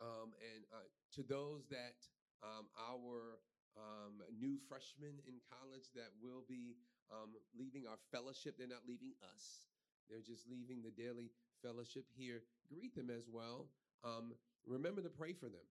Um, 0.00 0.34
and 0.40 0.64
uh, 0.72 0.88
to 1.14 1.22
those 1.22 1.68
that 1.70 2.00
um, 2.42 2.66
our 2.76 3.38
um, 3.76 4.22
new 4.38 4.58
freshmen 4.68 5.18
in 5.26 5.38
college 5.46 5.90
that 5.94 6.10
will 6.22 6.42
be 6.48 6.76
um, 7.12 7.34
leaving 7.56 7.86
our 7.86 7.98
fellowship, 8.10 8.56
they're 8.58 8.70
not 8.70 8.86
leaving 8.88 9.14
us. 9.34 9.68
They're 10.10 10.24
just 10.24 10.48
leaving 10.50 10.82
the 10.82 10.92
daily 10.92 11.30
fellowship 11.62 12.04
here. 12.12 12.42
Greet 12.68 12.94
them 12.94 13.10
as 13.10 13.28
well. 13.30 13.70
Um, 14.04 14.34
remember 14.66 15.00
to 15.00 15.08
pray 15.08 15.32
for 15.32 15.46
them 15.48 15.64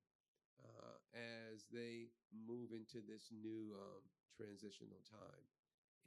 uh, 0.63 0.97
as 1.13 1.65
they 1.69 2.09
move 2.33 2.71
into 2.73 3.05
this 3.05 3.29
new 3.29 3.75
um, 3.77 4.01
transitional 4.33 5.01
time. 5.05 5.45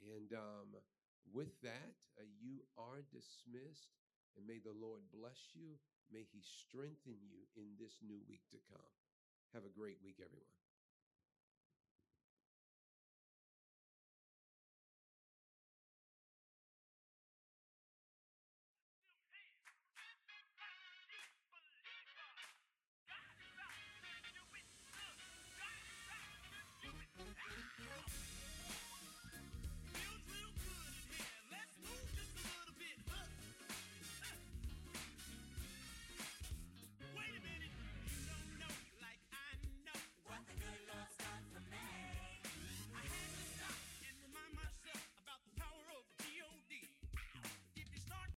And 0.03 0.29
with 1.33 1.51
that, 1.63 1.95
uh, 2.19 2.27
you 2.39 2.63
are 2.77 3.03
dismissed, 3.11 3.95
and 4.35 4.45
may 4.45 4.59
the 4.59 4.75
Lord 4.75 5.01
bless 5.11 5.51
you. 5.55 5.75
May 6.11 6.23
He 6.23 6.41
strengthen 6.41 7.19
you 7.27 7.47
in 7.55 7.75
this 7.79 7.99
new 8.01 8.19
week 8.27 8.43
to 8.51 8.57
come. 8.71 8.91
Have 9.53 9.65
a 9.65 9.73
great 9.73 9.97
week, 10.03 10.19
everyone. 10.19 10.56